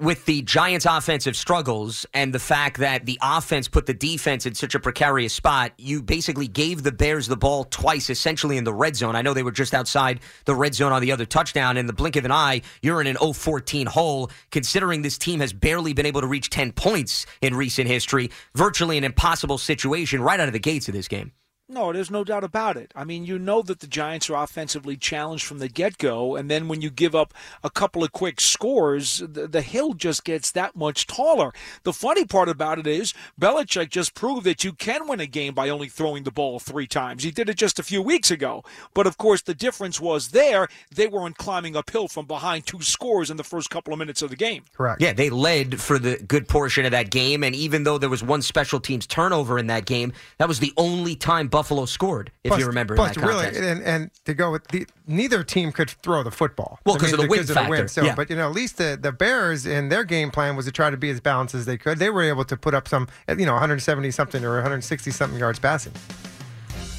with 0.00 0.24
the 0.24 0.42
Giants' 0.42 0.86
offensive 0.86 1.36
struggles 1.36 2.06
and 2.14 2.34
the 2.34 2.38
fact 2.38 2.78
that 2.78 3.06
the 3.06 3.18
offense 3.22 3.68
put 3.68 3.86
the 3.86 3.94
defense 3.94 4.46
in 4.46 4.54
such 4.54 4.74
a 4.74 4.80
precarious 4.80 5.34
spot, 5.34 5.72
you 5.78 6.02
basically 6.02 6.48
gave 6.48 6.82
the 6.82 6.92
Bears 6.92 7.26
the 7.26 7.36
ball 7.36 7.64
twice, 7.64 8.10
essentially 8.10 8.56
in 8.56 8.64
the 8.64 8.72
red 8.72 8.96
zone. 8.96 9.14
I 9.16 9.22
know 9.22 9.34
they 9.34 9.42
were 9.42 9.52
just 9.52 9.74
outside 9.74 10.20
the 10.44 10.54
red 10.54 10.74
zone 10.74 10.92
on 10.92 11.02
the 11.02 11.12
other 11.12 11.26
touchdown. 11.26 11.76
In 11.76 11.86
the 11.86 11.92
blink 11.92 12.16
of 12.16 12.24
an 12.24 12.32
eye, 12.32 12.62
you're 12.80 13.00
in 13.00 13.06
an 13.06 13.16
0 13.18 13.32
14 13.32 13.86
hole, 13.86 14.30
considering 14.50 15.02
this 15.02 15.18
team 15.18 15.40
has 15.40 15.52
barely 15.52 15.92
been 15.92 16.06
able 16.06 16.20
to 16.20 16.26
reach 16.26 16.50
10 16.50 16.72
points 16.72 17.26
in 17.40 17.54
recent 17.54 17.88
history. 17.88 18.30
Virtually 18.54 18.98
an 18.98 19.04
impossible 19.04 19.58
situation 19.58 20.22
right 20.22 20.40
out 20.40 20.48
of 20.48 20.52
the 20.52 20.58
gates 20.58 20.88
of 20.88 20.94
this 20.94 21.08
game. 21.08 21.32
No, 21.68 21.92
there's 21.92 22.10
no 22.10 22.24
doubt 22.24 22.44
about 22.44 22.76
it. 22.76 22.92
I 22.94 23.04
mean, 23.04 23.24
you 23.24 23.38
know 23.38 23.62
that 23.62 23.80
the 23.80 23.86
Giants 23.86 24.28
are 24.28 24.42
offensively 24.42 24.96
challenged 24.96 25.44
from 25.44 25.58
the 25.58 25.68
get 25.68 25.96
go, 25.96 26.34
and 26.34 26.50
then 26.50 26.66
when 26.66 26.82
you 26.82 26.90
give 26.90 27.14
up 27.14 27.32
a 27.62 27.70
couple 27.70 28.02
of 28.02 28.12
quick 28.12 28.40
scores, 28.40 29.18
the, 29.18 29.46
the, 29.46 29.62
hill 29.62 29.94
just 29.94 30.24
gets 30.24 30.50
that 30.50 30.74
much 30.74 31.06
taller. 31.06 31.52
The 31.84 31.92
funny 31.92 32.24
part 32.24 32.48
about 32.48 32.80
it 32.80 32.86
is, 32.86 33.14
Belichick 33.40 33.90
just 33.90 34.14
proved 34.14 34.44
that 34.44 34.64
you 34.64 34.72
can 34.72 35.06
win 35.06 35.20
a 35.20 35.26
game 35.26 35.54
by 35.54 35.68
only 35.68 35.88
throwing 35.88 36.24
the 36.24 36.32
ball 36.32 36.58
three 36.58 36.86
times. 36.88 37.22
He 37.22 37.30
did 37.30 37.48
it 37.48 37.56
just 37.56 37.78
a 37.78 37.84
few 37.84 38.02
weeks 38.02 38.30
ago. 38.30 38.64
But 38.92 39.06
of 39.06 39.16
course, 39.16 39.42
the 39.42 39.54
difference 39.54 40.00
was 40.00 40.28
there, 40.28 40.68
they 40.94 41.06
weren't 41.06 41.38
climbing 41.38 41.76
uphill 41.76 42.08
from 42.08 42.26
behind 42.26 42.66
two 42.66 42.82
scores 42.82 43.30
in 43.30 43.36
the 43.36 43.44
first 43.44 43.70
couple 43.70 43.92
of 43.92 44.00
minutes 44.00 44.20
of 44.20 44.30
the 44.30 44.36
game. 44.36 44.64
Correct. 44.76 45.00
Yeah, 45.00 45.12
they 45.12 45.30
led 45.30 45.80
for 45.80 45.98
the 45.98 46.16
good 46.26 46.48
portion 46.48 46.84
of 46.84 46.90
that 46.90 47.10
game, 47.10 47.44
and 47.44 47.54
even 47.54 47.84
though 47.84 47.98
there 47.98 48.10
was 48.10 48.22
one 48.22 48.42
special 48.42 48.80
teams 48.80 49.06
turnover 49.06 49.58
in 49.58 49.68
that 49.68 49.86
game, 49.86 50.12
that 50.38 50.48
was 50.48 50.58
the 50.58 50.72
only 50.76 51.14
time 51.14 51.48
Buffalo 51.52 51.84
scored, 51.84 52.32
if 52.42 52.48
plus, 52.48 52.60
you 52.60 52.66
remember. 52.66 52.96
Plus, 52.96 53.14
in 53.14 53.20
that 53.22 53.28
really, 53.28 53.46
and, 53.46 53.82
and 53.82 54.10
to 54.24 54.34
go 54.34 54.50
with 54.50 54.66
the 54.68 54.86
neither 55.06 55.44
team 55.44 55.70
could 55.70 55.90
throw 55.90 56.24
the 56.24 56.32
football. 56.32 56.80
Well, 56.84 56.96
because 56.96 57.12
of 57.12 57.20
the 57.20 57.28
win 57.28 57.40
of 57.40 57.46
the 57.46 57.66
win. 57.68 57.86
So, 57.86 58.02
Yeah. 58.02 58.14
but 58.16 58.28
you 58.30 58.36
know, 58.36 58.48
at 58.48 58.54
least 58.54 58.78
the 58.78 58.98
the 59.00 59.12
Bears 59.12 59.66
in 59.66 59.88
their 59.88 60.02
game 60.02 60.32
plan 60.32 60.56
was 60.56 60.66
to 60.66 60.72
try 60.72 60.90
to 60.90 60.96
be 60.96 61.10
as 61.10 61.20
balanced 61.20 61.54
as 61.54 61.66
they 61.66 61.78
could. 61.78 61.98
They 61.98 62.10
were 62.10 62.22
able 62.22 62.44
to 62.46 62.56
put 62.56 62.74
up 62.74 62.88
some, 62.88 63.06
you 63.28 63.46
know, 63.46 63.52
170 63.52 64.10
something 64.10 64.44
or 64.44 64.54
160 64.54 65.10
something 65.12 65.38
yards 65.38 65.60
passing. 65.60 65.92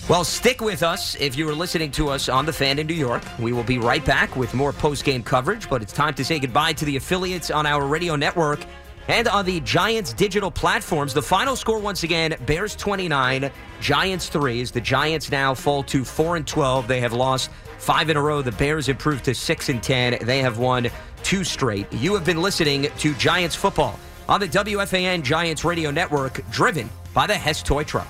Well, 0.10 0.26
stick 0.26 0.60
with 0.62 0.84
us 0.84 1.16
if 1.16 1.38
you 1.38 1.48
are 1.50 1.56
listening 1.56 1.90
to 1.92 2.10
us 2.10 2.28
on 2.28 2.46
the 2.46 2.52
fan 2.52 2.78
in 2.78 2.88
New 2.88 2.94
York. 2.94 3.24
We 3.40 3.54
will 3.54 3.64
be 3.64 3.78
right 3.78 4.04
back 4.04 4.36
with 4.36 4.54
more 4.54 4.74
post 4.74 5.06
game 5.06 5.24
coverage, 5.24 5.70
but 5.70 5.82
it's 5.82 5.94
time 5.94 6.14
to 6.16 6.26
say 6.26 6.40
goodbye 6.40 6.74
to 6.74 6.86
the 6.86 6.98
affiliates 6.98 7.50
on 7.50 7.66
our 7.66 7.86
radio 7.86 8.16
network 8.18 8.60
and 9.08 9.28
on 9.28 9.46
the 9.46 9.60
Giants 9.62 10.14
digital 10.14 10.52
platforms. 10.52 11.14
The 11.14 11.22
final 11.22 11.56
score 11.56 11.80
once 11.80 12.04
again 12.04 12.36
Bears 12.46 12.76
29, 12.76 13.52
Giants 13.82 14.30
3 14.30 14.62
as 14.62 14.72
the 14.72 14.82
Giants 14.82 15.32
now 15.32 15.54
fall 15.54 15.84
to 15.84 16.04
4 16.04 16.38
and 16.38 16.48
12. 16.48 16.88
They 16.88 17.00
have 17.00 17.14
lost 17.14 17.50
5 17.80 18.10
in 18.10 18.18
a 18.18 18.22
row. 18.22 18.42
The 18.42 18.52
Bears 18.54 18.90
improved 18.90 19.26
to 19.26 19.36
6 19.36 19.70
and 19.70 19.84
10. 19.84 20.20
They 20.26 20.40
have 20.40 20.58
won 20.58 20.90
two 21.24 21.44
straight. 21.44 21.92
You 21.92 22.14
have 22.14 22.26
been 22.26 22.42
listening 22.42 22.88
to 23.00 23.14
Giants 23.16 23.56
football 23.56 24.00
on 24.28 24.40
the 24.40 24.48
WFAN 24.48 25.24
Giants 25.24 25.64
radio 25.64 25.92
network 25.92 26.42
driven 26.50 26.90
by 27.14 27.28
the 27.28 27.36
Hess 27.36 27.62
Toy 27.62 27.84
Truck. 27.84 28.08